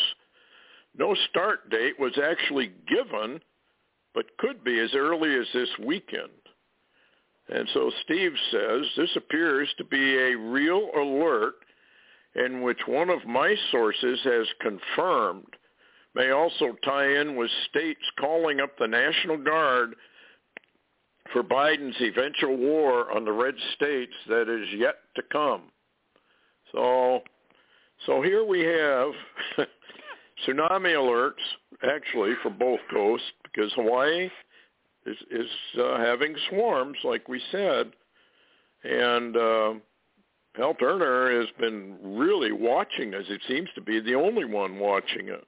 No 0.97 1.15
start 1.29 1.69
date 1.69 1.99
was 1.99 2.17
actually 2.17 2.71
given, 2.87 3.39
but 4.13 4.37
could 4.37 4.63
be 4.63 4.79
as 4.79 4.93
early 4.93 5.35
as 5.35 5.47
this 5.53 5.69
weekend. 5.83 6.29
And 7.49 7.67
so 7.73 7.91
Steve 8.03 8.33
says 8.51 8.81
this 8.97 9.15
appears 9.15 9.69
to 9.77 9.83
be 9.83 10.17
a 10.17 10.35
real 10.35 10.89
alert 10.95 11.55
in 12.35 12.61
which 12.61 12.79
one 12.87 13.09
of 13.09 13.25
my 13.25 13.55
sources 13.71 14.19
has 14.23 14.47
confirmed 14.61 15.55
may 16.15 16.31
also 16.31 16.75
tie 16.83 17.19
in 17.19 17.35
with 17.35 17.51
states 17.69 18.01
calling 18.19 18.61
up 18.61 18.77
the 18.77 18.87
National 18.87 19.37
Guard 19.37 19.95
for 21.31 21.43
Biden's 21.43 21.99
eventual 22.01 22.55
war 22.55 23.11
on 23.11 23.25
the 23.25 23.31
red 23.31 23.55
states 23.75 24.13
that 24.27 24.49
is 24.49 24.67
yet 24.77 24.95
to 25.15 25.21
come. 25.31 25.63
So 26.71 27.21
so 28.05 28.21
here 28.21 28.43
we 28.43 28.59
have 28.61 29.11
tsunami 30.47 30.93
alerts 30.93 31.33
actually 31.83 32.33
for 32.43 32.49
both 32.49 32.79
coasts 32.91 33.27
because 33.43 33.71
Hawaii 33.73 34.29
is 35.05 35.17
is 35.31 35.49
uh, 35.79 35.97
having 35.97 36.35
swarms, 36.49 36.97
like 37.03 37.27
we 37.27 37.41
said, 37.51 37.91
and 38.83 39.37
uh, 39.37 39.73
Hal 40.55 40.73
Turner 40.75 41.39
has 41.39 41.49
been 41.59 41.97
really 42.03 42.51
watching 42.51 43.13
as 43.13 43.25
it 43.29 43.41
seems 43.47 43.69
to 43.75 43.81
be 43.81 43.99
the 43.99 44.15
only 44.15 44.45
one 44.45 44.79
watching 44.79 45.29
it. 45.29 45.45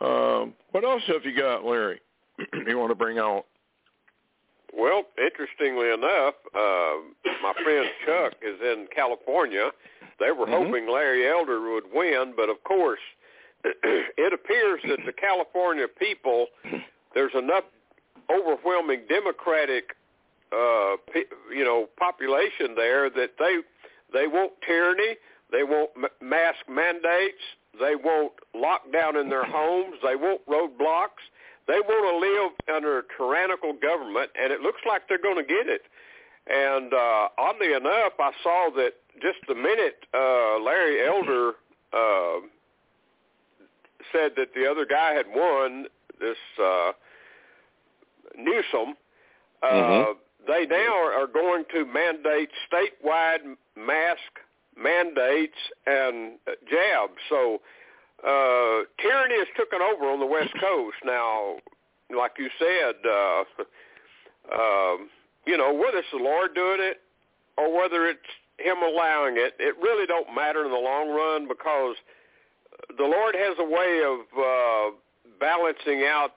Uh, 0.00 0.46
what 0.70 0.84
else 0.84 1.02
have 1.08 1.24
you 1.24 1.36
got, 1.36 1.64
Larry? 1.64 2.00
you 2.66 2.78
want 2.78 2.90
to 2.90 2.94
bring 2.94 3.18
out? 3.18 3.46
Well, 4.78 5.02
interestingly 5.18 5.88
enough, 5.88 6.34
uh, 6.54 7.02
my 7.42 7.52
friend 7.64 7.86
Chuck 8.06 8.34
is 8.40 8.60
in 8.62 8.86
California. 8.94 9.70
They 10.20 10.30
were 10.30 10.46
mm-hmm. 10.46 10.66
hoping 10.66 10.88
Larry 10.88 11.28
Elder 11.28 11.60
would 11.72 11.84
win, 11.92 12.32
but 12.36 12.48
of 12.48 12.62
course, 12.62 13.00
it 13.64 14.32
appears 14.32 14.80
that 14.88 15.00
the 15.04 15.12
California 15.12 15.86
people, 15.88 16.46
there's 17.12 17.34
enough 17.36 17.64
overwhelming 18.30 19.02
Democratic, 19.08 19.96
uh, 20.52 20.94
you 21.50 21.64
know, 21.64 21.88
population 21.98 22.76
there 22.76 23.10
that 23.10 23.32
they 23.38 23.58
they 24.12 24.28
want 24.28 24.52
tyranny, 24.64 25.16
they 25.50 25.64
want 25.64 25.90
mask 26.22 26.58
mandates, 26.68 27.42
they 27.80 27.96
want 27.96 28.32
lockdown 28.54 29.20
in 29.20 29.28
their 29.28 29.44
homes, 29.44 29.96
they 30.04 30.14
want 30.14 30.40
roadblocks, 30.46 31.26
they 31.68 31.80
want 31.80 32.04
to 32.08 32.16
live 32.18 32.76
under 32.76 32.98
a 32.98 33.02
tyrannical 33.16 33.74
government, 33.74 34.30
and 34.40 34.52
it 34.52 34.60
looks 34.60 34.80
like 34.88 35.02
they're 35.08 35.22
going 35.22 35.36
to 35.36 35.44
get 35.44 35.68
it. 35.68 35.82
And 36.48 36.94
uh, 36.94 37.28
oddly 37.36 37.74
enough, 37.74 38.14
I 38.18 38.32
saw 38.42 38.70
that 38.76 38.94
just 39.20 39.38
the 39.46 39.54
minute 39.54 40.06
uh, 40.14 40.58
Larry 40.64 41.06
Elder 41.06 41.52
uh, 41.92 42.40
said 44.12 44.32
that 44.36 44.54
the 44.54 44.66
other 44.66 44.86
guy 44.86 45.12
had 45.12 45.26
won, 45.28 45.86
this 46.18 46.38
uh, 46.62 46.92
Newsom, 48.36 48.94
uh, 49.62 49.66
mm-hmm. 49.66 50.12
they 50.46 50.66
now 50.66 50.94
are 50.94 51.26
going 51.26 51.64
to 51.74 51.84
mandate 51.84 52.48
statewide 52.72 53.56
mask 53.76 54.32
mandates 54.80 55.58
and 55.86 56.38
jabs. 56.70 57.18
So 57.28 57.60
uh, 58.24 58.82
tyranny 59.00 59.38
has 59.38 59.48
taken 59.56 59.80
over 59.80 60.10
on 60.10 60.20
the 60.20 60.26
West 60.26 60.52
Coast. 60.60 60.96
Now, 61.04 61.56
like 62.14 62.32
you 62.38 62.48
said, 62.58 62.96
uh, 63.06 63.44
um, 64.54 65.08
you 65.46 65.56
know, 65.56 65.72
whether 65.72 65.98
it's 65.98 66.10
the 66.12 66.22
Lord 66.22 66.54
doing 66.54 66.78
it 66.80 67.00
or 67.56 67.74
whether 67.76 68.06
it's 68.06 68.20
him 68.58 68.78
allowing 68.82 69.36
it, 69.36 69.54
it 69.58 69.76
really 69.80 70.06
don't 70.06 70.34
matter 70.34 70.64
in 70.64 70.70
the 70.70 70.78
long 70.78 71.10
run 71.10 71.46
because 71.46 71.96
the 72.96 73.04
Lord 73.04 73.34
has 73.34 73.56
a 73.58 73.64
way 73.64 74.02
of 74.04 74.20
uh, 74.36 74.96
balancing 75.38 76.04
out 76.04 76.34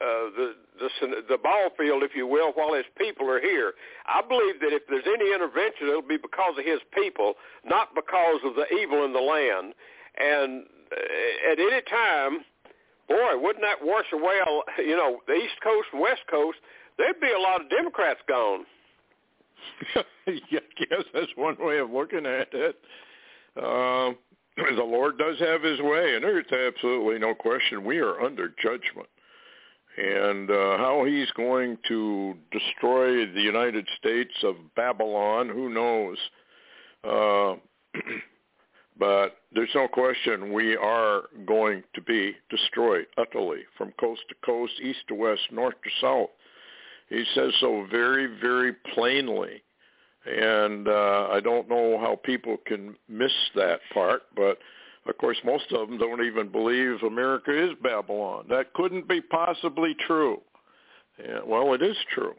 uh, 0.00 0.30
the 0.36 0.54
the 0.78 0.88
the 1.28 1.38
ball 1.38 1.70
field, 1.76 2.02
if 2.02 2.14
you 2.14 2.26
will, 2.26 2.52
while 2.52 2.72
his 2.74 2.86
people 2.96 3.28
are 3.28 3.40
here. 3.40 3.72
I 4.06 4.22
believe 4.22 4.60
that 4.60 4.72
if 4.72 4.82
there's 4.88 5.06
any 5.06 5.34
intervention, 5.34 5.88
it'll 5.88 6.02
be 6.02 6.16
because 6.16 6.54
of 6.56 6.64
his 6.64 6.78
people, 6.94 7.34
not 7.64 7.94
because 7.94 8.40
of 8.44 8.54
the 8.54 8.66
evil 8.72 9.04
in 9.04 9.12
the 9.12 9.20
land. 9.20 9.74
And 10.18 10.66
at 11.50 11.58
any 11.58 11.82
time, 11.82 12.44
boy, 13.08 13.38
wouldn't 13.40 13.64
that 13.64 13.78
wash 13.82 14.06
away, 14.12 14.36
you 14.78 14.96
know, 14.96 15.18
the 15.26 15.34
East 15.34 15.60
Coast 15.62 15.88
and 15.92 16.00
West 16.00 16.22
Coast? 16.30 16.58
There'd 16.96 17.20
be 17.20 17.30
a 17.30 17.40
lot 17.40 17.60
of 17.60 17.70
Democrats 17.70 18.20
gone. 18.28 18.64
I 20.26 20.40
guess 20.78 21.04
that's 21.14 21.32
one 21.36 21.56
way 21.58 21.78
of 21.78 21.90
looking 21.90 22.26
at 22.26 22.48
it. 22.52 22.76
Uh, 23.56 24.12
the 24.76 24.82
Lord 24.82 25.18
does 25.18 25.38
have 25.38 25.62
his 25.62 25.80
way, 25.80 26.14
and 26.14 26.24
there's 26.24 26.46
absolutely 26.50 27.18
no 27.18 27.34
question 27.34 27.84
we 27.84 27.98
are 27.98 28.20
under 28.20 28.48
judgment. 28.62 29.08
And 29.96 30.50
uh, 30.50 30.78
how 30.78 31.04
he's 31.06 31.30
going 31.32 31.76
to 31.88 32.34
destroy 32.52 33.26
the 33.32 33.40
United 33.40 33.88
States 33.98 34.32
of 34.44 34.54
Babylon, 34.76 35.48
who 35.48 35.68
knows? 35.70 36.18
Uh, 37.02 37.56
But 38.98 39.36
there's 39.54 39.70
no 39.74 39.86
question 39.86 40.52
we 40.52 40.76
are 40.76 41.22
going 41.46 41.84
to 41.94 42.02
be 42.02 42.34
destroyed 42.50 43.06
utterly 43.16 43.60
from 43.76 43.92
coast 44.00 44.22
to 44.28 44.34
coast, 44.44 44.72
east 44.82 45.00
to 45.08 45.14
west, 45.14 45.42
north 45.52 45.76
to 45.84 45.90
south. 46.00 46.30
He 47.08 47.24
says 47.34 47.52
so 47.60 47.86
very, 47.90 48.26
very 48.40 48.72
plainly. 48.94 49.62
And 50.26 50.88
uh, 50.88 51.28
I 51.30 51.40
don't 51.40 51.68
know 51.68 51.98
how 51.98 52.18
people 52.24 52.56
can 52.66 52.96
miss 53.08 53.32
that 53.54 53.80
part, 53.94 54.22
but 54.36 54.58
of 55.06 55.16
course 55.18 55.38
most 55.44 55.72
of 55.72 55.88
them 55.88 55.96
don't 55.96 56.24
even 56.24 56.48
believe 56.48 57.02
America 57.02 57.52
is 57.52 57.70
Babylon. 57.82 58.46
That 58.50 58.74
couldn't 58.74 59.08
be 59.08 59.20
possibly 59.20 59.96
true. 60.06 60.40
Yeah, 61.18 61.40
well, 61.46 61.72
it 61.72 61.82
is 61.82 61.96
true. 62.14 62.34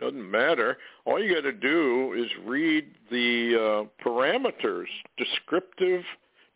Doesn't 0.00 0.30
matter. 0.30 0.78
All 1.04 1.22
you 1.22 1.34
got 1.34 1.42
to 1.42 1.52
do 1.52 2.14
is 2.16 2.30
read 2.46 2.86
the 3.10 3.86
uh, 3.86 4.04
parameters, 4.08 4.86
descriptive 5.18 6.02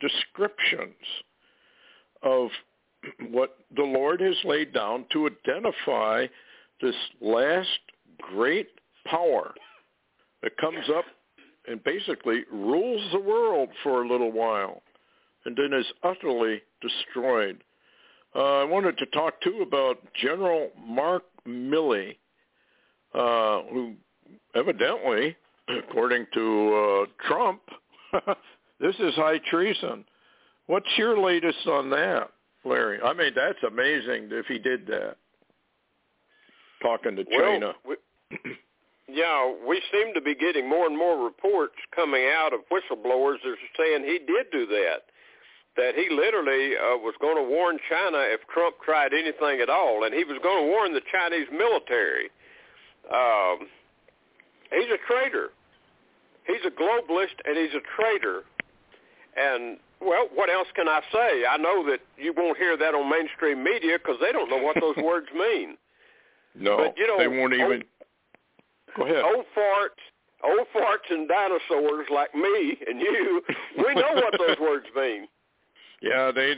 descriptions 0.01 0.95
of 2.23 2.49
what 3.31 3.59
the 3.77 3.83
Lord 3.83 4.21
has 4.21 4.37
laid 4.45 4.73
down 4.73 5.05
to 5.13 5.29
identify 5.29 6.27
this 6.81 6.95
last 7.21 7.69
great 8.19 8.69
power 9.07 9.53
that 10.43 10.57
comes 10.57 10.89
up 10.97 11.05
and 11.69 11.83
basically 11.85 12.45
rules 12.51 13.03
the 13.13 13.21
world 13.21 13.69
for 13.83 14.03
a 14.03 14.09
little 14.09 14.33
while 14.33 14.83
and 15.45 15.57
then 15.57 15.79
is 15.79 15.87
utterly 16.03 16.63
destroyed. 16.81 17.63
Uh, 18.35 18.61
I 18.61 18.65
wanted 18.65 18.99
to 18.99 19.07
talk 19.07 19.41
too 19.43 19.65
about 19.67 19.99
General 20.15 20.71
Mark 20.87 21.25
Milley, 21.47 22.17
uh, 23.15 23.63
who 23.71 23.95
evidently, 24.55 25.37
according 25.69 26.27
to 26.35 27.07
uh, 27.07 27.27
Trump, 27.27 27.61
this 28.81 28.95
is 28.99 29.15
high 29.15 29.39
treason. 29.51 30.05
What's 30.67 30.89
your 30.97 31.19
latest 31.19 31.67
on 31.67 31.91
that, 31.91 32.31
Larry? 32.65 33.01
I 33.03 33.13
mean, 33.13 33.33
that's 33.35 33.63
amazing 33.67 34.29
if 34.33 34.47
he 34.47 34.59
did 34.59 34.87
that. 34.87 35.17
Talking 36.83 37.17
to 37.17 37.25
China. 37.25 37.73
Well, 37.85 37.97
yeah, 39.09 39.53
we 39.67 39.81
seem 39.93 40.15
to 40.15 40.21
be 40.21 40.35
getting 40.35 40.69
more 40.69 40.87
and 40.87 40.97
more 40.97 41.23
reports 41.25 41.75
coming 41.95 42.27
out 42.27 42.53
of 42.53 42.61
whistleblowers 42.73 43.37
that 43.43 43.51
are 43.51 43.75
saying 43.79 44.05
he 44.05 44.19
did 44.19 44.51
do 44.53 44.67
that. 44.67 45.05
That 45.77 45.95
he 45.97 46.09
literally 46.15 46.77
uh, 46.77 46.99
was 46.99 47.15
going 47.21 47.37
to 47.37 47.43
warn 47.43 47.79
China 47.91 48.19
if 48.31 48.41
Trump 48.53 48.77
tried 48.85 49.13
anything 49.13 49.61
at 49.61 49.69
all, 49.69 50.05
and 50.05 50.15
he 50.15 50.23
was 50.23 50.39
going 50.43 50.65
to 50.65 50.71
warn 50.71 50.95
the 50.95 51.03
Chinese 51.11 51.49
military. 51.51 52.31
Um, 53.13 53.69
he's 54.71 54.91
a 54.91 55.01
traitor. 55.07 55.51
He's 56.47 56.65
a 56.67 56.71
globalist, 56.71 57.41
and 57.45 57.57
he's 57.57 57.75
a 57.75 57.83
traitor. 57.97 58.43
And 59.37 59.79
well, 60.01 60.29
what 60.35 60.51
else 60.51 60.69
can 60.75 60.89
I 60.89 61.01
say? 61.13 61.45
I 61.49 61.57
know 61.57 61.85
that 61.91 62.01
you 62.17 62.35
won't 62.37 62.59
hear 62.59 62.77
that 62.77 62.95
on 62.95 63.11
mainstream 63.11 63.65
media 63.65 63.99
because 63.99 64.17
they 64.21 64.33
don't 64.33 64.51
know 64.51 64.59
what 64.59 64.77
those 64.81 64.97
words 65.05 65.27
mean. 65.35 65.77
No, 66.55 66.77
but, 66.77 66.95
you 66.97 67.07
know, 67.07 67.19
they 67.19 67.29
won't 67.29 67.55
even. 67.55 67.85
Go 68.97 69.05
ahead. 69.05 69.25
Old 69.25 69.47
farts, 69.57 69.99
old 70.45 70.67
farts 70.75 71.11
and 71.11 71.29
dinosaurs 71.29 72.07
like 72.13 72.35
me 72.35 72.79
and 72.87 73.01
you, 73.01 73.43
we 73.79 73.95
know 73.95 74.15
what 74.15 74.35
those 74.39 74.59
words 74.61 74.87
mean. 74.95 75.27
Yeah, 76.01 76.31
they 76.31 76.55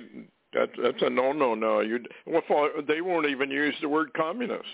that 0.53 0.70
that's 0.82 1.03
a 1.03 1.09
no 1.09 1.32
no 1.32 1.55
no. 1.55 1.80
You 1.80 2.01
well, 2.26 2.70
they 2.86 3.01
won't 3.01 3.26
even 3.26 3.51
use 3.51 3.74
the 3.80 3.88
word 3.88 4.12
communist. 4.14 4.64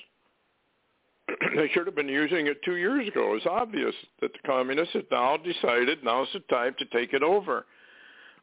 they 1.57 1.68
should 1.68 1.87
have 1.87 1.97
been 1.97 2.09
using 2.09 2.47
it 2.47 2.62
two 2.64 2.76
years 2.76 3.09
ago. 3.09 3.35
It's 3.35 3.47
obvious 3.47 3.95
that 4.20 4.33
the 4.33 4.39
communists 4.47 4.95
have 4.95 5.05
now 5.11 5.37
decided 5.37 6.05
now's 6.05 6.28
the 6.33 6.41
time 6.41 6.74
to 6.78 6.85
take 6.87 7.12
it 7.12 7.22
over. 7.22 7.66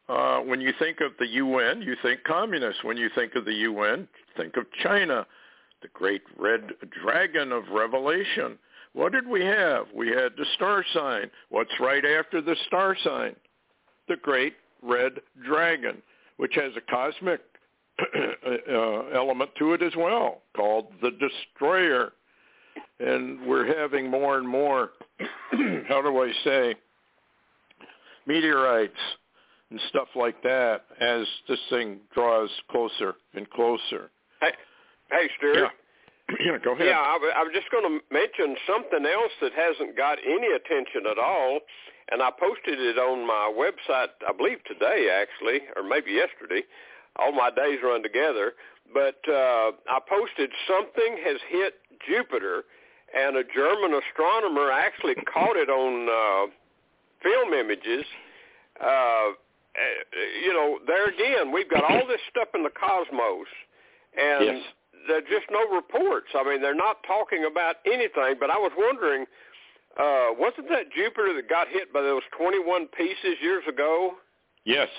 Uh, 0.07 0.39
when 0.39 0.59
you 0.59 0.73
think 0.79 1.01
of 1.01 1.11
the 1.19 1.27
UN, 1.27 1.81
you 1.81 1.95
think 2.01 2.23
communists. 2.23 2.83
When 2.83 2.97
you 2.97 3.09
think 3.13 3.35
of 3.35 3.45
the 3.45 3.53
UN, 3.53 4.07
think 4.35 4.57
of 4.57 4.65
China, 4.81 5.25
the 5.81 5.87
great 5.93 6.23
red 6.37 6.71
dragon 7.03 7.51
of 7.51 7.63
Revelation. 7.71 8.57
What 8.93 9.11
did 9.11 9.27
we 9.27 9.45
have? 9.45 9.85
We 9.93 10.09
had 10.09 10.33
the 10.35 10.45
star 10.55 10.83
sign. 10.93 11.29
What's 11.49 11.79
right 11.79 12.03
after 12.03 12.41
the 12.41 12.55
star 12.65 12.97
sign? 13.03 13.35
The 14.07 14.15
great 14.15 14.55
red 14.81 15.19
dragon, 15.45 16.01
which 16.37 16.55
has 16.55 16.71
a 16.75 16.91
cosmic 16.91 17.41
uh, 17.99 19.09
element 19.13 19.51
to 19.59 19.73
it 19.73 19.83
as 19.83 19.93
well, 19.95 20.41
called 20.55 20.87
the 21.01 21.11
destroyer. 21.11 22.13
And 22.99 23.45
we're 23.47 23.65
having 23.79 24.09
more 24.09 24.37
and 24.37 24.47
more, 24.47 24.91
how 25.87 26.01
do 26.01 26.21
I 26.21 26.31
say, 26.43 26.75
meteorites 28.25 28.93
and 29.71 29.79
stuff 29.89 30.07
like 30.15 30.41
that 30.43 30.85
as 30.99 31.25
this 31.47 31.59
thing 31.69 31.99
draws 32.13 32.49
closer 32.69 33.15
and 33.33 33.49
closer. 33.49 34.09
Hey, 34.41 34.51
hey, 35.11 35.29
Stewart. 35.37 35.57
Yeah. 35.57 35.67
Yeah, 36.45 36.59
go 36.63 36.73
ahead. 36.73 36.85
Yeah, 36.85 37.01
I, 37.01 37.17
I 37.37 37.41
was 37.41 37.49
just 37.55 37.71
going 37.71 37.89
to 37.89 38.05
mention 38.13 38.55
something 38.69 39.01
else 39.03 39.33
that 39.41 39.49
hasn't 39.57 39.97
got 39.97 40.19
any 40.21 40.45
attention 40.53 41.09
at 41.09 41.17
all, 41.17 41.57
and 42.11 42.21
I 42.21 42.29
posted 42.29 42.79
it 42.79 42.99
on 42.99 43.25
my 43.25 43.49
website, 43.49 44.13
I 44.21 44.31
believe 44.37 44.63
today 44.65 45.09
actually, 45.09 45.65
or 45.75 45.81
maybe 45.81 46.11
yesterday. 46.11 46.61
All 47.15 47.31
my 47.31 47.49
days 47.49 47.79
run 47.83 48.03
together, 48.03 48.53
but 48.93 49.17
uh, 49.27 49.73
I 49.89 49.97
posted 50.07 50.51
something 50.69 51.17
has 51.25 51.37
hit 51.49 51.73
Jupiter, 52.07 52.63
and 53.15 53.37
a 53.37 53.43
German 53.43 53.99
astronomer 53.99 54.71
actually 54.71 55.15
caught 55.33 55.55
it 55.55 55.69
on 55.69 56.07
uh, 56.07 56.51
film 57.23 57.53
images. 57.53 58.05
Uh, 58.79 59.31
you 60.43 60.53
know, 60.53 60.79
there 60.87 61.07
again, 61.07 61.51
we've 61.51 61.69
got 61.69 61.83
all 61.83 62.07
this 62.07 62.21
stuff 62.29 62.49
in 62.53 62.63
the 62.63 62.71
cosmos, 62.71 63.47
and 64.17 64.45
yes 64.45 64.63
there's 65.07 65.23
just 65.29 65.47
no 65.51 65.67
reports. 65.75 66.27
I 66.35 66.43
mean, 66.43 66.61
they're 66.61 66.75
not 66.75 66.97
talking 67.05 67.45
about 67.49 67.77
anything. 67.85 68.35
But 68.39 68.49
I 68.49 68.57
was 68.57 68.71
wondering, 68.77 69.25
uh, 69.99 70.37
wasn't 70.37 70.69
that 70.69 70.91
Jupiter 70.95 71.33
that 71.35 71.49
got 71.49 71.67
hit 71.67 71.91
by 71.91 72.01
those 72.01 72.21
21 72.37 72.87
pieces 72.95 73.37
years 73.41 73.63
ago? 73.67 74.13
Yes, 74.65 74.89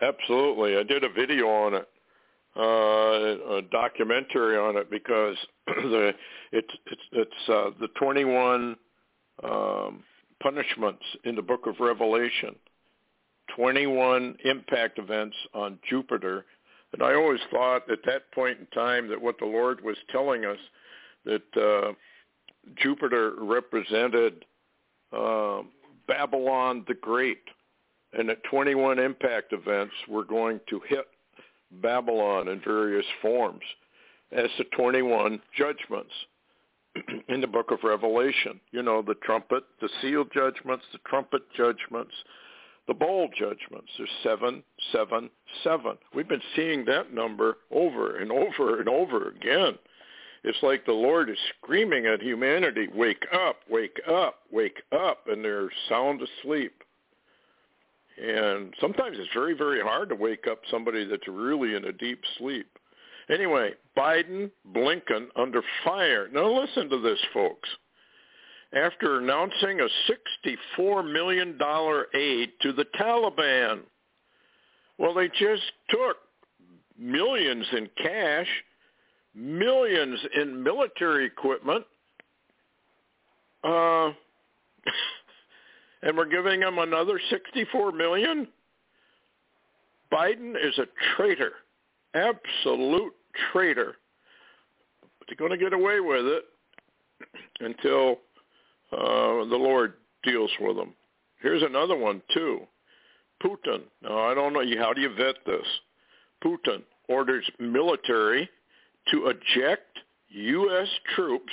absolutely. 0.00 0.76
I 0.76 0.82
did 0.82 1.04
a 1.04 1.08
video 1.08 1.48
on 1.48 1.74
it, 1.74 1.88
uh, 2.56 3.56
a 3.56 3.62
documentary 3.70 4.56
on 4.56 4.76
it 4.76 4.90
because 4.90 5.36
the 5.66 6.12
it's 6.52 6.74
it's 6.86 7.02
it's 7.12 7.48
uh, 7.48 7.70
the 7.80 7.88
21 7.98 8.76
um, 9.44 10.02
punishments 10.42 11.04
in 11.24 11.34
the 11.34 11.42
Book 11.42 11.66
of 11.66 11.76
Revelation. 11.80 12.54
21 13.56 14.36
impact 14.44 14.98
events 14.98 15.36
on 15.52 15.78
Jupiter 15.88 16.44
and 16.92 17.02
I 17.02 17.14
always 17.14 17.40
thought 17.50 17.90
at 17.90 18.00
that 18.06 18.30
point 18.32 18.58
in 18.60 18.66
time 18.66 19.08
that 19.08 19.20
what 19.20 19.38
the 19.38 19.46
Lord 19.46 19.82
was 19.82 19.96
telling 20.10 20.44
us 20.44 20.58
that 21.24 21.42
uh, 21.56 21.92
Jupiter 22.76 23.34
represented 23.38 24.44
uh, 25.12 25.62
Babylon 26.06 26.84
the 26.86 26.94
Great, 26.94 27.42
and 28.12 28.28
that 28.28 28.44
21 28.44 28.98
impact 28.98 29.52
events 29.52 29.94
were 30.08 30.24
going 30.24 30.60
to 30.68 30.80
hit 30.86 31.06
Babylon 31.80 32.48
in 32.48 32.60
various 32.60 33.06
forms 33.20 33.62
as 34.32 34.48
the 34.58 34.64
21 34.76 35.40
judgments 35.56 36.12
in 37.28 37.40
the 37.40 37.46
book 37.46 37.70
of 37.70 37.78
Revelation. 37.82 38.60
You 38.70 38.82
know, 38.82 39.02
the 39.02 39.14
trumpet, 39.22 39.64
the 39.80 39.88
seal 40.00 40.24
judgments, 40.34 40.84
the 40.92 40.98
trumpet 41.06 41.42
judgments, 41.56 42.12
the 42.88 42.94
bowl 42.94 43.28
judgments. 43.38 43.90
There's 43.96 44.10
seven, 44.22 44.62
seven, 44.92 45.30
seven. 45.62 45.96
We've 46.14 46.28
been 46.28 46.42
seeing 46.56 46.84
that 46.86 47.12
number 47.12 47.58
over 47.70 48.16
and 48.16 48.32
over 48.32 48.80
and 48.80 48.88
over 48.88 49.28
again. 49.28 49.78
It's 50.44 50.58
like 50.62 50.84
the 50.84 50.92
Lord 50.92 51.30
is 51.30 51.36
screaming 51.58 52.06
at 52.06 52.20
humanity, 52.20 52.88
wake 52.92 53.24
up, 53.32 53.60
wake 53.70 54.00
up, 54.10 54.40
wake 54.50 54.82
up, 54.90 55.28
and 55.28 55.44
they're 55.44 55.70
sound 55.88 56.20
asleep. 56.20 56.81
And 58.22 58.72
sometimes 58.80 59.16
it's 59.18 59.32
very, 59.34 59.54
very 59.54 59.80
hard 59.80 60.08
to 60.10 60.14
wake 60.14 60.46
up 60.50 60.60
somebody 60.70 61.04
that's 61.04 61.26
really 61.28 61.74
in 61.74 61.86
a 61.86 61.92
deep 61.92 62.20
sleep. 62.38 62.66
Anyway, 63.28 63.72
Biden, 63.96 64.50
Blinken 64.74 65.26
under 65.36 65.62
fire. 65.84 66.28
Now 66.32 66.60
listen 66.60 66.88
to 66.90 67.00
this, 67.00 67.18
folks 67.32 67.68
after 68.74 69.18
announcing 69.18 69.80
a 69.80 69.88
$64 70.78 71.12
million 71.12 71.58
aid 72.14 72.52
to 72.62 72.72
the 72.72 72.86
Taliban. 72.98 73.80
Well, 74.98 75.14
they 75.14 75.28
just 75.28 75.62
took 75.90 76.16
millions 76.98 77.66
in 77.76 77.88
cash, 78.02 78.46
millions 79.34 80.18
in 80.34 80.62
military 80.62 81.26
equipment, 81.26 81.84
uh, 83.64 84.10
and 86.02 86.16
we're 86.16 86.26
giving 86.26 86.60
them 86.60 86.78
another 86.78 87.20
64 87.30 87.92
million. 87.92 88.48
Biden 90.12 90.54
is 90.56 90.78
a 90.78 90.86
traitor, 91.16 91.52
absolute 92.14 93.12
traitor. 93.52 93.96
But 95.18 95.28
they're 95.28 95.48
going 95.48 95.58
to 95.58 95.64
get 95.64 95.72
away 95.72 96.00
with 96.00 96.26
it 96.26 96.44
until 97.60 98.18
uh, 98.92 99.48
the 99.48 99.58
Lord 99.58 99.94
deals 100.22 100.50
with 100.60 100.76
them. 100.76 100.94
Here's 101.40 101.62
another 101.62 101.96
one 101.96 102.22
too. 102.34 102.60
Putin. 103.42 103.82
Now 104.02 104.30
I 104.30 104.34
don't 104.34 104.52
know. 104.52 104.62
How 104.78 104.92
do 104.92 105.00
you 105.00 105.14
vet 105.14 105.36
this? 105.46 105.66
Putin 106.44 106.82
orders 107.08 107.48
military 107.58 108.48
to 109.10 109.28
eject 109.28 109.98
U.S. 110.28 110.88
troops 111.14 111.52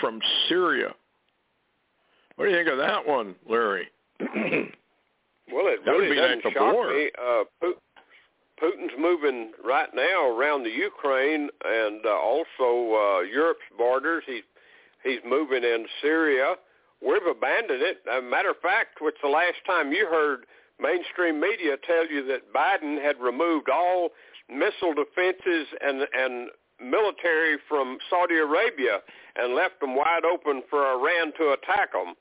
from 0.00 0.20
Syria. 0.48 0.94
What 2.36 2.46
do 2.46 2.50
you 2.50 2.56
think 2.56 2.68
of 2.68 2.78
that 2.78 3.06
one, 3.06 3.34
Larry? 3.48 3.88
well, 4.20 4.28
it 5.68 5.84
that 5.84 5.90
really 5.90 6.16
doesn't 6.16 6.42
shock 6.42 6.74
war. 6.74 6.90
me. 6.90 7.10
Uh, 7.18 7.44
Putin's 8.62 8.92
moving 8.98 9.52
right 9.64 9.88
now 9.94 10.28
around 10.30 10.62
the 10.62 10.70
Ukraine 10.70 11.48
and 11.64 12.04
uh, 12.06 12.10
also 12.10 12.94
uh, 12.94 13.20
Europe's 13.20 13.60
borders. 13.76 14.22
He's 14.26 14.42
He's 15.06 15.20
moving 15.24 15.62
in 15.62 15.86
Syria. 16.02 16.54
We've 17.00 17.26
abandoned 17.30 17.82
it. 17.82 17.98
As 18.10 18.18
a 18.18 18.22
matter 18.22 18.50
of 18.50 18.58
fact, 18.60 18.98
what's 19.00 19.20
the 19.22 19.28
last 19.28 19.58
time 19.64 19.92
you 19.92 20.06
heard 20.06 20.46
mainstream 20.80 21.40
media 21.40 21.76
tell 21.86 22.10
you 22.10 22.26
that 22.26 22.52
Biden 22.52 23.00
had 23.00 23.20
removed 23.20 23.68
all 23.70 24.10
missile 24.50 24.94
defenses 24.94 25.68
and 25.80 26.06
and 26.12 26.48
military 26.80 27.56
from 27.68 27.98
Saudi 28.10 28.36
Arabia 28.36 29.00
and 29.36 29.54
left 29.54 29.80
them 29.80 29.96
wide 29.96 30.24
open 30.24 30.62
for 30.68 30.84
Iran 30.84 31.32
to 31.38 31.56
attack 31.56 31.92
them. 31.92 32.14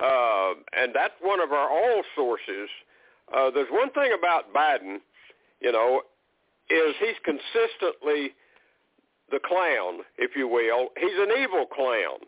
Uh, 0.00 0.54
and 0.72 0.94
that's 0.94 1.14
one 1.20 1.40
of 1.40 1.52
our 1.52 1.70
oil 1.70 2.02
sources. 2.16 2.68
Uh, 3.34 3.50
there's 3.50 3.68
one 3.70 3.90
thing 3.92 4.12
about 4.18 4.52
Biden, 4.54 4.98
you 5.60 5.72
know, 5.72 6.02
is 6.70 6.94
he's 6.98 7.16
consistently 7.24 8.32
the 9.30 9.40
clown, 9.44 10.00
if 10.18 10.36
you 10.36 10.48
will. 10.48 10.88
He's 10.98 11.16
an 11.18 11.30
evil 11.42 11.66
clown. 11.66 12.20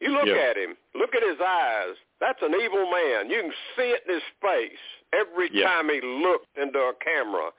You 0.00 0.10
look 0.10 0.26
Yeah. 0.26 0.36
at 0.36 0.56
him. 0.56 0.76
Look 0.94 1.14
at 1.14 1.22
his 1.22 1.40
eyes. 1.40 1.96
That's 2.20 2.40
an 2.42 2.54
evil 2.54 2.90
man. 2.90 3.28
You 3.30 3.42
can 3.42 3.54
see 3.76 3.90
it 3.90 4.04
in 4.06 4.14
his 4.14 4.22
face 4.40 4.78
every 5.12 5.50
Yeah. 5.52 5.66
time 5.68 5.88
he 5.90 6.00
looks 6.00 6.46
into 6.56 6.80
a 6.80 6.94
camera. 6.94 7.52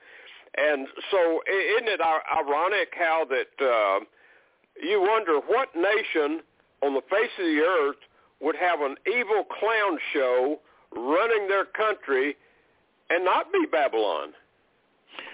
And 0.54 0.88
so 1.10 1.42
isn't 1.46 1.88
it 1.88 2.00
ironic 2.00 2.94
how 2.94 3.24
that 3.26 3.60
uh, 3.60 4.00
you 4.80 5.00
wonder 5.00 5.38
what 5.40 5.74
nation 5.74 6.42
on 6.82 6.94
the 6.94 7.02
face 7.02 7.30
of 7.38 7.44
the 7.46 7.60
earth 7.62 7.96
would 8.42 8.56
have 8.56 8.80
an 8.80 8.96
evil 9.06 9.44
clown 9.58 9.98
show 10.12 10.60
running 10.94 11.48
their 11.48 11.64
country 11.64 12.36
and 13.10 13.24
not 13.24 13.52
be 13.52 13.64
Babylon. 13.70 14.32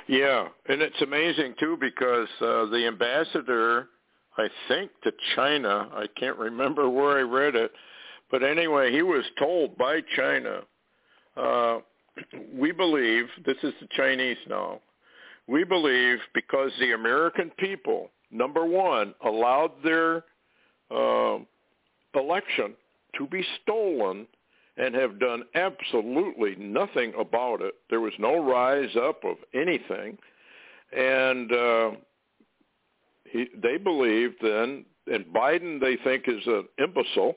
Yeah, 0.06 0.48
and 0.68 0.82
it's 0.82 1.00
amazing 1.02 1.54
too 1.58 1.76
because 1.80 2.28
uh, 2.40 2.66
the 2.66 2.84
ambassador, 2.86 3.88
I 4.36 4.48
think 4.68 4.90
to 5.04 5.12
China, 5.36 5.88
I 5.92 6.06
can't 6.18 6.36
remember 6.36 6.88
where 6.88 7.18
I 7.18 7.22
read 7.22 7.54
it, 7.54 7.72
but 8.30 8.42
anyway, 8.42 8.92
he 8.92 9.02
was 9.02 9.24
told 9.38 9.76
by 9.78 10.00
China, 10.16 10.60
uh, 11.36 11.78
we 12.52 12.72
believe 12.72 13.26
this 13.46 13.56
is 13.62 13.72
the 13.80 13.88
Chinese 13.96 14.36
now. 14.48 14.80
We 15.46 15.64
believe 15.64 16.18
because 16.34 16.72
the 16.78 16.92
American 16.92 17.50
people, 17.58 18.10
number 18.30 18.66
one, 18.66 19.14
allowed 19.24 19.72
their 19.82 20.24
uh, 20.90 21.38
election 22.14 22.74
to 23.16 23.26
be 23.26 23.44
stolen 23.62 24.26
and 24.76 24.94
have 24.94 25.18
done 25.18 25.42
absolutely 25.54 26.54
nothing 26.56 27.12
about 27.18 27.60
it. 27.60 27.74
There 27.90 28.00
was 28.00 28.12
no 28.18 28.38
rise 28.38 28.94
up 28.96 29.24
of 29.24 29.36
anything. 29.52 30.16
And 30.96 31.52
uh, 31.52 31.90
he, 33.24 33.46
they 33.60 33.76
believe 33.76 34.34
then, 34.40 34.84
and 35.12 35.24
Biden 35.26 35.80
they 35.80 35.96
think 36.04 36.24
is 36.28 36.46
an 36.46 36.68
imbecile, 36.78 37.36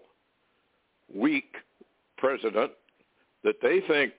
weak 1.13 1.55
president, 2.17 2.71
that 3.43 3.55
they 3.61 3.81
think 3.87 4.13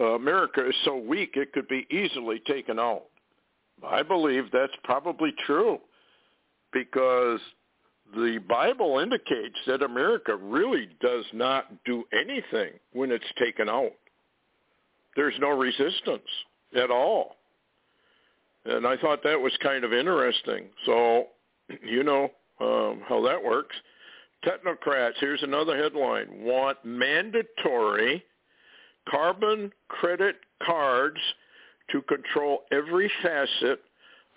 uh, 0.00 0.14
America 0.14 0.66
is 0.66 0.74
so 0.84 0.96
weak 0.96 1.32
it 1.34 1.52
could 1.52 1.66
be 1.68 1.86
easily 1.90 2.40
taken 2.46 2.78
out. 2.78 3.04
I 3.86 4.02
believe 4.02 4.44
that's 4.52 4.72
probably 4.84 5.32
true 5.46 5.78
because 6.72 7.40
the 8.14 8.38
Bible 8.48 8.98
indicates 8.98 9.56
that 9.66 9.82
America 9.82 10.36
really 10.36 10.88
does 11.00 11.24
not 11.32 11.66
do 11.84 12.04
anything 12.12 12.72
when 12.92 13.10
it's 13.10 13.24
taken 13.38 13.68
out. 13.68 13.92
There's 15.16 15.34
no 15.40 15.50
resistance 15.50 16.28
at 16.76 16.90
all. 16.90 17.36
And 18.64 18.86
I 18.86 18.96
thought 18.96 19.22
that 19.24 19.40
was 19.40 19.52
kind 19.62 19.84
of 19.84 19.92
interesting. 19.92 20.66
So, 20.86 21.26
you 21.82 22.02
know 22.02 22.30
um, 22.60 23.02
how 23.08 23.22
that 23.26 23.42
works. 23.42 23.74
Technocrats, 24.44 25.14
here's 25.18 25.42
another 25.42 25.76
headline, 25.76 26.26
want 26.30 26.78
mandatory 26.84 28.24
carbon 29.10 29.72
credit 29.88 30.36
cards 30.64 31.18
to 31.90 32.02
control 32.02 32.62
every 32.70 33.10
facet 33.22 33.80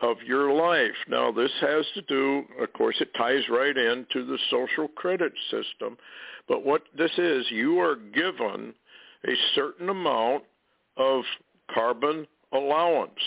of 0.01 0.17
your 0.25 0.51
life. 0.51 0.95
Now, 1.07 1.31
this 1.31 1.51
has 1.61 1.85
to 1.93 2.01
do, 2.03 2.43
of 2.59 2.73
course, 2.73 2.95
it 2.99 3.13
ties 3.15 3.43
right 3.49 3.75
into 3.77 4.25
the 4.25 4.37
social 4.49 4.87
credit 4.87 5.31
system. 5.49 5.97
But 6.47 6.65
what 6.65 6.83
this 6.97 7.11
is, 7.17 7.45
you 7.49 7.79
are 7.79 7.95
given 7.95 8.73
a 9.27 9.33
certain 9.55 9.89
amount 9.89 10.43
of 10.97 11.23
carbon 11.73 12.25
allowance, 12.51 13.19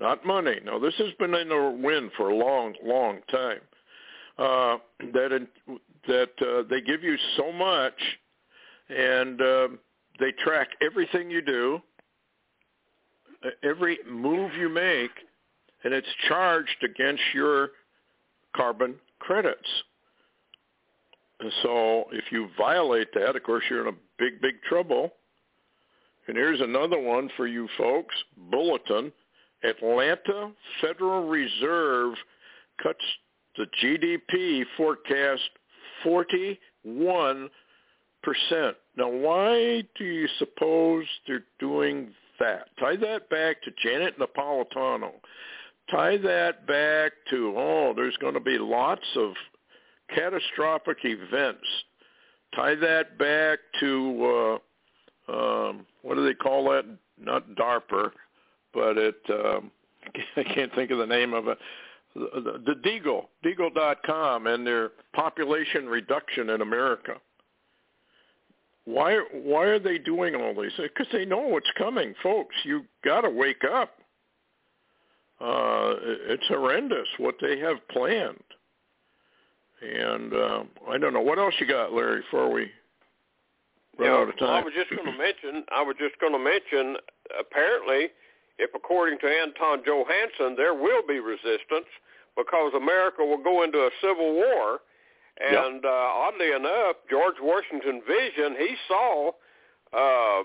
not 0.00 0.24
money. 0.26 0.58
Now, 0.64 0.78
this 0.78 0.94
has 0.98 1.12
been 1.18 1.34
in 1.34 1.50
the 1.50 1.78
wind 1.82 2.10
for 2.16 2.30
a 2.30 2.36
long, 2.36 2.74
long 2.82 3.20
time. 3.30 3.60
Uh, 4.38 4.78
that 5.12 5.32
in, 5.32 5.46
that 6.08 6.30
uh, 6.40 6.62
they 6.68 6.80
give 6.80 7.02
you 7.02 7.16
so 7.36 7.52
much, 7.52 7.92
and 8.88 9.40
uh, 9.40 9.68
they 10.18 10.32
track 10.42 10.68
everything 10.80 11.30
you 11.30 11.42
do, 11.42 11.80
every 13.62 13.98
move 14.10 14.52
you 14.58 14.70
make, 14.70 15.10
and 15.84 15.92
it's 15.92 16.08
charged 16.28 16.84
against 16.84 17.22
your 17.34 17.70
carbon 18.54 18.94
credits. 19.18 19.68
And 21.40 21.52
so 21.62 22.04
if 22.12 22.24
you 22.30 22.48
violate 22.56 23.12
that, 23.14 23.34
of 23.34 23.42
course, 23.42 23.64
you're 23.68 23.88
in 23.88 23.94
a 23.94 23.98
big, 24.18 24.40
big 24.40 24.62
trouble. 24.68 25.12
And 26.28 26.36
here's 26.36 26.60
another 26.60 27.00
one 27.00 27.28
for 27.36 27.46
you 27.46 27.68
folks, 27.76 28.14
Bulletin. 28.50 29.12
Atlanta 29.64 30.50
Federal 30.80 31.28
Reserve 31.28 32.14
cuts 32.82 33.04
the 33.56 33.66
GDP 33.82 34.64
forecast 34.76 35.42
41%. 36.04 37.48
Now, 38.96 39.08
why 39.08 39.82
do 39.96 40.04
you 40.04 40.28
suppose 40.38 41.04
they're 41.26 41.44
doing 41.60 42.12
that? 42.40 42.66
Tie 42.78 42.96
that 42.96 43.28
back 43.30 43.62
to 43.62 43.70
Janet 43.82 44.18
Napolitano 44.18 45.12
tie 45.90 46.16
that 46.18 46.66
back 46.66 47.12
to, 47.30 47.54
oh, 47.56 47.92
there's 47.94 48.16
going 48.18 48.34
to 48.34 48.40
be 48.40 48.58
lots 48.58 49.04
of 49.16 49.32
catastrophic 50.14 50.98
events. 51.04 51.66
Tie 52.54 52.74
that 52.76 53.18
back 53.18 53.58
to, 53.80 54.58
uh, 55.28 55.32
um, 55.32 55.86
what 56.02 56.16
do 56.16 56.24
they 56.24 56.34
call 56.34 56.70
that? 56.70 56.84
Not 57.18 57.48
DARPA, 57.50 58.10
but 58.74 58.98
it, 58.98 59.16
um, 59.30 59.70
I 60.36 60.42
can't 60.42 60.74
think 60.74 60.90
of 60.90 60.98
the 60.98 61.06
name 61.06 61.34
of 61.34 61.48
it. 61.48 61.58
The, 62.14 62.28
the, 62.34 62.74
the 62.74 62.88
Deagle, 62.88 63.26
Deagle.com, 63.44 64.46
and 64.46 64.66
their 64.66 64.90
population 65.14 65.86
reduction 65.86 66.50
in 66.50 66.60
America. 66.60 67.14
Why 68.84 69.22
why 69.32 69.66
are 69.66 69.78
they 69.78 69.98
doing 69.98 70.34
all 70.34 70.60
these? 70.60 70.72
Because 70.76 71.06
they 71.12 71.24
know 71.24 71.38
what's 71.38 71.70
coming, 71.78 72.14
folks. 72.20 72.54
You 72.64 72.84
got 73.04 73.20
to 73.20 73.30
wake 73.30 73.62
up 73.64 73.90
uh, 75.42 75.94
it's 76.28 76.46
horrendous 76.48 77.08
what 77.18 77.34
they 77.40 77.58
have 77.58 77.76
planned. 77.88 78.38
And 79.82 80.32
uh, 80.32 80.62
I 80.88 80.98
don't 80.98 81.12
know 81.12 81.20
what 81.20 81.38
else 81.40 81.54
you 81.58 81.66
got, 81.66 81.92
Larry, 81.92 82.20
before 82.20 82.52
we 82.52 82.70
run 83.98 84.08
yeah, 84.08 84.14
out 84.14 84.28
of 84.28 84.38
time. 84.38 84.48
Well, 84.48 84.58
I 84.58 84.62
was 84.62 84.72
just 84.74 84.90
going 84.90 85.10
to 85.10 85.18
mention. 85.18 85.64
I 85.74 85.82
was 85.82 85.96
just 85.98 86.18
going 86.20 86.32
to 86.32 86.38
mention. 86.38 86.96
Apparently, 87.38 88.10
if 88.58 88.70
according 88.76 89.18
to 89.18 89.26
Anton 89.26 89.82
Johansson, 89.84 90.54
there 90.56 90.74
will 90.74 91.02
be 91.06 91.18
resistance 91.18 91.90
because 92.36 92.72
America 92.76 93.24
will 93.24 93.42
go 93.42 93.64
into 93.64 93.78
a 93.78 93.90
civil 94.00 94.34
war. 94.34 94.78
And 95.42 95.82
yep. 95.82 95.84
uh, 95.84 96.28
oddly 96.28 96.52
enough, 96.52 96.96
George 97.10 97.36
Washington 97.42 98.02
vision, 98.06 98.54
he 98.58 98.76
saw 98.86 99.32
uh, 99.92 100.44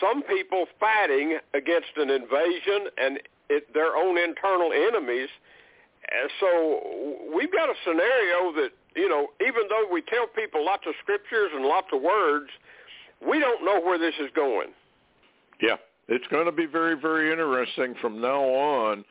some 0.00 0.22
people 0.22 0.66
fighting 0.78 1.38
against 1.54 1.90
an 1.96 2.10
invasion 2.10 2.88
and 2.98 3.18
it, 3.48 3.72
their 3.74 3.96
own 3.96 4.18
internal 4.18 4.72
enemies. 4.72 5.28
And 6.10 6.30
so 6.40 7.30
we've 7.34 7.52
got 7.52 7.68
a 7.68 7.74
scenario 7.84 8.52
that, 8.54 8.70
you 8.96 9.08
know, 9.08 9.28
even 9.40 9.62
though 9.68 9.86
we 9.90 10.02
tell 10.02 10.26
people 10.26 10.64
lots 10.64 10.84
of 10.86 10.94
scriptures 11.02 11.50
and 11.54 11.64
lots 11.64 11.88
of 11.92 12.02
words, 12.02 12.50
we 13.26 13.38
don't 13.38 13.64
know 13.64 13.80
where 13.80 13.98
this 13.98 14.14
is 14.20 14.30
going. 14.34 14.68
Yeah, 15.60 15.76
it's 16.08 16.26
going 16.28 16.46
to 16.46 16.52
be 16.52 16.66
very, 16.66 17.00
very 17.00 17.30
interesting 17.30 17.94
from 18.00 18.20
now 18.20 18.42
on. 18.42 19.04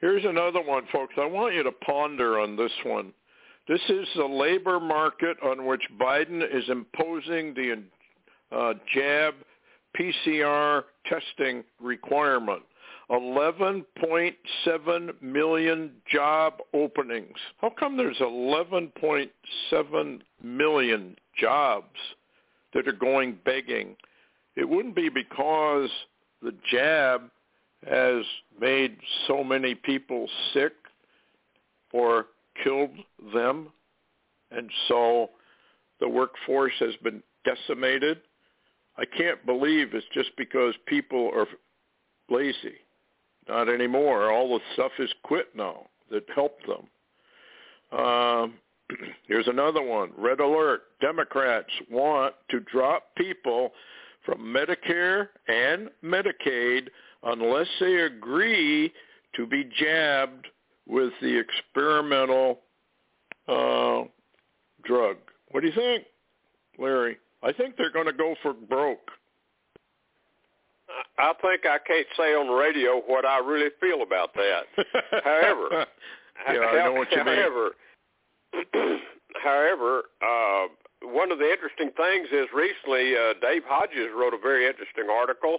Here's 0.00 0.24
another 0.24 0.62
one, 0.62 0.84
folks. 0.90 1.14
I 1.18 1.26
want 1.26 1.54
you 1.54 1.62
to 1.62 1.72
ponder 1.72 2.40
on 2.40 2.56
this 2.56 2.72
one. 2.84 3.12
This 3.68 3.80
is 3.88 4.08
the 4.16 4.24
labor 4.24 4.80
market 4.80 5.36
on 5.44 5.66
which 5.66 5.82
Biden 6.00 6.42
is 6.42 6.64
imposing 6.68 7.54
the 7.54 7.82
uh, 8.50 8.74
jab 8.92 9.34
PCR 9.98 10.84
testing 11.06 11.64
requirement. 11.80 12.62
11.7 13.10 15.22
million 15.22 15.90
job 16.10 16.54
openings. 16.72 17.36
How 17.58 17.70
come 17.70 17.96
there's 17.96 18.18
11.7 18.18 20.20
million 20.42 21.16
jobs 21.38 21.96
that 22.72 22.88
are 22.88 22.92
going 22.92 23.38
begging? 23.44 23.96
It 24.56 24.68
wouldn't 24.68 24.96
be 24.96 25.10
because 25.10 25.90
the 26.40 26.54
jab 26.70 27.30
has 27.86 28.24
made 28.60 28.96
so 29.26 29.44
many 29.44 29.74
people 29.74 30.28
sick 30.54 30.72
or 31.92 32.26
killed 32.62 32.96
them, 33.34 33.68
and 34.50 34.70
so 34.88 35.30
the 36.00 36.08
workforce 36.08 36.72
has 36.78 36.94
been 37.02 37.22
decimated 37.44 38.22
I 39.02 39.04
can't 39.16 39.44
believe 39.44 39.94
it's 39.94 40.06
just 40.14 40.30
because 40.36 40.74
people 40.86 41.30
are 41.34 41.46
lazy. 42.30 42.76
Not 43.48 43.68
anymore. 43.68 44.32
All 44.32 44.56
the 44.56 44.64
stuff 44.74 44.92
is 45.00 45.10
quit 45.24 45.48
now 45.56 45.86
that 46.10 46.22
helped 46.32 46.64
them. 46.66 47.98
Um, 47.98 48.54
here's 49.26 49.48
another 49.48 49.82
one. 49.82 50.12
Red 50.16 50.38
alert. 50.38 50.82
Democrats 51.00 51.70
want 51.90 52.34
to 52.50 52.60
drop 52.60 53.08
people 53.16 53.72
from 54.24 54.38
Medicare 54.38 55.28
and 55.48 55.90
Medicaid 56.04 56.86
unless 57.24 57.66
they 57.80 58.02
agree 58.02 58.92
to 59.34 59.46
be 59.48 59.68
jabbed 59.80 60.46
with 60.86 61.12
the 61.20 61.40
experimental 61.40 62.60
uh, 63.48 64.02
drug. 64.84 65.16
What 65.50 65.62
do 65.62 65.66
you 65.66 65.74
think, 65.74 66.04
Larry? 66.78 67.18
I 67.42 67.52
think 67.52 67.76
they're 67.76 67.92
going 67.92 68.06
to 68.06 68.12
go 68.12 68.34
for 68.42 68.52
broke. 68.52 69.10
I 71.18 71.32
think 71.40 71.62
I 71.66 71.78
can't 71.78 72.06
say 72.16 72.34
on 72.34 72.48
the 72.48 72.52
radio 72.52 73.00
what 73.06 73.24
I 73.24 73.38
really 73.38 73.70
feel 73.80 74.02
about 74.02 74.34
that. 74.34 74.62
however, 75.24 75.86
yeah, 76.46 76.60
I 76.60 76.84
know 76.84 76.92
what 76.92 77.10
you 77.10 77.18
however, 77.18 77.70
mean. 78.74 78.98
however, 79.42 80.02
uh, 80.20 80.66
one 81.02 81.32
of 81.32 81.38
the 81.38 81.50
interesting 81.50 81.90
things 81.96 82.28
is 82.32 82.46
recently 82.54 83.16
uh, 83.16 83.34
Dave 83.40 83.62
Hodges 83.66 84.10
wrote 84.14 84.34
a 84.34 84.38
very 84.38 84.66
interesting 84.66 85.08
article, 85.10 85.58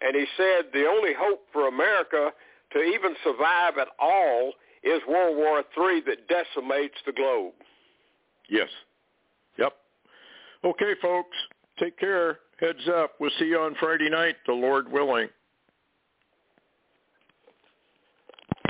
and 0.00 0.14
he 0.14 0.26
said 0.36 0.70
the 0.72 0.86
only 0.86 1.12
hope 1.16 1.44
for 1.52 1.68
America 1.68 2.30
to 2.72 2.82
even 2.82 3.14
survive 3.24 3.78
at 3.78 3.88
all 3.98 4.52
is 4.82 5.00
World 5.08 5.36
War 5.36 5.58
III 5.76 6.02
that 6.06 6.28
decimates 6.28 6.96
the 7.04 7.12
globe. 7.12 7.54
Yes. 8.48 8.68
Okay, 10.64 10.92
folks, 11.00 11.36
take 11.78 11.98
care. 11.98 12.40
Heads 12.60 12.88
up. 12.88 13.12
We'll 13.20 13.30
see 13.38 13.46
you 13.46 13.58
on 13.58 13.76
Friday 13.78 14.10
night, 14.10 14.36
the 14.46 14.52
Lord 14.52 14.90
willing. 14.90 15.28